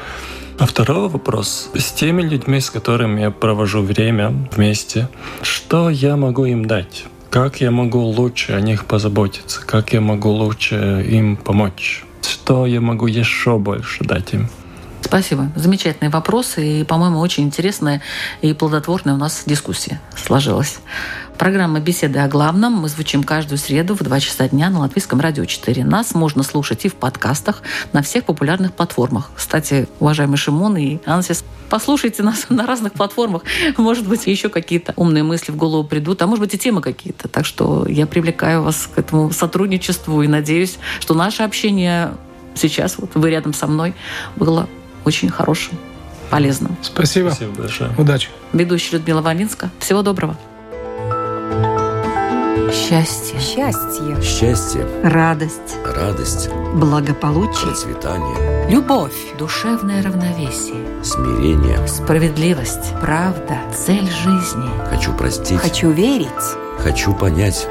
А 0.59 0.65
второй 0.65 1.09
вопрос. 1.09 1.69
С 1.73 1.91
теми 1.91 2.21
людьми, 2.21 2.61
с 2.61 2.69
которыми 2.69 3.21
я 3.21 3.31
провожу 3.31 3.81
время 3.81 4.31
вместе, 4.55 5.09
что 5.41 5.89
я 5.89 6.15
могу 6.15 6.45
им 6.45 6.65
дать? 6.65 7.05
Как 7.35 7.59
я 7.59 7.69
могу 7.69 7.99
лучше 7.99 8.53
о 8.53 8.61
них 8.61 8.85
позаботиться? 8.85 9.59
Как 9.59 9.91
я 9.91 9.99
могу 9.99 10.29
лучше 10.29 11.05
им 11.05 11.35
помочь? 11.35 12.05
Что 12.21 12.65
я 12.65 12.79
могу 12.79 13.07
еще 13.07 13.59
больше 13.59 14.05
дать 14.05 14.33
им? 14.33 14.47
Спасибо. 15.05 15.51
Замечательные 15.55 16.09
вопросы 16.09 16.81
и, 16.81 16.83
по-моему, 16.83 17.19
очень 17.19 17.43
интересная 17.43 18.01
и 18.41 18.53
плодотворная 18.53 19.13
у 19.13 19.17
нас 19.17 19.43
дискуссия 19.45 20.01
сложилась. 20.17 20.79
Программа 21.37 21.79
«Беседы 21.79 22.17
о 22.17 22.27
главном». 22.27 22.73
Мы 22.73 22.89
звучим 22.89 23.23
каждую 23.23 23.59
среду 23.59 23.95
в 23.95 24.01
2 24.01 24.19
часа 24.19 24.49
дня 24.49 24.71
на 24.71 24.79
Латвийском 24.79 25.19
радио 25.19 25.45
4. 25.45 25.85
Нас 25.85 26.15
можно 26.15 26.41
слушать 26.41 26.85
и 26.85 26.89
в 26.89 26.95
подкастах 26.95 27.61
на 27.93 28.01
всех 28.01 28.23
популярных 28.23 28.73
платформах. 28.73 29.29
Кстати, 29.35 29.87
уважаемый 29.99 30.37
Шимон 30.37 30.75
и 30.75 30.97
Ансис, 31.05 31.45
послушайте 31.69 32.23
нас 32.23 32.45
на 32.49 32.65
разных 32.65 32.93
платформах. 32.93 33.43
Может 33.77 34.07
быть, 34.07 34.25
еще 34.25 34.49
какие-то 34.49 34.93
умные 34.95 35.21
мысли 35.21 35.51
в 35.51 35.55
голову 35.55 35.87
придут, 35.87 36.19
а 36.23 36.27
может 36.27 36.43
быть 36.43 36.55
и 36.55 36.57
темы 36.57 36.81
какие-то. 36.81 37.27
Так 37.27 37.45
что 37.45 37.85
я 37.87 38.07
привлекаю 38.07 38.63
вас 38.63 38.89
к 38.93 38.97
этому 38.97 39.29
сотрудничеству 39.29 40.23
и 40.23 40.27
надеюсь, 40.27 40.79
что 40.99 41.13
наше 41.13 41.43
общение 41.43 42.15
сейчас, 42.55 42.97
вот 42.97 43.11
вы 43.13 43.29
рядом 43.29 43.53
со 43.53 43.67
мной, 43.67 43.93
было 44.35 44.67
очень 45.05 45.29
хорошим, 45.29 45.77
полезным. 46.29 46.75
Спасибо. 46.81 47.29
Спасибо 47.29 47.61
большое. 47.61 47.91
Удачи. 47.97 48.29
Ведущая 48.53 48.97
Людмила 48.97 49.21
Вавинска. 49.21 49.69
Всего 49.79 50.01
доброго. 50.01 50.35
Счастье. 52.73 53.39
Счастье. 53.39 54.21
Счастье, 54.21 54.85
Радость. 55.03 55.77
радость, 55.85 56.49
Благополучие. 56.73 57.67
процветание, 57.67 58.69
Любовь. 58.69 59.13
Душевное 59.37 60.01
равновесие. 60.03 60.85
смирение. 61.03 61.87
Справедливость. 61.87 62.91
Правда. 63.01 63.59
Цель 63.73 64.09
жизни. 64.09 64.69
Хочу 64.89 65.13
простить, 65.13 65.59
Хочу 65.59 65.91
верить. 65.91 66.27
хочу 66.79 67.13
понять. 67.13 67.67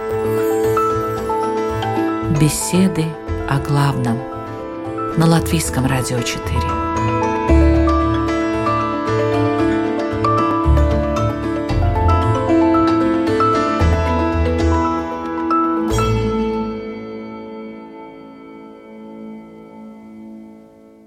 Беседы 2.41 3.05
о 3.49 3.59
главном. 3.59 4.19
На 5.17 5.27
Латвийском 5.27 5.87
радио 5.87 6.21
4. 6.21 6.84